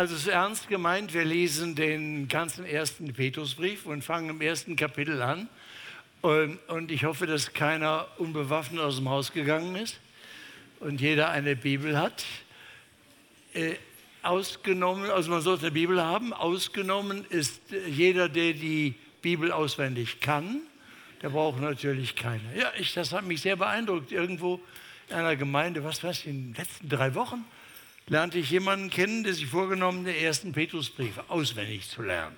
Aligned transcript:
Also 0.00 0.14
es 0.14 0.22
ist 0.22 0.28
ernst 0.28 0.66
gemeint, 0.66 1.12
wir 1.12 1.26
lesen 1.26 1.74
den 1.74 2.26
ganzen 2.26 2.64
ersten 2.64 3.12
Petrusbrief 3.12 3.84
und 3.84 4.02
fangen 4.02 4.30
im 4.30 4.40
ersten 4.40 4.74
Kapitel 4.74 5.20
an. 5.20 5.46
Und 6.22 6.90
ich 6.90 7.04
hoffe, 7.04 7.26
dass 7.26 7.52
keiner 7.52 8.06
unbewaffnet 8.16 8.80
aus 8.80 8.96
dem 8.96 9.10
Haus 9.10 9.30
gegangen 9.30 9.76
ist 9.76 10.00
und 10.78 11.02
jeder 11.02 11.28
eine 11.28 11.54
Bibel 11.54 11.98
hat. 11.98 12.24
Äh, 13.52 13.74
ausgenommen, 14.22 15.10
also 15.10 15.30
man 15.30 15.42
sollte 15.42 15.66
eine 15.66 15.72
Bibel 15.72 16.00
haben, 16.00 16.32
ausgenommen 16.32 17.26
ist 17.28 17.60
jeder, 17.86 18.30
der 18.30 18.54
die 18.54 18.94
Bibel 19.20 19.52
auswendig 19.52 20.18
kann. 20.22 20.62
Der 21.20 21.28
braucht 21.28 21.60
natürlich 21.60 22.16
keine. 22.16 22.56
Ja, 22.56 22.72
ich, 22.78 22.94
das 22.94 23.12
hat 23.12 23.26
mich 23.26 23.42
sehr 23.42 23.56
beeindruckt. 23.56 24.12
Irgendwo 24.12 24.62
in 25.10 25.16
einer 25.16 25.36
Gemeinde, 25.36 25.84
was 25.84 26.02
weiß 26.02 26.20
ich, 26.20 26.26
in 26.26 26.54
den 26.54 26.54
letzten 26.54 26.88
drei 26.88 27.14
Wochen 27.14 27.44
lernte 28.10 28.38
ich 28.38 28.50
jemanden 28.50 28.90
kennen, 28.90 29.22
der 29.22 29.32
sich 29.32 29.46
vorgenommen, 29.46 30.04
den 30.04 30.16
ersten 30.16 30.52
Petrusbrief 30.52 31.18
auswendig 31.28 31.88
zu 31.88 32.02
lernen. 32.02 32.36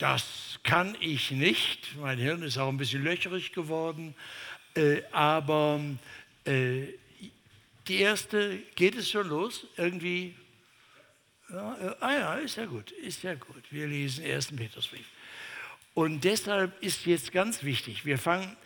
Das 0.00 0.58
kann 0.62 0.96
ich 0.98 1.30
nicht. 1.30 1.94
Mein 2.00 2.18
Hirn 2.18 2.42
ist 2.42 2.56
auch 2.56 2.68
ein 2.68 2.78
bisschen 2.78 3.04
löcherig 3.04 3.52
geworden. 3.52 4.14
Äh, 4.74 5.02
aber 5.12 5.80
äh, 6.44 6.84
die 7.86 7.98
erste, 7.98 8.58
geht 8.74 8.96
es 8.96 9.10
schon 9.10 9.28
los? 9.28 9.66
Irgendwie? 9.76 10.34
Ja, 11.50 11.76
äh, 11.76 11.94
ah 12.00 12.12
ja, 12.12 12.34
ist 12.36 12.56
ja 12.56 12.64
gut, 12.64 12.90
ist 12.92 13.22
ja 13.22 13.34
gut. 13.34 13.62
Wir 13.70 13.86
lesen 13.86 14.24
den 14.24 14.32
ersten 14.32 14.56
Petrusbrief. 14.56 15.06
Und 15.92 16.24
deshalb 16.24 16.82
ist 16.82 17.04
jetzt 17.04 17.30
ganz 17.30 17.62
wichtig, 17.62 18.06
wir 18.06 18.18
fangen, 18.18 18.56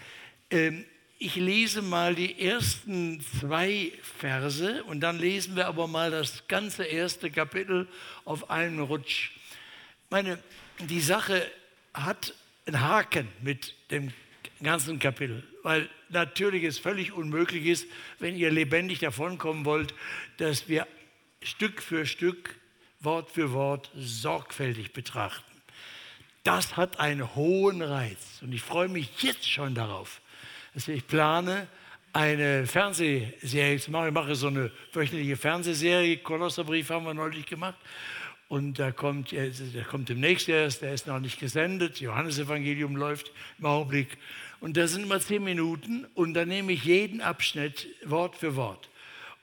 ähm, 0.50 0.84
ich 1.23 1.37
lese 1.37 1.83
mal 1.83 2.15
die 2.15 2.41
ersten 2.41 3.20
zwei 3.38 3.92
Verse 4.19 4.83
und 4.84 5.01
dann 5.01 5.19
lesen 5.19 5.55
wir 5.55 5.66
aber 5.66 5.87
mal 5.87 6.11
das 6.11 6.48
ganze 6.48 6.84
erste 6.84 7.30
Kapitel 7.30 7.87
auf 8.24 8.48
einen 8.48 8.80
Rutsch. 8.80 9.33
Meine, 10.09 10.38
die 10.78 11.02
Sache 11.02 11.47
hat 11.92 12.33
einen 12.64 12.81
Haken 12.81 13.28
mit 13.42 13.75
dem 13.91 14.14
ganzen 14.62 14.98
Kapitel, 14.98 15.47
weil 15.62 15.91
natürlich 16.09 16.64
es 16.64 16.78
völlig 16.78 17.12
unmöglich 17.12 17.66
ist, 17.66 17.87
wenn 18.19 18.34
ihr 18.34 18.50
lebendig 18.50 19.00
davonkommen 19.00 19.66
wollt, 19.66 19.92
dass 20.39 20.70
wir 20.70 20.87
Stück 21.42 21.83
für 21.83 22.06
Stück, 22.06 22.59
Wort 23.00 23.31
für 23.31 23.53
Wort 23.53 23.91
sorgfältig 23.94 24.94
betrachten. 24.94 25.44
Das 26.44 26.78
hat 26.78 26.98
einen 26.98 27.34
hohen 27.34 27.83
Reiz 27.83 28.39
und 28.41 28.55
ich 28.55 28.62
freue 28.62 28.89
mich 28.89 29.22
jetzt 29.22 29.47
schon 29.47 29.75
darauf, 29.75 30.22
ich 30.89 31.06
plane, 31.06 31.67
eine 32.12 32.67
Fernsehserie 32.67 33.78
zu 33.78 33.91
machen. 33.91 34.09
Ich 34.09 34.14
mache 34.14 34.34
so 34.34 34.48
eine 34.48 34.70
wöchentliche 34.92 35.37
Fernsehserie. 35.37 36.19
Kolosserbrief 36.19 36.91
haben 36.91 37.05
wir 37.05 37.14
neulich 37.14 37.47
gemacht. 37.47 37.78
Und 38.48 38.81
da 38.81 38.91
kommt, 38.91 39.31
der 39.31 39.84
kommt 39.89 40.09
demnächst 40.09 40.48
erst, 40.48 40.83
der 40.83 40.92
ist 40.92 41.06
noch 41.06 41.20
nicht 41.20 41.39
gesendet. 41.39 42.00
Johannesevangelium 42.00 42.97
läuft 42.97 43.31
im 43.59 43.67
Augenblick. 43.67 44.19
Und 44.61 44.77
da 44.77 44.89
sind 44.89 45.05
immer 45.05 45.20
zehn 45.20 45.45
Minuten 45.45 46.05
und 46.14 46.34
da 46.34 46.45
nehme 46.45 46.72
ich 46.72 46.84
jeden 46.84 47.20
Abschnitt 47.20 47.87
Wort 48.05 48.37
für 48.37 48.56
Wort. 48.56 48.91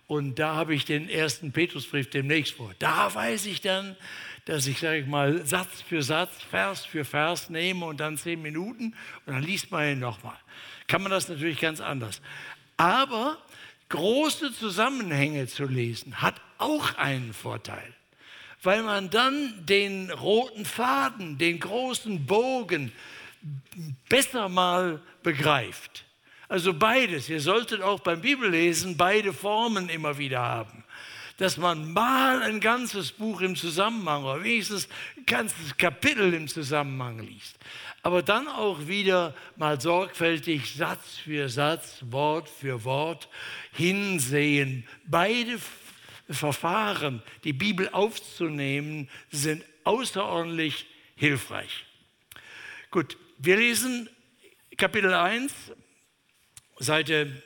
Und 0.07 0.39
da 0.39 0.55
habe 0.55 0.75
ich 0.75 0.85
den 0.85 1.09
ersten 1.09 1.51
Petrusbrief 1.51 2.09
demnächst 2.09 2.53
vor. 2.53 2.71
Da 2.79 3.13
weiß 3.13 3.45
ich 3.45 3.61
dann, 3.61 3.95
dass 4.47 4.67
ich, 4.67 4.79
sage 4.79 4.99
ich 4.99 5.07
mal, 5.07 5.45
Satz 5.45 5.81
für 5.81 6.01
Satz, 6.01 6.41
Vers 6.49 6.85
für 6.85 7.05
Vers 7.05 7.49
nehme 7.49 7.85
und 7.85 7.99
dann 7.99 8.17
zehn 8.17 8.41
Minuten 8.41 8.95
und 9.25 9.33
dann 9.33 9.43
liest 9.43 9.71
man 9.71 9.91
ihn 9.91 9.99
nochmal 9.99 10.37
kann 10.87 11.01
man 11.01 11.11
das 11.11 11.27
natürlich 11.27 11.59
ganz 11.59 11.81
anders. 11.81 12.21
Aber 12.77 13.37
große 13.89 14.53
Zusammenhänge 14.53 15.47
zu 15.47 15.65
lesen 15.65 16.21
hat 16.21 16.35
auch 16.57 16.95
einen 16.95 17.33
Vorteil, 17.33 17.93
weil 18.63 18.83
man 18.83 19.09
dann 19.09 19.65
den 19.65 20.09
roten 20.11 20.65
Faden, 20.65 21.37
den 21.37 21.59
großen 21.59 22.25
Bogen 22.25 22.91
besser 24.09 24.49
mal 24.49 25.01
begreift. 25.23 26.05
Also 26.49 26.73
beides. 26.73 27.27
Ihr 27.27 27.41
solltet 27.41 27.81
auch 27.81 27.99
beim 27.99 28.21
Bibellesen 28.21 28.95
beide 28.95 29.33
Formen 29.33 29.89
immer 29.89 30.17
wieder 30.17 30.41
haben. 30.41 30.85
Dass 31.37 31.57
man 31.57 31.93
mal 31.93 32.41
ein 32.41 32.59
ganzes 32.59 33.11
Buch 33.11 33.41
im 33.41 33.55
Zusammenhang 33.55 34.23
oder 34.23 34.43
wenigstens 34.43 34.89
ein 35.15 35.25
ganzes 35.25 35.77
Kapitel 35.77 36.33
im 36.33 36.47
Zusammenhang 36.47 37.19
liest 37.19 37.57
aber 38.07 38.23
dann 38.23 38.47
auch 38.47 38.87
wieder 38.87 39.35
mal 39.57 39.81
sorgfältig 39.81 40.73
Satz 40.75 41.17
für 41.17 41.49
Satz, 41.49 41.97
Wort 42.09 42.47
für 42.47 42.85
Wort 42.85 43.27
hinsehen. 43.73 44.87
Beide 45.05 45.59
Verfahren, 46.29 47.21
die 47.43 47.51
Bibel 47.51 47.89
aufzunehmen, 47.89 49.09
sind 49.29 49.61
außerordentlich 49.83 50.85
hilfreich. 51.17 51.85
Gut, 52.91 53.17
wir 53.39 53.57
lesen 53.57 54.07
Kapitel 54.77 55.13
1, 55.13 55.53
Seite 56.79 57.43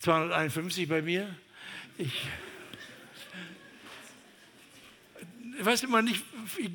251 0.00 0.88
bei 0.90 1.00
mir. 1.00 1.34
Ich 1.96 2.12
ich 5.58 5.64
weiß 5.64 5.82
immer 5.82 6.02
nicht, 6.02 6.22
ich 6.56 6.72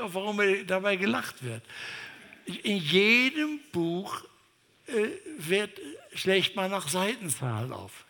auch, 0.00 0.14
warum 0.14 0.40
dabei 0.66 0.96
gelacht 0.96 1.42
wird. 1.42 1.62
In 2.62 2.76
jedem 2.76 3.60
Buch 3.72 4.24
äh, 4.86 5.08
wird, 5.38 5.80
schlägt 6.14 6.56
man 6.56 6.70
nach 6.70 6.88
Seitenzahl 6.88 7.72
auf. 7.72 8.04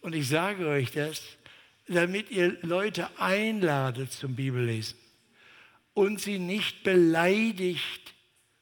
Und 0.00 0.14
ich 0.14 0.28
sage 0.28 0.68
euch 0.68 0.92
das, 0.92 1.22
damit 1.88 2.30
ihr 2.30 2.58
Leute 2.62 3.08
einladet 3.18 4.12
zum 4.12 4.36
Bibellesen 4.36 4.98
und 5.94 6.20
sie 6.20 6.38
nicht 6.38 6.84
beleidigt, 6.84 8.14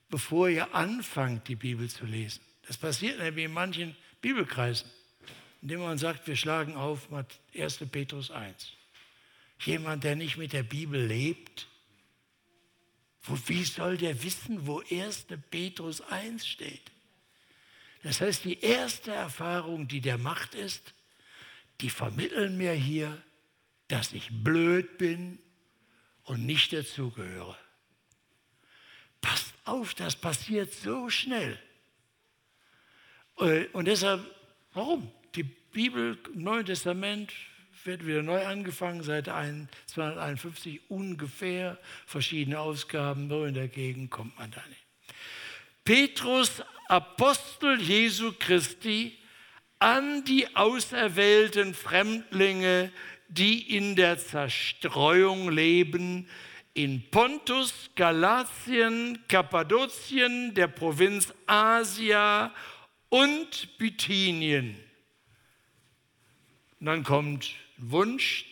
bevor 0.09 0.49
ihr 0.49 0.75
anfangt, 0.75 1.49
die 1.49 1.57
Bibel 1.57 1.91
zu 1.91 2.07
lesen. 2.07 2.41
Das 2.67 2.79
passiert 2.79 3.19
nämlich 3.19 3.45
in 3.45 3.53
manchen 3.53 3.97
Bibelkreisen, 4.23 4.89
indem 5.61 5.81
man 5.81 5.99
sagt, 5.99 6.27
wir 6.27 6.37
schlagen 6.37 6.77
auf 6.77 7.09
1. 7.55 7.79
Petrus 7.91 8.31
1. 8.31 8.73
Jemand, 9.61 10.05
der 10.05 10.17
nicht 10.17 10.37
mit 10.37 10.53
der 10.53 10.63
Bibel 10.63 11.05
lebt, 11.05 11.69
wo, 13.23 13.39
wie 13.47 13.65
soll 13.65 13.97
der 13.97 14.23
wissen, 14.23 14.67
wo 14.67 14.83
1. 14.91 15.27
Petrus 15.51 16.01
1 16.01 16.47
steht? 16.47 16.93
Das 18.03 18.21
heißt, 18.21 18.45
die 18.45 18.61
erste 18.61 19.11
Erfahrung, 19.11 19.89
die 19.89 20.01
der 20.01 20.19
macht, 20.19 20.55
ist, 20.55 20.95
die 21.81 21.91
vermitteln 21.91 22.57
mir 22.57 22.73
hier, 22.73 23.21
dass 23.89 24.13
ich 24.13 24.29
blöd 24.31 24.99
bin 24.99 25.39
und 26.25 26.45
nicht 26.45 26.73
dazugehöre. 26.73 27.57
Passt 29.21 29.55
auf, 29.65 29.95
das 29.95 30.15
passiert 30.17 30.73
so 30.73 31.11
schnell. 31.11 31.61
Äh, 33.39 33.67
und 33.73 33.87
deshalb, 33.87 34.25
warum? 34.73 35.11
Die 35.35 35.43
Bibel, 35.43 36.19
Neue 36.35 36.65
Testament, 36.65 37.33
wird 37.87 38.07
wieder 38.07 38.23
neu 38.23 38.45
angefangen, 38.45 39.03
Seite 39.03 39.33
251 39.87 40.81
ungefähr, 40.89 41.79
verschiedene 42.07 42.61
Ausgaben, 42.61 43.29
nur 43.29 43.47
in 43.47 43.55
der 43.55 43.69
Gegend 43.69 44.11
kommt 44.11 44.39
man 44.39 44.51
da 44.51 44.63
nicht. 44.69 44.85
Petrus, 45.85 46.63
Apostel 46.89 47.81
Jesu 47.81 48.33
Christi, 48.39 49.17
an 49.79 50.25
die 50.25 50.57
auserwählten 50.57 51.75
Fremdlinge, 51.75 52.91
die 53.29 53.77
in 53.77 53.97
der 53.97 54.19
Zerstreuung 54.19 55.51
leben, 55.51 56.29
in 56.75 57.09
Pontus, 57.11 57.91
Galatien, 57.95 59.19
Kappadokien, 59.29 60.55
der 60.55 60.69
Provinz 60.69 61.33
Asia 61.47 62.55
und 63.09 63.79
Bithynien. 63.79 64.77
Und 66.81 66.87
dann 66.87 67.03
kommt 67.03 67.55
Wunsch, 67.79 68.47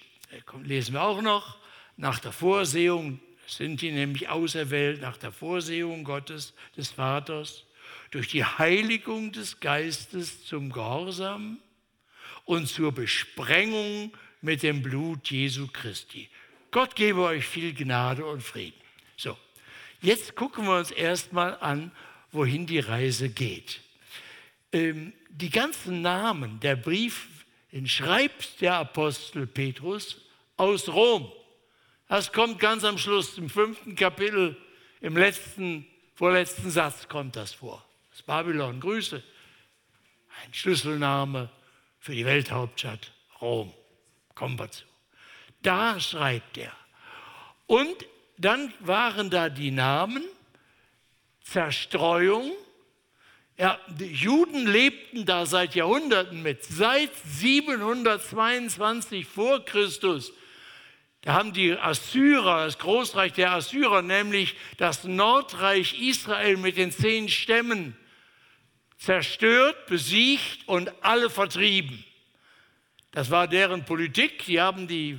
lesen 0.63 0.95
wir 0.95 1.03
auch 1.03 1.23
noch, 1.23 1.59
nach 1.97 2.19
der 2.19 2.33
Vorsehung, 2.33 3.21
sind 3.47 3.81
die 3.81 3.93
nämlich 3.93 4.29
auserwählt, 4.29 5.01
nach 5.01 5.17
der 5.17 5.33
Vorsehung 5.33 6.05
Gottes, 6.05 6.55
des 6.77 6.91
Vaters, 6.91 7.65
durch 8.11 8.29
die 8.29 8.45
Heiligung 8.45 9.33
des 9.33 9.61
Geistes 9.61 10.45
zum 10.45 10.71
Gehorsam 10.71 11.59
und 12.45 12.69
zur 12.69 12.93
Besprengung 12.93 14.13
mit 14.41 14.63
dem 14.63 14.83
Blut 14.83 15.31
Jesu 15.31 15.69
Christi. 15.69 16.29
Gott 16.71 16.97
gebe 16.97 17.23
euch 17.23 17.47
viel 17.47 17.73
Gnade 17.73 18.25
und 18.25 18.43
Frieden. 18.43 18.81
So, 19.17 19.39
jetzt 20.01 20.35
gucken 20.35 20.67
wir 20.67 20.79
uns 20.79 20.91
erstmal 20.91 21.57
an, 21.59 21.93
wohin 22.33 22.67
die 22.67 22.81
Reise 22.81 23.29
geht. 23.29 23.81
Ähm, 24.73 25.13
die 25.31 25.51
ganzen 25.51 26.03
Namen 26.03 26.61
der 26.61 26.77
Brief 26.77 27.29
den 27.75 27.89
schreibt 27.89 28.61
der 28.61 28.77
Apostel 28.77 29.49
Petrus 29.49 30.17
aus 30.57 30.89
Rom. 30.89 31.31
Das 32.09 32.33
kommt 32.33 32.61
ganz 32.61 32.85
am 32.85 32.99
Schluss, 32.99 33.37
im 33.37 33.51
fünften 33.51 33.97
Kapitel, 33.97 34.57
im 35.01 35.17
letzten, 35.17 35.85
vorletzten 36.15 36.71
Satz 36.71 37.09
kommt 37.09 37.35
das 37.35 37.53
vor. 37.53 37.85
Das 38.13 38.23
Babylon, 38.23 38.79
Grüße. 38.79 39.21
Ein 40.45 40.55
Schlüsselname 40.55 41.51
für 41.99 42.15
die 42.15 42.25
Welthauptstadt 42.25 43.13
Rom. 43.41 43.75
Kommen 44.37 44.57
wir 44.57 44.71
zu. 44.71 44.85
Da 45.63 45.99
schreibt 45.99 46.57
er. 46.59 46.73
Und 47.67 48.07
dann 48.39 48.73
waren 48.79 49.31
da 49.31 49.49
die 49.49 49.73
Namen 49.73 50.23
Zerstreuung. 51.43 52.53
Ja, 53.57 53.79
die 53.89 54.13
Juden 54.13 54.67
lebten 54.67 55.27
da 55.27 55.47
seit 55.47 55.75
Jahrhunderten 55.75 56.43
mit. 56.43 56.65
Seit 56.65 57.11
722 57.25 59.27
vor 59.27 59.65
Christus 59.65 60.33
da 61.25 61.33
haben 61.33 61.55
die 61.55 61.73
Assyrer, 61.73 62.67
das 62.67 62.79
Großreich 62.79 63.33
der 63.33 63.53
Assyrer, 63.53 64.03
nämlich 64.03 64.57
das 64.77 65.05
Nordreich 65.05 65.99
Israel 65.99 66.59
mit 66.59 66.77
den 66.77 66.93
zehn 66.93 67.31
Stämmen 67.31 67.97
zerstört, 68.99 69.87
besiegt 69.87 70.69
und 70.69 70.93
alle 71.03 71.31
vertrieben. 71.31 72.05
Das 73.13 73.31
war 73.31 73.49
deren 73.49 73.87
Politik. 73.87 74.45
Die 74.45 74.61
haben 74.61 74.87
die 74.87 75.19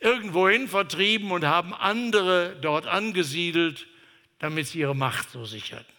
irgendwohin 0.00 0.66
vertrieben 0.66 1.30
und 1.30 1.44
haben 1.44 1.72
andere 1.72 2.56
dort 2.60 2.88
angesiedelt, 2.88 3.86
damit 4.40 4.66
sie 4.66 4.80
ihre 4.80 4.96
Macht 4.96 5.30
so 5.30 5.44
sicherten. 5.44 5.92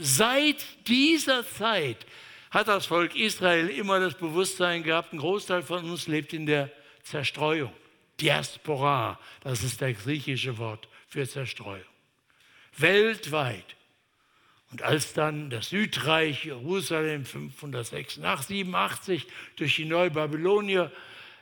Seit 0.00 0.64
dieser 0.86 1.46
Zeit 1.46 2.06
hat 2.50 2.68
das 2.68 2.86
Volk 2.86 3.16
Israel 3.16 3.68
immer 3.68 4.00
das 4.00 4.14
Bewusstsein 4.14 4.82
gehabt, 4.82 5.12
ein 5.12 5.18
Großteil 5.18 5.62
von 5.62 5.90
uns 5.90 6.06
lebt 6.06 6.32
in 6.32 6.46
der 6.46 6.70
Zerstreuung. 7.02 7.72
Diaspora, 8.20 9.18
das 9.42 9.62
ist 9.62 9.82
das 9.82 9.96
griechische 9.98 10.56
Wort 10.58 10.88
für 11.08 11.28
Zerstreuung. 11.28 11.84
Weltweit. 12.76 13.76
Und 14.70 14.82
als 14.82 15.14
dann 15.14 15.50
das 15.50 15.70
Südreich 15.70 16.44
Jerusalem 16.44 17.24
586, 17.24 19.26
durch 19.56 19.76
die 19.76 19.86
Neubabylonier 19.86 20.92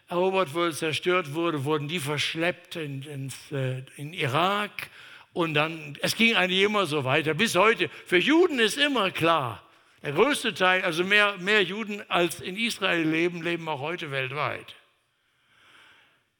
erobert 0.08 0.54
wurde, 0.54 0.72
zerstört 0.72 1.34
wurde, 1.34 1.64
wurden 1.64 1.88
die 1.88 1.98
verschleppt 1.98 2.76
in, 2.76 3.02
ins, 3.02 3.52
äh, 3.52 3.82
in 3.96 4.12
Irak. 4.12 4.88
Und 5.36 5.52
dann, 5.52 5.98
es 6.00 6.16
ging 6.16 6.34
eigentlich 6.34 6.62
immer 6.62 6.86
so 6.86 7.04
weiter, 7.04 7.34
bis 7.34 7.56
heute. 7.56 7.90
Für 8.06 8.16
Juden 8.16 8.58
ist 8.58 8.78
immer 8.78 9.10
klar, 9.10 9.62
der 10.02 10.12
größte 10.12 10.54
Teil, 10.54 10.80
also 10.80 11.04
mehr, 11.04 11.36
mehr 11.36 11.62
Juden 11.62 12.02
als 12.08 12.40
in 12.40 12.56
Israel 12.56 13.06
leben, 13.06 13.42
leben 13.42 13.68
auch 13.68 13.80
heute 13.80 14.10
weltweit. 14.10 14.74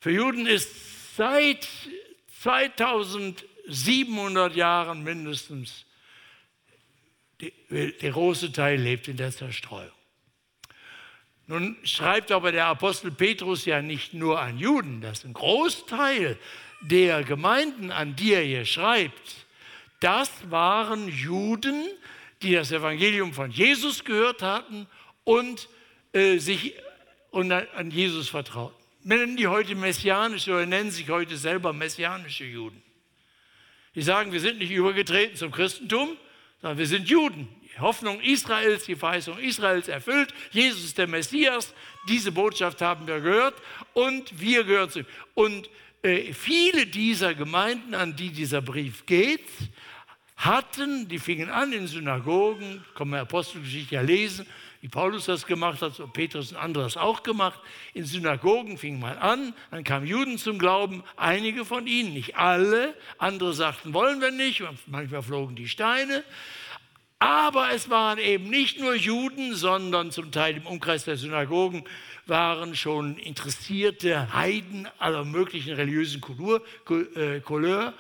Für 0.01 0.13
Juden 0.13 0.47
ist 0.47 1.15
seit 1.15 1.69
2700 2.41 4.57
Jahren 4.57 5.05
mindestens, 5.05 5.85
der 7.69 8.13
große 8.13 8.51
Teil 8.51 8.81
lebt 8.81 9.09
in 9.09 9.19
der 9.19 9.31
Zerstreuung. 9.31 9.93
Nun 11.47 11.77
schreibt 11.85 12.33
aber 12.33 12.51
der 12.51 12.65
Apostel 12.65 13.11
Petrus 13.11 13.67
ja 13.67 13.83
nicht 13.83 14.15
nur 14.15 14.41
an 14.41 14.59
Juden, 14.59 15.03
dass 15.03 15.23
ein 15.23 15.35
Großteil 15.35 16.39
der 16.83 17.25
Gemeinden, 17.25 17.91
an 17.91 18.17
die 18.17 18.35
er 18.35 18.43
hier 18.43 18.65
schreibt, 18.65 19.47
das 20.01 20.31
waren 20.51 21.09
Juden, 21.09 21.87
die 22.43 22.53
das 22.53 22.71
Evangelium 22.71 23.33
von 23.33 23.51
Jesus 23.51 24.05
gehört 24.05 24.43
hatten 24.43 24.87
und 25.25 25.69
äh, 26.13 26.39
sich 26.39 26.75
und 27.31 27.53
an 27.53 27.91
Jesus 27.91 28.29
vertrauten 28.29 28.87
nennen 29.07 29.37
die 29.37 29.47
heute 29.47 29.77
messianische 29.77 30.53
oder 30.53 30.67
nennen 30.67 30.91
sich 30.91 31.09
heute 31.09 31.37
selber 31.37 31.73
messianische 31.73 32.45
Juden. 32.45 32.83
Die 33.95 34.03
sagen, 34.03 34.33
wir 34.33 34.41
sind 34.41 34.59
nicht 34.59 34.73
übergetreten 34.73 35.37
zum 35.37 35.53
Christentum, 35.53 36.17
sondern 36.61 36.77
wir 36.77 36.89
sind 36.89 37.09
Juden. 37.09 37.49
Die 37.63 37.79
Hoffnung 37.79 38.21
Israels, 38.21 38.85
die 38.85 38.97
Verheißung 38.97 39.39
Israels 39.39 39.87
erfüllt. 39.87 40.35
Jesus 40.51 40.83
ist 40.83 40.99
der 40.99 41.07
Messias. 41.07 41.73
Diese 42.09 42.33
Botschaft 42.33 42.83
haben 42.83 43.07
wir 43.07 43.21
gehört 43.21 43.55
und 43.95 44.41
wir 44.41 44.65
gehören 44.65 44.91
zu 44.91 45.01
ihm. 45.01 45.07
Und 45.35 45.71
viele 46.33 46.87
dieser 46.87 47.35
Gemeinden, 47.35 47.95
an 47.95 48.17
die 48.17 48.31
dieser 48.31 48.61
Brief 48.61 49.07
geht, 49.07 49.49
hatten, 50.37 51.09
die 51.09 51.19
fingen 51.19 51.51
an 51.51 51.73
in 51.73 51.87
Synagogen, 51.87 52.85
kann 52.95 53.09
man 53.09 53.21
Apostelgeschichte 53.21 53.95
ja 53.95 54.03
lesen, 54.03 54.47
wie 54.83 54.89
Paulus 54.89 55.25
das 55.25 55.47
gemacht 55.47 55.81
hat, 55.81 55.95
so 55.95 56.07
Petrus 56.07 56.53
und 56.53 56.59
andere 56.59 56.85
das 56.85 56.97
auch 56.97 57.23
gemacht. 57.23 57.59
In 57.95 58.05
Synagogen 58.05 58.77
fing 58.79 59.01
man 59.01 59.17
an, 59.19 59.55
dann 59.71 59.83
kamen 59.83 60.07
Juden 60.07 60.39
zum 60.39 60.59
Glauben, 60.59 61.03
einige 61.17 61.65
von 61.65 61.87
ihnen, 61.87 62.13
nicht 62.13 62.37
alle, 62.37 62.95
andere 63.19 63.55
sagten, 63.55 63.95
wollen 63.95 64.21
wir 64.21 64.31
nicht, 64.31 64.63
manchmal 64.87 65.23
flogen 65.23 65.57
die 65.57 65.69
Steine. 65.69 66.23
Aber 67.27 67.73
es 67.73 67.91
waren 67.91 68.19
eben 68.21 68.49
nicht 68.51 68.79
nur 68.79 68.95
Juden, 68.95 69.53
sondern 69.57 70.13
zum 70.13 70.31
Teil 70.31 70.59
im 70.59 70.65
Umkreis 70.65 71.07
der 71.07 71.17
Synagogen 71.17 71.83
waren 72.27 72.77
schon 72.77 73.19
interessierte 73.19 74.33
Heiden 74.33 74.87
aller 75.01 75.25
möglichen 75.25 75.73
religiösen 75.73 76.21
Couleur, 76.21 76.63
äh, 77.17 77.41
Couleur 77.41 77.95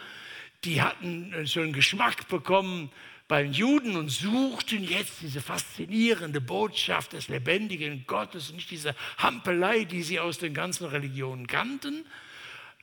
die 0.62 0.81
hatten 0.81 1.44
schon 1.49 1.73
Geschmack 1.73 2.28
bekommen 2.28 2.93
beim 3.26 3.50
Juden 3.50 3.96
und 3.96 4.11
suchten 4.11 4.84
jetzt 4.84 5.23
diese 5.23 5.40
faszinierende 5.40 6.40
Botschaft 6.40 7.12
des 7.12 7.26
lebendigen 7.26 8.05
Gottes 8.06 8.50
und 8.50 8.56
nicht 8.56 8.70
diese 8.70 8.94
Hampelei, 9.19 9.82
die 9.82 10.05
sie 10.05 10.20
aus 10.20 10.38
den 10.38 10.55
ganzen 10.55 10.87
Religionen 10.87 11.49
kannten. 11.49 12.06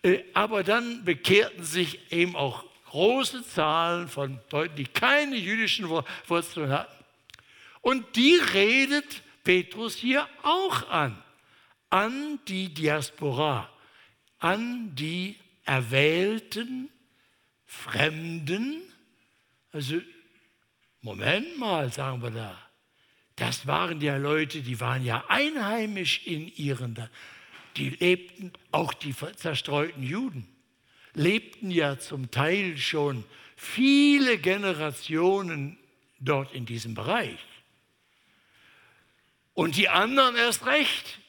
Äh, 0.02 0.20
aber 0.34 0.64
dann 0.64 1.06
bekehrten 1.06 1.64
sich 1.64 2.12
eben 2.12 2.36
auch 2.36 2.66
große 2.94 3.44
Zahlen 3.48 4.08
von 4.08 4.40
Leuten, 4.52 4.76
die 4.76 4.86
keine 4.86 5.36
jüdischen 5.36 5.90
Wurzeln 5.90 6.70
hatten. 6.70 7.04
Und 7.82 8.16
die 8.16 8.36
redet 8.36 9.24
Petrus 9.44 9.96
hier 9.96 10.30
auch 10.44 10.88
an, 10.92 11.18
an 11.90 12.40
die 12.48 12.72
Diaspora, 12.72 13.68
an 14.38 14.94
die 14.94 15.38
erwählten 15.66 16.90
Fremden, 17.66 18.84
also 19.72 20.00
Moment 21.02 21.58
mal, 21.58 21.92
sagen 21.92 22.22
wir 22.22 22.30
da. 22.30 22.56
Das 23.38 23.66
waren 23.66 24.02
ja 24.02 24.18
Leute, 24.18 24.62
die 24.62 24.80
waren 24.80 25.04
ja 25.04 25.26
einheimisch 25.30 26.28
in 26.28 26.48
ihren, 26.48 27.10
die 27.76 27.90
lebten, 27.90 28.54
auch 28.72 28.94
die 28.94 29.16
zerstreuten 29.16 30.04
Juden, 30.04 30.53
lebten 31.14 31.72
ja 31.72 32.00
zum 32.00 32.32
Teil 32.32 32.78
schon 32.78 33.24
viele 33.56 34.38
Generationen 34.38 35.78
dort 36.20 36.54
in 36.54 36.66
diesem 36.66 36.94
Bereich. 36.94 37.40
Und 39.54 39.78
die 39.78 39.90
anderen 39.90 40.36
erst 40.36 40.66
recht. 40.66 41.20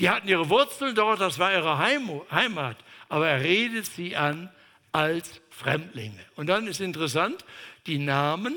Die 0.00 0.10
hatten 0.10 0.28
ihre 0.28 0.48
Wurzeln 0.48 0.94
dort, 0.94 1.20
das 1.20 1.38
war 1.38 1.52
ihre 1.52 1.78
Heimat. 1.78 2.76
Aber 3.08 3.28
er 3.28 3.42
redet 3.42 3.86
sie 3.86 4.16
an 4.16 4.50
als 4.92 5.40
Fremdlinge. 5.50 6.24
Und 6.36 6.48
dann 6.48 6.66
ist 6.66 6.80
interessant, 6.80 7.44
die 7.86 7.98
Namen 7.98 8.56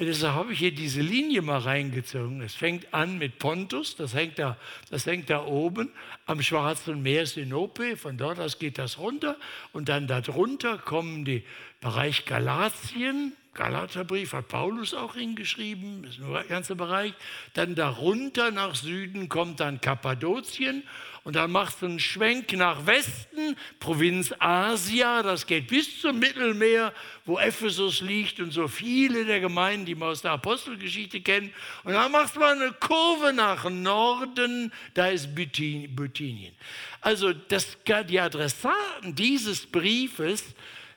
Deshalb 0.00 0.34
habe 0.34 0.54
ich 0.54 0.58
hier 0.58 0.72
diese 0.72 1.02
Linie 1.02 1.42
mal 1.42 1.58
reingezogen. 1.58 2.40
Es 2.40 2.54
fängt 2.54 2.94
an 2.94 3.18
mit 3.18 3.38
Pontus, 3.38 3.96
das 3.96 4.14
hängt 4.14 4.38
da, 4.38 4.56
das 4.88 5.04
hängt 5.04 5.28
da 5.28 5.44
oben 5.44 5.92
am 6.24 6.40
Schwarzen 6.40 7.02
Meer 7.02 7.26
Sinope. 7.26 7.98
Von 7.98 8.16
dort 8.16 8.40
aus 8.40 8.58
geht 8.58 8.78
das 8.78 8.96
runter. 8.96 9.36
Und 9.74 9.90
dann 9.90 10.06
darunter 10.06 10.78
kommen 10.78 11.26
die 11.26 11.44
Bereich 11.82 12.24
Galatien. 12.24 13.34
Galaterbrief 13.52 14.32
hat 14.32 14.48
Paulus 14.48 14.94
auch 14.94 15.16
hingeschrieben, 15.16 16.04
ist 16.04 16.18
nur 16.18 16.38
der 16.38 16.44
ganze 16.44 16.76
Bereich. 16.76 17.12
Dann 17.52 17.74
darunter 17.74 18.50
nach 18.52 18.76
Süden 18.76 19.28
kommt 19.28 19.60
dann 19.60 19.82
Kappadokien 19.82 20.82
und 21.22 21.36
dann 21.36 21.50
machst 21.50 21.82
du 21.82 21.86
einen 21.86 22.00
Schwenk 22.00 22.52
nach 22.54 22.86
Westen, 22.86 23.56
Provinz 23.78 24.32
Asia, 24.38 25.22
das 25.22 25.46
geht 25.46 25.66
bis 25.66 26.00
zum 26.00 26.18
Mittelmeer, 26.18 26.94
wo 27.26 27.38
Ephesus 27.38 28.00
liegt 28.00 28.40
und 28.40 28.52
so 28.52 28.68
viele 28.68 29.26
der 29.26 29.40
Gemeinden, 29.40 29.84
die 29.84 29.94
man 29.94 30.08
aus 30.08 30.22
der 30.22 30.32
Apostelgeschichte 30.32 31.20
kennen. 31.20 31.52
Und 31.84 31.92
dann 31.92 32.10
machst 32.10 32.36
du 32.36 32.40
mal 32.40 32.54
eine 32.54 32.72
Kurve 32.72 33.34
nach 33.34 33.68
Norden, 33.68 34.72
da 34.94 35.08
ist 35.08 35.34
Bithynien. 35.34 36.54
Also 37.02 37.34
das, 37.34 37.76
die 38.08 38.20
Adressaten 38.20 39.14
dieses 39.14 39.66
Briefes 39.66 40.44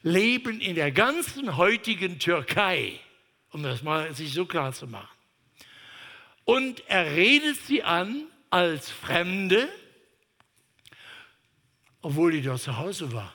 leben 0.04 0.62
in 0.62 0.76
der 0.76 0.92
ganzen 0.92 1.58
heutigen 1.58 2.20
Türkei, 2.20 3.00
um 3.52 3.62
das 3.62 3.84
mal 3.84 4.14
sich 4.14 4.34
so 4.34 4.46
klar 4.46 4.72
zu 4.72 4.88
machen. 4.88 5.08
Und 6.46 6.84
er 6.88 7.12
redet 7.12 7.58
sie 7.66 7.84
an 7.84 8.24
als 8.50 8.90
Fremde, 8.90 9.70
obwohl 12.04 12.34
die 12.34 12.42
dort 12.42 12.62
zu 12.62 12.78
Hause 12.78 13.12
war. 13.12 13.34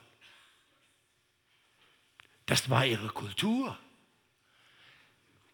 Das 2.47 2.71
war 2.71 2.87
ihre 2.87 3.09
Kultur. 3.09 3.77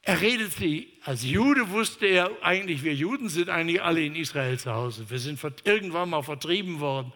Er 0.02 0.20
redet 0.20 0.52
sie, 0.52 0.92
als 1.02 1.24
Jude 1.24 1.70
wusste 1.70 2.06
er 2.06 2.30
eigentlich, 2.42 2.82
wir 2.82 2.94
Juden 2.94 3.30
sind 3.30 3.48
eigentlich 3.48 3.82
alle 3.82 4.04
in 4.04 4.14
Israel 4.14 4.58
zu 4.58 4.72
Hause. 4.72 5.08
Wir 5.08 5.18
sind 5.18 5.40
irgendwann 5.64 6.10
mal 6.10 6.22
vertrieben 6.22 6.80
worden. 6.80 7.12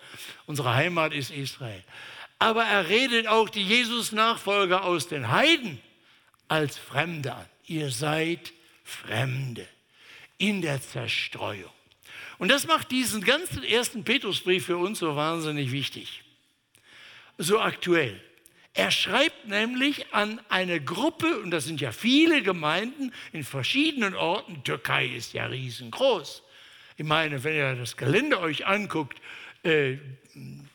Unsere 0.47 0.75
Heimat 0.75 1.13
ist 1.13 1.31
Israel. 1.31 1.85
Aber 2.39 2.65
er 2.65 2.89
redet 2.89 3.27
auch 3.27 3.51
die 3.51 3.63
Jesus-Nachfolger 3.63 4.85
aus 4.85 5.09
den 5.09 5.31
Heiden 5.31 5.81
als 6.47 6.79
Fremde 6.79 7.35
an. 7.35 7.47
Ihr 7.67 7.91
seid 7.91 8.53
Fremde 8.85 9.69
in 10.39 10.63
der 10.63 10.81
Zerstreuung. 10.81 11.71
Und 12.39 12.51
das 12.51 12.67
macht 12.67 12.91
diesen 12.91 13.23
ganzen 13.23 13.65
ersten 13.65 14.05
Petrusbrief 14.05 14.67
für 14.67 14.77
uns 14.77 15.01
so 15.01 15.17
wahnsinnig 15.17 15.73
wichtig, 15.73 16.23
so 17.37 17.59
aktuell. 17.61 18.21
Er 18.75 18.93
schreibt 18.93 19.49
nämlich 19.49 20.15
an 20.15 20.41
eine 20.49 20.81
Gruppe, 20.81 21.41
und 21.41 21.51
das 21.51 21.65
sind 21.65 21.81
ja 21.81 21.91
viele 21.91 22.43
Gemeinden 22.43 23.13
in 23.33 23.43
verschiedenen 23.43 24.15
Orten. 24.15 24.63
Türkei 24.63 25.07
ist 25.07 25.33
ja 25.33 25.47
riesengroß. 25.47 26.45
Ich 26.97 27.05
meine, 27.05 27.43
wenn 27.43 27.55
ihr 27.55 27.75
das 27.75 27.97
Gelände 27.97 28.39
euch 28.39 28.67
anguckt, 28.67 29.21
äh, 29.65 29.97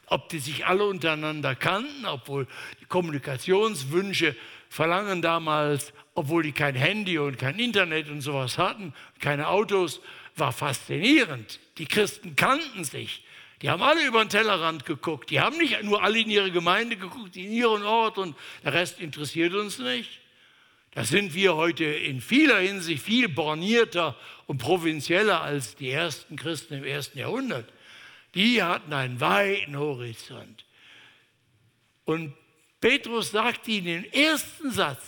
ob 0.08 0.27
die 0.29 0.39
sich 0.39 0.65
alle 0.65 0.86
untereinander 0.86 1.55
kannten, 1.55 2.05
obwohl 2.05 2.46
die 2.82 2.86
Kommunikationswünsche 2.86 4.36
verlangen 4.70 5.22
damals, 5.22 5.93
obwohl 6.13 6.43
die 6.43 6.51
kein 6.51 6.75
Handy 6.75 7.17
und 7.17 7.38
kein 7.38 7.58
Internet 7.58 8.10
und 8.10 8.22
sowas 8.22 8.58
hatten, 8.58 8.93
keine 9.20 9.48
Autos, 9.48 10.01
war 10.35 10.51
faszinierend. 10.51 11.59
Die 11.77 11.85
Christen 11.85 12.35
kannten 12.35 12.83
sich. 12.83 13.23
Die 13.61 13.69
haben 13.69 13.81
alle 13.81 14.05
über 14.05 14.23
den 14.23 14.29
Tellerrand 14.29 14.85
geguckt. 14.85 15.29
Die 15.29 15.39
haben 15.39 15.57
nicht 15.57 15.81
nur 15.83 16.03
alle 16.03 16.19
in 16.19 16.29
ihre 16.29 16.51
Gemeinde 16.51 16.97
geguckt, 16.97 17.37
in 17.37 17.51
ihren 17.51 17.83
Ort 17.83 18.17
und 18.17 18.35
der 18.63 18.73
Rest 18.73 18.99
interessiert 18.99 19.53
uns 19.53 19.79
nicht. 19.79 20.19
Da 20.91 21.03
sind 21.03 21.33
wir 21.33 21.55
heute 21.55 21.85
in 21.85 22.21
vieler 22.21 22.59
Hinsicht 22.59 23.03
viel 23.03 23.27
bornierter 23.27 24.15
und 24.45 24.57
provinzieller 24.57 25.41
als 25.41 25.75
die 25.75 25.89
ersten 25.89 26.35
Christen 26.35 26.75
im 26.75 26.83
ersten 26.83 27.17
Jahrhundert. 27.17 27.71
Die 28.35 28.61
hatten 28.61 28.93
einen 28.93 29.19
weiten 29.19 29.77
Horizont. 29.77 30.65
Und 32.05 32.33
Petrus 32.81 33.31
sagt 33.31 33.67
ihnen 33.67 34.03
im 34.03 34.11
ersten 34.11 34.71
Satz, 34.71 35.05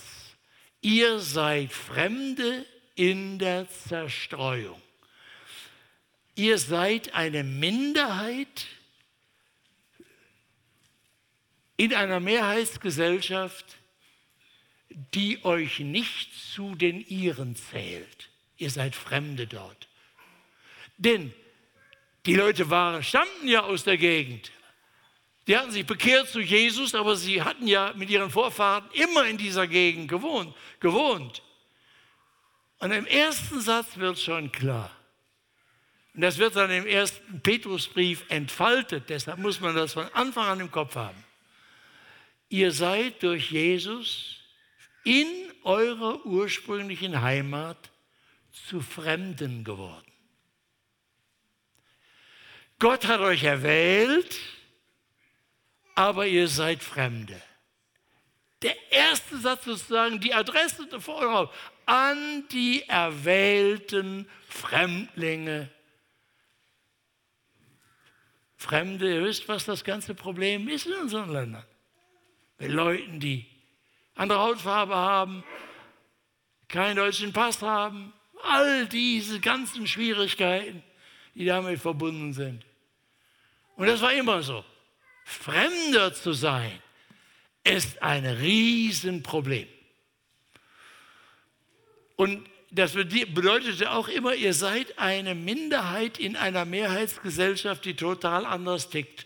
ihr 0.81 1.19
seid 1.19 1.73
Fremde 1.73 2.65
in 2.95 3.37
der 3.37 3.67
Zerstreuung. 3.69 4.81
Ihr 6.35 6.57
seid 6.57 7.13
eine 7.13 7.43
Minderheit 7.43 8.67
in 11.77 11.93
einer 11.93 12.19
Mehrheitsgesellschaft, 12.19 13.77
die 14.89 15.43
euch 15.43 15.79
nicht 15.79 16.33
zu 16.53 16.75
den 16.75 17.05
Ihren 17.07 17.55
zählt. 17.55 18.29
Ihr 18.57 18.69
seid 18.69 18.95
Fremde 18.95 19.47
dort. 19.47 19.87
Denn 20.97 21.33
die 22.25 22.35
Leute 22.35 22.69
waren, 22.69 23.03
stammten 23.03 23.47
ja 23.47 23.63
aus 23.63 23.83
der 23.83 23.97
Gegend. 23.97 24.51
Die 25.47 25.57
hatten 25.57 25.71
sich 25.71 25.85
bekehrt 25.85 26.27
zu 26.29 26.39
Jesus, 26.39 26.95
aber 26.95 27.15
sie 27.15 27.43
hatten 27.43 27.67
ja 27.67 27.93
mit 27.95 28.09
ihren 28.09 28.31
Vorfahren 28.31 28.89
immer 28.93 29.25
in 29.25 29.37
dieser 29.37 29.67
Gegend 29.67 30.07
gewohnt. 30.07 30.55
gewohnt. 30.79 31.43
Und 32.79 32.91
im 32.91 33.05
ersten 33.05 33.61
Satz 33.61 33.97
wird 33.97 34.19
schon 34.19 34.51
klar, 34.51 34.91
und 36.15 36.21
das 36.21 36.37
wird 36.37 36.55
dann 36.55 36.71
im 36.71 36.87
ersten 36.87 37.41
Petrusbrief 37.41 38.23
entfaltet, 38.29 39.09
deshalb 39.09 39.37
muss 39.37 39.59
man 39.59 39.75
das 39.75 39.93
von 39.93 40.07
Anfang 40.13 40.47
an 40.47 40.59
im 40.61 40.71
Kopf 40.71 40.95
haben. 40.95 41.21
Ihr 42.47 42.71
seid 42.71 43.21
durch 43.21 43.51
Jesus 43.51 44.37
in 45.03 45.27
eurer 45.63 46.25
ursprünglichen 46.25 47.21
Heimat 47.21 47.91
zu 48.51 48.79
Fremden 48.79 49.65
geworden. 49.65 50.11
Gott 52.79 53.05
hat 53.07 53.19
euch 53.19 53.43
erwählt, 53.43 54.39
aber 55.95 56.27
ihr 56.27 56.47
seid 56.47 56.81
Fremde. 56.81 57.41
Der 58.61 58.75
erste 58.89 59.37
Satz 59.37 59.65
sozusagen, 59.65 60.21
die 60.21 60.33
Adresse 60.33 60.87
davor 60.87 61.51
an 61.85 62.47
die 62.51 62.83
erwählten 62.87 64.29
Fremdlinge 64.47 65.69
Fremde, 68.65 69.13
ihr 69.13 69.23
wisst, 69.23 69.47
was 69.47 69.63
das 69.65 69.83
ganze 69.83 70.15
Problem 70.15 70.67
ist 70.67 70.87
in 70.87 70.93
unseren 70.93 71.31
Ländern. 71.31 71.63
Mit 72.57 72.71
Leuten, 72.71 73.19
die 73.19 73.45
andere 74.15 74.39
Hautfarbe 74.39 74.95
haben, 74.95 75.43
keinen 76.67 76.95
deutschen 76.95 77.31
Pass 77.31 77.61
haben, 77.61 78.11
all 78.41 78.87
diese 78.87 79.39
ganzen 79.39 79.85
Schwierigkeiten, 79.85 80.81
die 81.35 81.45
damit 81.45 81.79
verbunden 81.79 82.33
sind. 82.33 82.65
Und 83.75 83.85
das 83.85 84.01
war 84.01 84.13
immer 84.13 84.41
so. 84.41 84.65
Fremder 85.25 86.11
zu 86.11 86.33
sein, 86.33 86.81
ist 87.63 88.01
ein 88.01 88.25
Riesenproblem. 88.25 89.67
Und 92.15 92.49
das 92.75 92.93
bedeutete 92.93 93.91
auch 93.91 94.09
immer, 94.09 94.35
ihr 94.35 94.53
seid 94.53 94.99
eine 94.99 95.33
Minderheit 95.33 96.19
in 96.19 96.35
einer 96.35 96.65
Mehrheitsgesellschaft, 96.65 97.85
die 97.85 97.95
total 97.95 98.45
anders 98.45 98.89
tickt. 98.89 99.25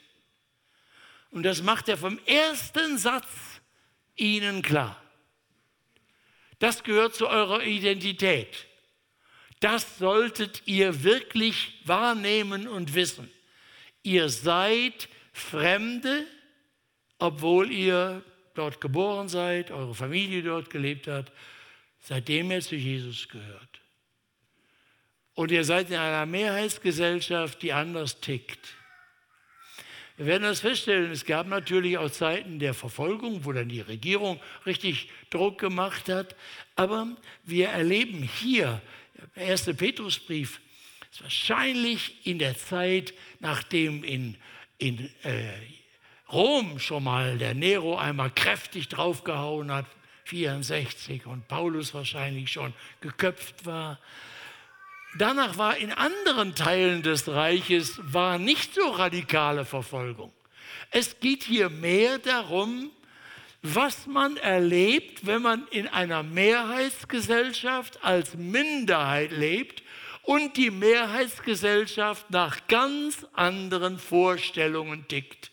Und 1.31 1.43
das 1.43 1.63
macht 1.63 1.89
er 1.89 1.97
vom 1.97 2.19
ersten 2.25 2.97
Satz 2.97 3.27
Ihnen 4.15 4.61
klar. 4.61 5.01
Das 6.59 6.83
gehört 6.83 7.15
zu 7.15 7.27
eurer 7.27 7.63
Identität. 7.63 8.67
Das 9.61 9.97
solltet 9.97 10.61
ihr 10.65 11.03
wirklich 11.03 11.81
wahrnehmen 11.85 12.67
und 12.67 12.93
wissen. 12.93 13.31
Ihr 14.03 14.29
seid 14.29 15.09
Fremde, 15.33 16.25
obwohl 17.17 17.71
ihr 17.71 18.23
dort 18.53 18.79
geboren 18.79 19.27
seid, 19.27 19.71
eure 19.71 19.95
Familie 19.95 20.43
dort 20.43 20.69
gelebt 20.69 21.07
hat 21.07 21.31
seitdem 21.99 22.51
er 22.51 22.61
zu 22.61 22.75
Jesus 22.75 23.27
gehört. 23.29 23.81
Und 25.33 25.51
ihr 25.51 25.63
seid 25.63 25.89
in 25.89 25.95
einer 25.95 26.25
Mehrheitsgesellschaft, 26.25 27.61
die 27.61 27.71
anders 27.71 28.19
tickt. 28.19 28.75
Wir 30.17 30.25
werden 30.25 30.43
das 30.43 30.59
feststellen, 30.59 31.11
es 31.11 31.23
gab 31.23 31.47
natürlich 31.47 31.97
auch 31.97 32.11
Zeiten 32.11 32.59
der 32.59 32.73
Verfolgung, 32.73 33.45
wo 33.45 33.53
dann 33.53 33.69
die 33.69 33.79
Regierung 33.79 34.41
richtig 34.65 35.09
Druck 35.29 35.59
gemacht 35.59 36.09
hat. 36.09 36.35
Aber 36.75 37.07
wir 37.45 37.69
erleben 37.69 38.23
hier, 38.23 38.81
der 39.37 39.45
erste 39.45 39.73
Petrusbrief, 39.73 40.59
ist 41.09 41.23
wahrscheinlich 41.23 42.27
in 42.27 42.37
der 42.37 42.57
Zeit, 42.57 43.13
nachdem 43.39 44.03
in, 44.03 44.35
in 44.77 45.09
äh, 45.23 45.53
Rom 46.29 46.79
schon 46.79 47.05
mal 47.05 47.37
der 47.37 47.53
Nero 47.53 47.97
einmal 47.97 48.29
kräftig 48.29 48.89
draufgehauen 48.89 49.71
hat, 49.71 49.85
64 50.29 51.25
und 51.25 51.47
Paulus 51.47 51.93
wahrscheinlich 51.93 52.51
schon 52.51 52.73
geköpft 53.01 53.65
war. 53.65 53.99
Danach 55.17 55.57
war 55.57 55.77
in 55.77 55.91
anderen 55.91 56.53
Teilen 56.53 57.01
des 57.01 57.27
Reiches 57.27 57.99
war 58.03 58.37
nicht 58.37 58.75
so 58.75 58.89
radikale 58.89 59.65
Verfolgung. 59.65 60.31
Es 60.91 61.19
geht 61.19 61.43
hier 61.43 61.69
mehr 61.69 62.19
darum, 62.19 62.91
was 63.63 64.05
man 64.05 64.37
erlebt, 64.37 65.25
wenn 65.25 65.41
man 65.41 65.67
in 65.71 65.87
einer 65.87 66.21
Mehrheitsgesellschaft 66.23 68.03
als 68.03 68.35
Minderheit 68.35 69.31
lebt 69.31 69.83
und 70.23 70.57
die 70.57 70.69
Mehrheitsgesellschaft 70.69 72.29
nach 72.29 72.67
ganz 72.67 73.25
anderen 73.33 73.97
Vorstellungen 73.97 75.07
tickt 75.07 75.51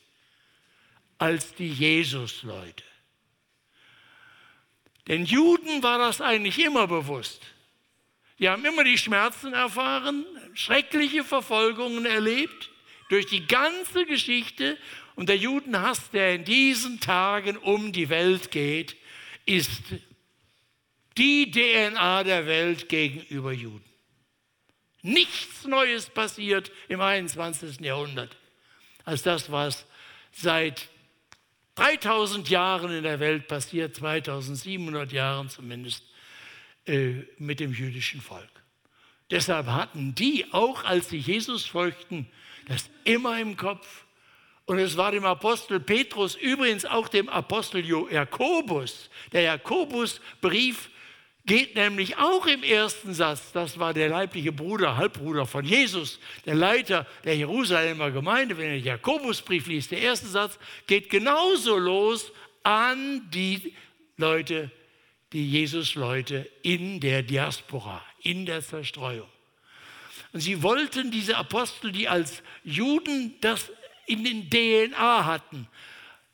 als 1.18 1.54
die 1.54 1.70
Jesus-Leute. 1.70 2.84
Den 5.08 5.24
Juden 5.24 5.82
war 5.82 5.98
das 5.98 6.20
eigentlich 6.20 6.58
immer 6.58 6.86
bewusst. 6.86 7.42
Die 8.38 8.48
haben 8.48 8.64
immer 8.64 8.84
die 8.84 8.98
Schmerzen 8.98 9.52
erfahren, 9.52 10.26
schreckliche 10.54 11.24
Verfolgungen 11.24 12.04
erlebt 12.04 12.70
durch 13.08 13.26
die 13.26 13.46
ganze 13.46 14.04
Geschichte. 14.04 14.76
Und 15.14 15.28
der 15.28 15.36
Judenhass, 15.36 16.10
der 16.10 16.34
in 16.34 16.44
diesen 16.44 17.00
Tagen 17.00 17.56
um 17.56 17.92
die 17.92 18.08
Welt 18.08 18.50
geht, 18.50 18.96
ist 19.46 19.82
die 21.16 21.50
DNA 21.50 22.24
der 22.24 22.46
Welt 22.46 22.88
gegenüber 22.88 23.52
Juden. 23.52 23.84
Nichts 25.02 25.64
Neues 25.64 26.10
passiert 26.10 26.70
im 26.88 27.00
21. 27.00 27.80
Jahrhundert 27.80 28.36
als 29.04 29.22
das, 29.22 29.50
was 29.50 29.86
seit 30.32 30.88
3000 31.76 32.48
Jahren 32.48 32.90
in 32.90 33.02
der 33.02 33.20
Welt 33.20 33.48
passiert, 33.48 33.94
2700 33.94 35.12
Jahren 35.12 35.48
zumindest, 35.48 36.02
äh, 36.86 37.22
mit 37.38 37.60
dem 37.60 37.72
jüdischen 37.72 38.20
Volk. 38.20 38.48
Deshalb 39.30 39.66
hatten 39.66 40.14
die, 40.14 40.52
auch 40.52 40.84
als 40.84 41.08
sie 41.08 41.18
Jesus 41.18 41.66
folgten, 41.66 42.28
das 42.66 42.88
immer 43.04 43.38
im 43.40 43.56
Kopf. 43.56 44.04
Und 44.64 44.78
es 44.78 44.96
war 44.96 45.12
dem 45.12 45.24
Apostel 45.24 45.78
Petrus, 45.78 46.34
übrigens 46.34 46.84
auch 46.84 47.08
dem 47.08 47.28
Apostel 47.28 47.84
Jakobus, 47.84 49.10
der 49.32 49.42
Jakobusbrief 49.42 50.90
geht 51.46 51.76
nämlich 51.76 52.18
auch 52.18 52.46
im 52.46 52.64
ersten 52.64 53.14
Satz, 53.14 53.52
das 53.52 53.78
war 53.78 53.94
der 53.94 54.08
leibliche 54.08 54.52
Bruder, 54.52 54.96
Halbbruder 54.96 55.46
von 55.46 55.64
Jesus, 55.64 56.18
der 56.44 56.56
Leiter 56.56 57.06
der 57.24 57.36
Jerusalemer 57.36 58.10
Gemeinde, 58.10 58.58
wenn 58.58 58.72
ihr 58.72 58.80
Jakobusbrief 58.80 59.68
liest, 59.68 59.92
der 59.92 60.00
erste 60.00 60.26
Satz 60.26 60.58
geht 60.86 61.08
genauso 61.08 61.78
los 61.78 62.32
an 62.64 63.30
die 63.30 63.74
Leute, 64.16 64.72
die 65.32 65.48
Jesus-Leute 65.48 66.50
in 66.62 66.98
der 66.98 67.22
Diaspora, 67.22 68.04
in 68.22 68.44
der 68.44 68.60
Zerstreuung. 68.60 69.28
Und 70.32 70.40
sie 70.40 70.62
wollten 70.62 71.12
diese 71.12 71.36
Apostel, 71.36 71.92
die 71.92 72.08
als 72.08 72.42
Juden 72.64 73.36
das 73.40 73.70
in 74.06 74.24
den 74.24 74.50
DNA 74.50 75.24
hatten, 75.24 75.68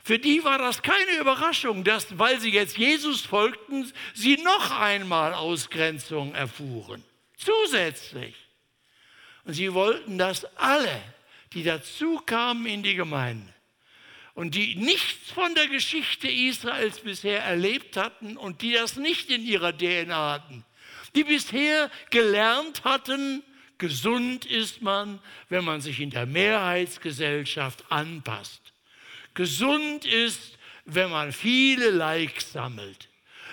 für 0.05 0.19
die 0.19 0.43
war 0.43 0.59
das 0.59 0.83
keine 0.83 1.19
Überraschung, 1.21 1.85
dass, 1.85 2.19
weil 2.19 2.41
sie 2.41 2.51
jetzt 2.51 2.77
Jesus 2.77 3.21
folgten, 3.21 3.91
sie 4.15 4.37
noch 4.39 4.71
einmal 4.73 5.33
Ausgrenzung 5.33 6.35
erfuhren. 6.35 7.05
Zusätzlich. 7.37 8.35
Und 9.45 9.55
sie 9.55 9.73
wollten, 9.75 10.19
dass 10.19 10.45
alle, 10.57 11.03
die 11.53 11.63
dazu 11.63 12.21
kamen 12.25 12.67
in 12.67 12.83
die 12.83 12.95
Gemeinde 12.95 13.53
und 14.35 14.55
die 14.55 14.75
nichts 14.77 15.31
von 15.31 15.55
der 15.55 15.69
Geschichte 15.69 16.29
Israels 16.29 17.01
bisher 17.01 17.43
erlebt 17.43 17.97
hatten 17.97 18.37
und 18.37 18.63
die 18.63 18.73
das 18.73 18.97
nicht 18.97 19.31
in 19.31 19.45
ihrer 19.45 19.77
DNA 19.77 20.33
hatten, 20.33 20.65
die 21.15 21.25
bisher 21.25 21.91
gelernt 22.11 22.85
hatten, 22.85 23.43
gesund 23.79 24.47
ist 24.47 24.81
man, 24.81 25.21
wenn 25.49 25.65
man 25.65 25.81
sich 25.81 26.01
in 26.01 26.11
der 26.11 26.27
Mehrheitsgesellschaft 26.27 27.85
anpasst. 27.91 28.62
Gesund 29.35 30.05
ist, 30.05 30.59
wenn 30.85 31.11
man 31.11 31.33
viele 31.33 31.91
Likes 31.91 32.53
sammelt. 32.53 33.09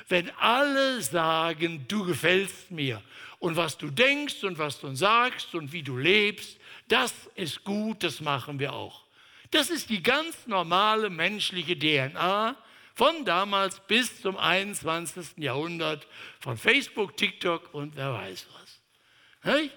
Wenn 0.08 0.30
alle 0.40 1.02
sagen, 1.02 1.86
du 1.88 2.04
gefällst 2.06 2.72
mir 2.72 3.02
und 3.38 3.56
was 3.56 3.78
du 3.78 3.90
denkst 3.90 4.44
und 4.44 4.58
was 4.58 4.80
du 4.80 4.94
sagst 4.96 5.54
und 5.54 5.72
wie 5.72 5.84
du 5.84 5.98
lebst, 5.98 6.58
das 6.88 7.14
ist 7.36 7.64
gut, 7.64 8.04
das 8.04 8.20
machen 8.20 8.60
wir 8.60 8.74
auch. 8.74 9.04
Das 9.52 9.70
ist 9.70 9.90
die 9.90 10.04
ganz 10.04 10.48
normale 10.48 11.10
menschliche 11.10 11.78
DNA 11.78 12.56
von 12.96 13.24
damals 13.24 13.80
bis 13.88 14.22
zum 14.22 14.38
21. 14.38 15.38
Jahrhundert, 15.38 16.06
von 16.40 16.58
Facebook, 16.58 17.16
TikTok 17.16 17.74
und 17.74 17.96
wer 17.96 18.14
weiß 18.14 18.48
was. 18.54 19.70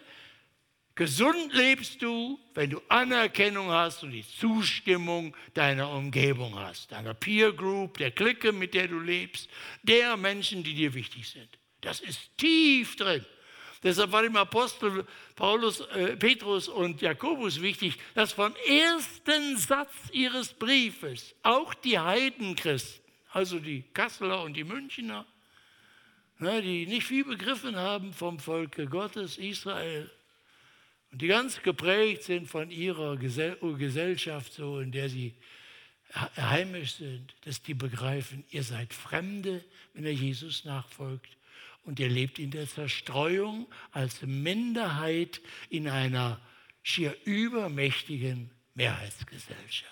Gesund 0.95 1.55
lebst 1.55 2.03
du, 2.03 2.39
wenn 2.55 2.71
du 2.71 2.83
Anerkennung 2.89 3.71
hast 3.71 4.03
und 4.03 4.11
die 4.11 4.27
Zustimmung 4.27 5.35
deiner 5.55 5.91
Umgebung 5.91 6.59
hast, 6.59 6.93
deiner 6.93 7.15
Peer 7.15 7.53
Group, 7.53 7.97
der 7.97 8.11
Clique, 8.11 8.53
mit 8.53 8.75
der 8.75 8.89
du 8.89 8.99
lebst, 8.99 9.49
der 9.83 10.17
Menschen, 10.19 10.63
die 10.63 10.75
dir 10.75 10.93
wichtig 10.93 11.29
sind. 11.31 11.49
Das 11.81 12.01
ist 12.01 12.37
tief 12.37 12.97
drin. 12.97 13.25
Deshalb 13.83 14.13
war 14.13 14.23
dem 14.23 14.37
Apostel 14.37 15.05
Paulus, 15.35 15.81
äh, 15.81 16.17
Petrus 16.17 16.69
und 16.69 17.01
Jakobus 17.01 17.61
wichtig, 17.61 17.99
dass 18.15 18.33
vom 18.33 18.55
ersten 18.69 19.57
Satz 19.57 19.93
ihres 20.13 20.53
Briefes 20.53 21.35
auch 21.43 21.75
die 21.75 21.99
Heidenchristen, 21.99 23.03
also 23.33 23.59
die 23.59 23.83
Kasseler 23.95 24.43
und 24.43 24.55
die 24.55 24.63
Münchner, 24.63 25.27
ne, 26.39 26.63
die 26.63 26.87
nicht 26.87 27.07
viel 27.07 27.25
begriffen 27.25 27.75
haben 27.75 28.13
vom 28.13 28.39
Volke 28.39 28.87
Gottes, 28.87 29.39
Israel, 29.39 30.11
und 31.13 31.21
die 31.21 31.27
ganz 31.27 31.63
geprägt 31.63 32.23
sind 32.23 32.49
von 32.49 32.71
ihrer 32.71 33.17
Gesellschaft, 33.17 34.55
so 34.55 34.81
in 34.81 34.93
der 34.93 35.11
sie 35.11 35.35
heimisch 36.15 36.95
sind, 36.95 37.35
dass 37.43 37.63
die 37.63 37.75
begreifen, 37.75 38.45
ihr 38.51 38.63
seid 38.63 38.93
Fremde, 38.95 39.63
wenn 39.93 40.05
ihr 40.05 40.15
Jesus 40.15 40.65
nachfolgt. 40.65 41.37
Und 41.85 42.01
ihr 42.01 42.09
lebt 42.09 42.39
in 42.39 42.51
der 42.51 42.67
Zerstreuung 42.67 43.67
als 43.91 44.23
Minderheit 44.23 45.41
in 45.69 45.89
einer 45.89 46.41
schier 46.83 47.17
übermächtigen 47.25 48.51
Mehrheitsgesellschaft. 48.75 49.91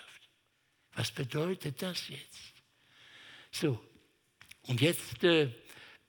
Was 0.93 1.11
bedeutet 1.11 1.81
das 1.81 2.07
jetzt? 2.09 2.53
So, 3.51 3.79
und 4.63 4.81
jetzt 4.81 5.23
äh, 5.23 5.49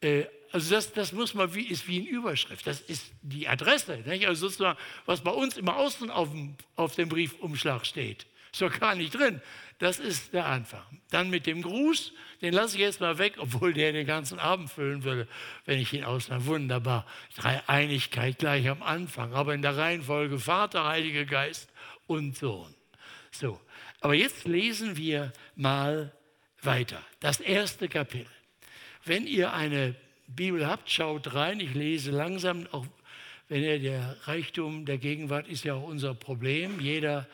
äh, 0.00 0.26
also 0.52 0.74
das, 0.74 0.92
das 0.92 1.12
muss 1.12 1.34
man 1.34 1.54
wie, 1.54 1.66
ist 1.66 1.88
wie 1.88 2.00
eine 2.00 2.08
Überschrift. 2.08 2.66
Das 2.66 2.80
ist 2.80 3.12
die 3.22 3.48
Adresse. 3.48 3.98
Nicht? 4.06 4.26
Also 4.26 4.48
sozusagen, 4.48 4.78
was 5.06 5.22
bei 5.22 5.30
uns 5.30 5.56
immer 5.56 5.76
außen 5.76 6.10
auf 6.10 6.30
dem, 6.30 6.56
auf 6.76 6.94
dem 6.94 7.08
Briefumschlag 7.08 7.86
steht. 7.86 8.26
Ist 8.52 8.60
doch 8.60 8.78
gar 8.78 8.94
nicht 8.94 9.14
drin. 9.14 9.40
Das 9.78 9.98
ist 9.98 10.34
der 10.34 10.46
Anfang. 10.46 10.84
Dann 11.10 11.30
mit 11.30 11.46
dem 11.46 11.62
Gruß, 11.62 12.12
den 12.42 12.52
lasse 12.52 12.76
ich 12.76 12.82
jetzt 12.82 13.00
mal 13.00 13.16
weg, 13.16 13.34
obwohl 13.38 13.72
der 13.72 13.92
den 13.92 14.06
ganzen 14.06 14.38
Abend 14.38 14.70
füllen 14.70 15.04
würde, 15.04 15.26
wenn 15.64 15.78
ich 15.78 15.92
ihn 15.94 16.04
ausnahme. 16.04 16.44
Wunderbar. 16.44 17.06
Dreieinigkeit 17.34 18.38
gleich 18.38 18.68
am 18.68 18.82
Anfang, 18.82 19.32
aber 19.32 19.54
in 19.54 19.62
der 19.62 19.76
Reihenfolge 19.76 20.38
Vater, 20.38 20.84
Heiliger 20.84 21.24
Geist 21.24 21.70
und 22.06 22.36
Sohn. 22.36 22.74
So, 23.30 23.58
aber 24.00 24.14
jetzt 24.14 24.44
lesen 24.44 24.98
wir 24.98 25.32
mal 25.56 26.12
weiter. 26.60 27.02
Das 27.20 27.40
erste 27.40 27.88
Kapitel. 27.88 28.30
Wenn 29.04 29.26
ihr 29.26 29.52
eine 29.52 29.96
Bibel 30.26 30.66
habt, 30.66 30.90
schaut 30.90 31.34
rein. 31.34 31.60
Ich 31.60 31.74
lese 31.74 32.10
langsam, 32.10 32.66
auch 32.72 32.86
wenn 33.48 33.62
ihr 33.62 33.78
der 33.78 34.16
Reichtum 34.26 34.86
der 34.86 34.98
Gegenwart 34.98 35.48
ist 35.48 35.64
ja 35.64 35.74
auch 35.74 35.82
unser 35.82 36.14
Problem. 36.14 36.80
Jeder, 36.80 37.26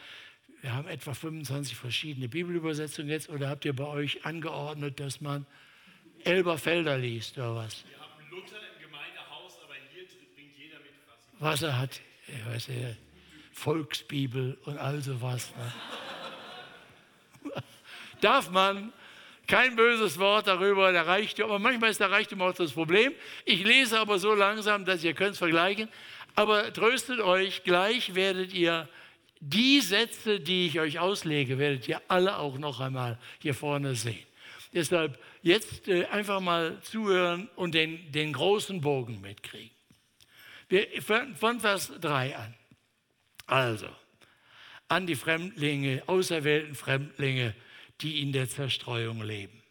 wir 0.62 0.72
haben 0.74 0.88
etwa 0.88 1.14
25 1.14 1.77
verschiedene 1.77 2.29
Bibelübersetzungen 2.29 3.11
jetzt, 3.11 3.29
oder 3.29 3.48
habt 3.48 3.64
ihr 3.64 3.74
bei 3.74 3.87
euch 3.87 4.24
angeordnet, 4.24 4.98
dass 4.98 5.20
man 5.20 5.46
Elberfelder 6.24 6.98
liest 6.98 7.38
oder 7.38 7.55
was? 7.55 7.85
Wir 7.88 7.98
haben 8.01 8.31
Luther 8.31 8.57
im 8.57 8.83
Gemeindehaus, 8.83 9.59
aber 9.64 9.74
hier 9.92 10.05
bringt 10.35 10.59
jeder 10.59 10.79
mit, 10.79 10.92
was, 11.38 11.53
was 11.53 11.62
er 11.62 11.79
hat. 11.79 12.01
Ich 12.27 12.46
weiß 12.46 12.66
ja, 12.68 12.96
Volksbibel 13.53 14.59
und 14.64 14.79
all 14.79 15.01
sowas. 15.01 15.53
Ne? 17.44 17.53
Darf 18.20 18.51
man 18.51 18.92
kein 19.49 19.75
böses 19.75 20.19
Wort 20.19 20.47
darüber, 20.47 20.93
der 20.93 21.07
Reichtum. 21.07 21.47
Aber 21.47 21.59
manchmal 21.59 21.91
ist 21.91 22.01
der 22.01 22.11
Reichtum 22.11 22.43
auch 22.43 22.55
das 22.55 22.73
Problem. 22.73 23.13
Ich 23.45 23.65
lese 23.65 23.99
aber 23.99 24.19
so 24.19 24.35
langsam, 24.35 24.85
dass 24.85 25.03
ihr 25.03 25.15
könnt 25.15 25.33
es 25.33 25.39
vergleichen. 25.39 25.89
Aber 26.37 26.73
tröstet 26.73 27.21
euch, 27.21 27.65
gleich 27.65 28.15
werdet 28.15 28.53
ihr 28.53 28.89
die 29.41 29.81
Sätze, 29.81 30.39
die 30.39 30.67
ich 30.67 30.79
euch 30.79 30.99
auslege, 30.99 31.59
werdet 31.59 31.89
ihr 31.89 32.01
alle 32.09 32.37
auch 32.37 32.59
noch 32.59 32.81
einmal 32.81 33.19
hier 33.41 33.55
vorne 33.55 33.95
sehen. 33.95 34.25
Deshalb 34.73 35.19
jetzt 35.43 35.89
äh, 35.89 36.05
einfach 36.07 36.41
mal 36.41 36.81
zuhören 36.83 37.49
und 37.57 37.75
den, 37.75 38.13
den 38.13 38.33
großen 38.33 38.81
Bogen 38.81 39.21
mitkriegen. 39.21 39.71
Wir, 40.69 40.87
von 41.03 41.61
Vers 41.61 41.93
3 42.01 42.37
an. 42.37 42.55
Also, 43.47 43.89
an 44.89 45.07
die 45.07 45.17
Fremdlinge, 45.17 46.03
auserwählten 46.07 46.75
Fremdlinge, 46.75 47.55
die 48.01 48.23
in 48.23 48.33
der 48.33 48.49
Zerstreuung 48.49 49.23
leben. 49.23 49.63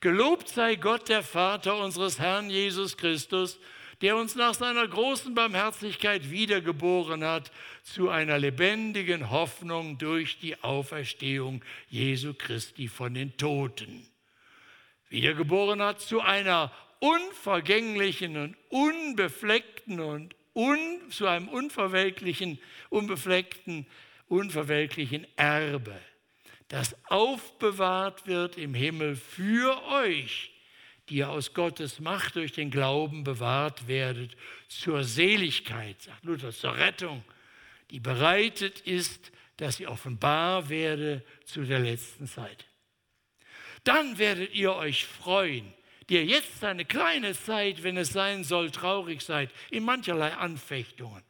Gelobt 0.00 0.48
sei 0.48 0.76
Gott, 0.76 1.08
der 1.08 1.24
Vater 1.24 1.76
unseres 1.76 2.20
Herrn 2.20 2.50
Jesus 2.50 2.96
Christus, 2.96 3.58
der 4.00 4.16
uns 4.16 4.36
nach 4.36 4.54
seiner 4.54 4.86
großen 4.86 5.34
Barmherzigkeit 5.34 6.30
wiedergeboren 6.30 7.24
hat 7.24 7.50
zu 7.82 8.08
einer 8.08 8.38
lebendigen 8.38 9.30
Hoffnung 9.30 9.98
durch 9.98 10.38
die 10.38 10.62
Auferstehung 10.62 11.64
Jesu 11.88 12.32
Christi 12.32 12.86
von 12.86 13.14
den 13.14 13.36
Toten. 13.36 14.06
Wiedergeboren 15.08 15.82
hat 15.82 16.00
zu 16.00 16.20
einer 16.20 16.70
unvergänglichen 17.00 18.36
und 18.36 18.56
unbefleckten 18.68 19.98
und 19.98 20.36
un, 20.54 20.78
zu 21.10 21.26
einem 21.26 21.48
unverwelklichen, 21.48 22.60
unbefleckten, 22.90 23.86
unverwelklichen 24.28 25.26
Erbe 25.36 25.98
das 26.68 26.94
aufbewahrt 27.08 28.26
wird 28.26 28.58
im 28.58 28.74
Himmel 28.74 29.16
für 29.16 29.82
euch, 29.86 30.52
die 31.08 31.16
ihr 31.16 31.30
aus 31.30 31.54
Gottes 31.54 32.00
Macht 32.00 32.36
durch 32.36 32.52
den 32.52 32.70
Glauben 32.70 33.24
bewahrt 33.24 33.88
werdet, 33.88 34.36
zur 34.68 35.04
Seligkeit, 35.04 36.02
sagt 36.02 36.24
Luther, 36.24 36.52
zur 36.52 36.76
Rettung, 36.76 37.24
die 37.90 38.00
bereitet 38.00 38.80
ist, 38.80 39.32
dass 39.56 39.76
sie 39.76 39.86
offenbar 39.86 40.68
werde 40.68 41.22
zu 41.44 41.64
der 41.64 41.80
letzten 41.80 42.26
Zeit. 42.26 42.66
Dann 43.84 44.18
werdet 44.18 44.54
ihr 44.54 44.74
euch 44.74 45.06
freuen, 45.06 45.72
die 46.08 46.14
ihr 46.14 46.24
jetzt 46.24 46.62
eine 46.62 46.84
kleine 46.84 47.32
Zeit, 47.32 47.82
wenn 47.82 47.96
es 47.96 48.10
sein 48.12 48.44
soll, 48.44 48.70
traurig 48.70 49.22
seid, 49.22 49.50
in 49.70 49.84
mancherlei 49.84 50.32
Anfechtungen, 50.32 51.22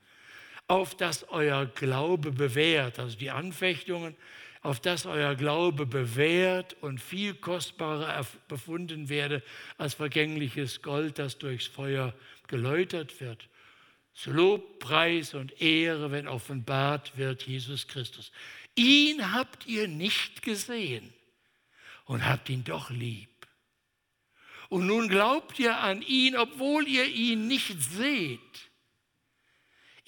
auf 0.66 0.96
das 0.96 1.29
euer 1.29 1.66
Glaube 1.66 2.33
bewährt, 2.33 2.98
also 2.98 3.16
die 3.16 3.31
Anfechtungen, 3.31 4.16
auf 4.62 4.80
das 4.80 5.06
euer 5.06 5.34
Glaube 5.34 5.86
bewährt 5.86 6.76
und 6.80 7.00
viel 7.00 7.34
kostbarer 7.34 8.26
befunden 8.48 9.08
werde 9.08 9.42
als 9.76 9.94
vergängliches 9.94 10.82
Gold, 10.82 11.18
das 11.18 11.38
durchs 11.38 11.66
Feuer 11.66 12.14
geläutert 12.48 13.20
wird. 13.20 13.48
Zu 14.14 14.32
Lob, 14.32 14.80
Preis 14.80 15.34
und 15.34 15.60
Ehre, 15.60 16.10
wenn 16.10 16.26
offenbart 16.26 17.16
wird 17.16 17.44
Jesus 17.44 17.86
Christus. 17.86 18.32
Ihn 18.74 19.32
habt 19.32 19.66
ihr 19.66 19.86
nicht 19.86 20.42
gesehen 20.42 21.12
und 22.04 22.26
habt 22.26 22.48
ihn 22.48 22.64
doch 22.64 22.90
lieb. 22.90 23.28
Und 24.68 24.86
nun 24.86 25.08
glaubt 25.08 25.58
ihr 25.58 25.78
an 25.78 26.02
ihn, 26.02 26.36
obwohl 26.36 26.86
ihr 26.86 27.06
ihn 27.06 27.46
nicht 27.46 27.80
seht. 27.80 28.67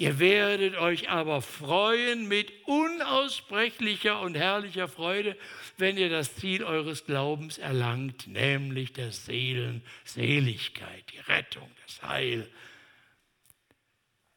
Ihr 0.01 0.19
werdet 0.19 0.79
euch 0.79 1.11
aber 1.11 1.43
freuen 1.43 2.27
mit 2.27 2.51
unaussprechlicher 2.65 4.19
und 4.23 4.35
herrlicher 4.35 4.89
Freude, 4.89 5.37
wenn 5.77 5.99
ihr 5.99 6.09
das 6.09 6.37
Ziel 6.37 6.65
eures 6.65 7.05
Glaubens 7.05 7.59
erlangt, 7.59 8.27
nämlich 8.27 8.95
der 8.95 9.13
Seelenseligkeit, 9.13 11.05
die 11.13 11.19
Rettung, 11.31 11.71
das 11.87 12.01
Heil. 12.03 12.49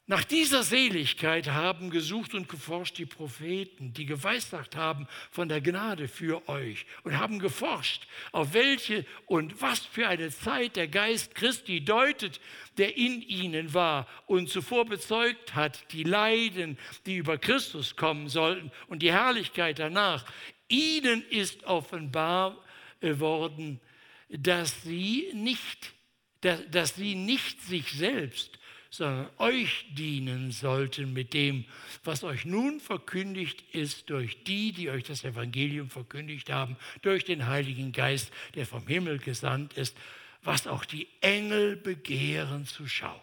Nach 0.05 0.25
dieser 0.25 0.63
Seligkeit 0.63 1.47
haben 1.47 1.89
gesucht 1.89 2.33
und 2.33 2.49
geforscht 2.49 2.97
die 2.97 3.05
Propheten, 3.05 3.93
die 3.93 4.05
geweissagt 4.05 4.75
haben 4.75 5.07
von 5.31 5.47
der 5.47 5.61
Gnade 5.61 6.09
für 6.09 6.49
euch 6.49 6.85
und 7.03 7.17
haben 7.17 7.39
geforscht, 7.39 8.05
auf 8.33 8.53
welche 8.53 9.05
und 9.27 9.61
was 9.61 9.79
für 9.79 10.09
eine 10.09 10.29
Zeit 10.29 10.75
der 10.75 10.89
Geist 10.89 11.35
Christi 11.35 11.85
deutet, 11.85 12.41
der 12.77 12.97
in 12.97 13.21
ihnen 13.21 13.73
war 13.73 14.05
und 14.25 14.49
zuvor 14.49 14.83
bezeugt 14.83 15.55
hat, 15.55 15.89
die 15.93 16.03
Leiden, 16.03 16.77
die 17.05 17.15
über 17.15 17.37
Christus 17.37 17.95
kommen 17.95 18.27
sollten 18.27 18.73
und 18.87 19.03
die 19.03 19.13
Herrlichkeit 19.13 19.79
danach. 19.79 20.25
Ihnen 20.67 21.23
ist 21.29 21.63
offenbar 21.63 22.61
worden, 22.99 23.79
dass 24.27 24.83
sie 24.83 25.29
nicht, 25.33 25.93
dass, 26.41 26.59
dass 26.69 26.95
sie 26.95 27.15
nicht 27.15 27.61
sich 27.61 27.89
selbst 27.93 28.59
sondern 28.93 29.27
euch 29.39 29.87
dienen 29.89 30.51
sollten 30.51 31.13
mit 31.13 31.33
dem, 31.33 31.65
was 32.03 32.23
euch 32.23 32.45
nun 32.45 32.79
verkündigt 32.79 33.63
ist 33.73 34.11
durch 34.11 34.43
die, 34.43 34.71
die 34.71 34.91
euch 34.91 35.03
das 35.03 35.23
Evangelium 35.23 35.89
verkündigt 35.89 36.51
haben, 36.51 36.77
durch 37.01 37.25
den 37.25 37.47
Heiligen 37.47 37.91
Geist, 37.91 38.31
der 38.53 38.67
vom 38.67 38.85
Himmel 38.85 39.17
gesandt 39.17 39.73
ist, 39.73 39.97
was 40.43 40.67
auch 40.67 40.85
die 40.85 41.07
Engel 41.21 41.75
begehren 41.75 42.67
zu 42.67 42.87
schauen. 42.87 43.19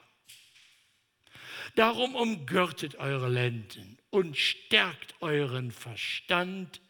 Darum 1.76 2.16
umgürtet 2.16 2.96
eure 2.96 3.28
Lenden 3.28 3.96
und 4.10 4.36
stärkt 4.36 5.14
euren 5.20 5.70
Verstand, 5.70 6.80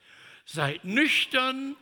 seid 0.47 0.87
nüchtern 0.87 1.77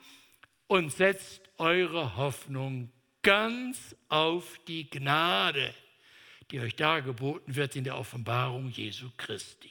und 0.67 0.93
setzt 0.93 1.43
eure 1.59 2.17
Hoffnung 2.17 2.91
ganz 3.23 3.95
auf 4.09 4.59
die 4.67 4.91
Gnade 4.91 5.73
die 6.51 6.61
euch 6.61 6.77
dargeboten 6.77 7.57
wird 7.57 7.77
in 7.77 7.85
der 7.85 7.99
Offenbarung 7.99 8.69
Jesu 8.71 9.11
Christi. 9.17 9.71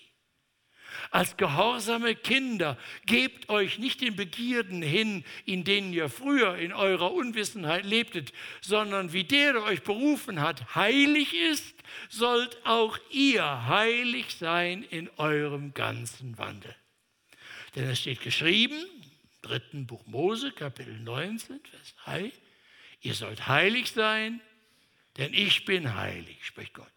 Als 1.12 1.38
gehorsame 1.38 2.16
Kinder 2.16 2.78
gebt 3.06 3.50
euch 3.50 3.78
nicht 3.78 4.02
den 4.02 4.16
Begierden 4.16 4.82
hin, 4.82 5.24
in 5.46 5.63
denen 5.63 5.94
ihr 5.94 6.10
früher 6.10 6.58
in 6.58 6.74
eurer 6.74 7.13
Unwissenheit 7.13 7.86
lebtet, 7.86 8.34
sondern 8.62 9.13
wie 9.13 9.24
der, 9.24 9.54
der 9.54 9.63
euch 9.63 9.84
berufen 9.84 10.42
hat, 10.42 10.76
heilig 10.76 11.34
ist, 11.34 11.76
sollt 12.10 12.58
auch 12.66 12.98
ihr 13.12 13.68
heilig 13.68 14.36
sein 14.36 14.84
in 14.84 15.10
eurem 15.18 15.74
ganzen 15.74 16.38
Wandel. 16.38 16.76
Denn 17.76 17.86
es 17.90 18.00
steht 18.00 18.22
geschrieben, 18.22 18.78
im 18.78 19.50
dritten 19.50 19.88
Buch 19.88 20.06
Mose, 20.08 20.52
Kapitel 20.52 21.00
19, 21.00 21.60
Vers 21.60 21.96
3, 22.06 22.32
ihr 23.02 23.13
sollt 23.13 23.48
heilig 23.48 23.92
sein, 23.92 24.42
denn 25.17 25.34
ich 25.34 25.65
bin 25.65 25.95
heilig, 25.95 26.45
spricht 26.45 26.73
Gott. 26.73 26.91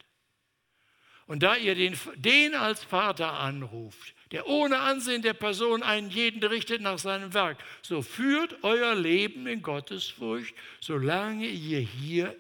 Und 1.27 1.45
da 1.45 1.55
ihr 1.55 1.77
den, 1.77 1.97
den 2.17 2.55
als 2.55 2.83
Vater 2.83 3.35
anruft, 3.35 4.15
der 4.33 4.49
ohne 4.49 4.81
Ansehen 4.81 5.23
der 5.23 5.35
Person 5.35 5.83
einen 5.83 6.11
jeden 6.11 6.43
richtet 6.43 6.81
nach 6.81 6.99
seinem 6.99 7.35
Werk, 7.35 7.63
so 7.83 8.03
führt 8.03 8.65
euer 8.65 8.95
Leben 8.95 9.47
in 9.47 9.63
Gottesfurcht, 9.63 10.55
solange 10.81 11.47
ihr 11.47 11.79
hier 11.79 12.37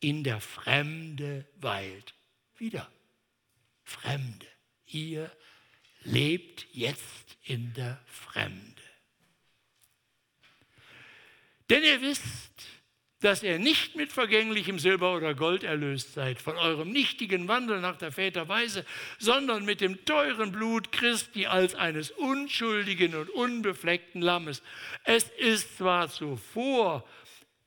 in 0.00 0.24
der 0.24 0.40
Fremde 0.40 1.46
weilt. 1.56 2.14
Wieder, 2.58 2.90
Fremde. 3.84 4.46
Ihr 4.86 5.30
lebt 6.02 6.66
jetzt 6.72 7.36
in 7.44 7.72
der 7.74 8.02
Fremde. 8.06 8.82
Denn 11.70 11.82
ihr 11.82 12.00
wisst, 12.00 12.66
dass 13.24 13.42
ihr 13.42 13.58
nicht 13.58 13.96
mit 13.96 14.12
vergänglichem 14.12 14.78
Silber 14.78 15.16
oder 15.16 15.34
Gold 15.34 15.64
erlöst 15.64 16.12
seid, 16.12 16.42
von 16.42 16.58
eurem 16.58 16.90
nichtigen 16.90 17.48
Wandel 17.48 17.80
nach 17.80 17.96
der 17.96 18.12
Väterweise, 18.12 18.84
sondern 19.18 19.64
mit 19.64 19.80
dem 19.80 20.04
teuren 20.04 20.52
Blut 20.52 20.92
Christi 20.92 21.46
als 21.46 21.74
eines 21.74 22.10
unschuldigen 22.10 23.14
und 23.14 23.30
unbefleckten 23.30 24.20
Lammes. 24.20 24.62
Es 25.04 25.30
ist 25.38 25.78
zwar 25.78 26.10
zuvor, 26.10 27.02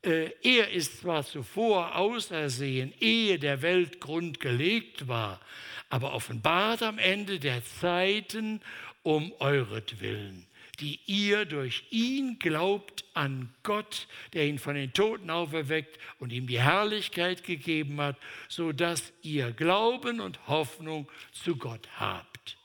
äh, 0.03 0.29
er 0.43 0.69
ist 0.69 0.99
zwar 0.99 1.25
zuvor 1.25 1.95
ausersehen, 1.95 2.93
ehe 2.99 3.39
der 3.39 3.63
Weltgrund 3.63 4.39
gelegt 4.39 5.07
war, 5.07 5.41
aber 5.89 6.13
offenbart 6.13 6.83
am 6.83 6.99
Ende 6.99 7.39
der 7.39 7.65
Zeiten 7.65 8.61
um 9.01 9.33
euretwillen 9.39 10.45
die 10.79 10.99
ihr 11.05 11.45
durch 11.45 11.85
ihn 11.89 12.39
glaubt 12.39 13.05
an 13.13 13.53
Gott, 13.63 14.07
der 14.33 14.45
ihn 14.45 14.59
von 14.59 14.75
den 14.75 14.93
Toten 14.93 15.29
auferweckt 15.29 15.97
und 16.19 16.31
ihm 16.31 16.47
die 16.47 16.61
Herrlichkeit 16.61 17.43
gegeben 17.43 17.99
hat, 17.99 18.17
so 18.47 18.71
dass 18.71 19.11
ihr 19.21 19.51
Glauben 19.51 20.19
und 20.19 20.47
Hoffnung 20.47 21.09
zu 21.31 21.55
Gott 21.55 21.87
habt. 21.97 22.57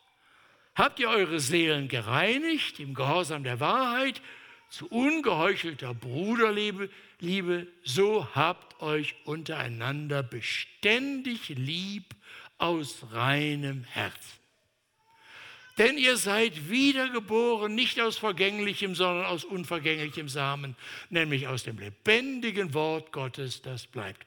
Habt 0.74 1.00
ihr 1.00 1.08
eure 1.08 1.40
Seelen 1.40 1.88
gereinigt 1.88 2.80
im 2.80 2.94
Gehorsam 2.94 3.44
der 3.44 3.60
Wahrheit 3.60 4.20
zu 4.70 4.88
ungeheuchelter 4.88 5.92
Bruderliebe, 5.92 6.88
Liebe, 7.20 7.68
so 7.84 8.26
habt 8.34 8.80
euch 8.82 9.14
untereinander 9.26 10.22
beständig 10.22 11.50
lieb 11.50 12.16
aus 12.58 13.06
reinem 13.12 13.84
Herzen. 13.84 14.41
Denn 15.78 15.96
ihr 15.96 16.16
seid 16.18 16.68
wiedergeboren, 16.68 17.74
nicht 17.74 18.00
aus 18.00 18.18
vergänglichem, 18.18 18.94
sondern 18.94 19.24
aus 19.24 19.44
unvergänglichem 19.44 20.28
Samen, 20.28 20.76
nämlich 21.08 21.48
aus 21.48 21.62
dem 21.62 21.78
lebendigen 21.78 22.74
Wort 22.74 23.10
Gottes, 23.12 23.62
das 23.62 23.86
bleibt. 23.86 24.26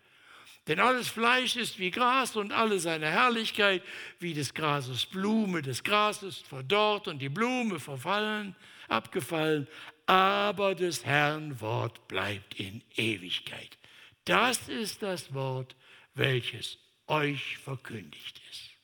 Denn 0.67 0.79
alles 0.79 1.09
Fleisch 1.09 1.55
ist 1.55 1.77
wie 1.77 1.91
Gras 1.91 2.35
und 2.35 2.51
alle 2.51 2.79
seine 2.79 3.07
Herrlichkeit 3.07 3.83
wie 4.19 4.33
des 4.33 4.55
Grases 4.55 5.05
Blume. 5.05 5.61
Das 5.61 5.83
Gras 5.83 6.23
ist 6.23 6.47
verdorrt 6.47 7.07
und 7.07 7.19
die 7.19 7.29
Blume 7.29 7.79
verfallen, 7.79 8.55
abgefallen, 8.87 9.67
aber 10.07 10.73
des 10.73 11.05
Herrn 11.05 11.61
Wort 11.61 12.07
bleibt 12.07 12.59
in 12.59 12.81
Ewigkeit. 12.95 13.77
Das 14.25 14.67
ist 14.67 15.03
das 15.03 15.33
Wort, 15.35 15.75
welches 16.15 16.79
euch 17.05 17.57
verkündigt 17.59 18.41
ist. 18.51 18.74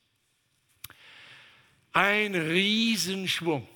Ein 1.93 2.35
Riesenschwung. 2.35 3.67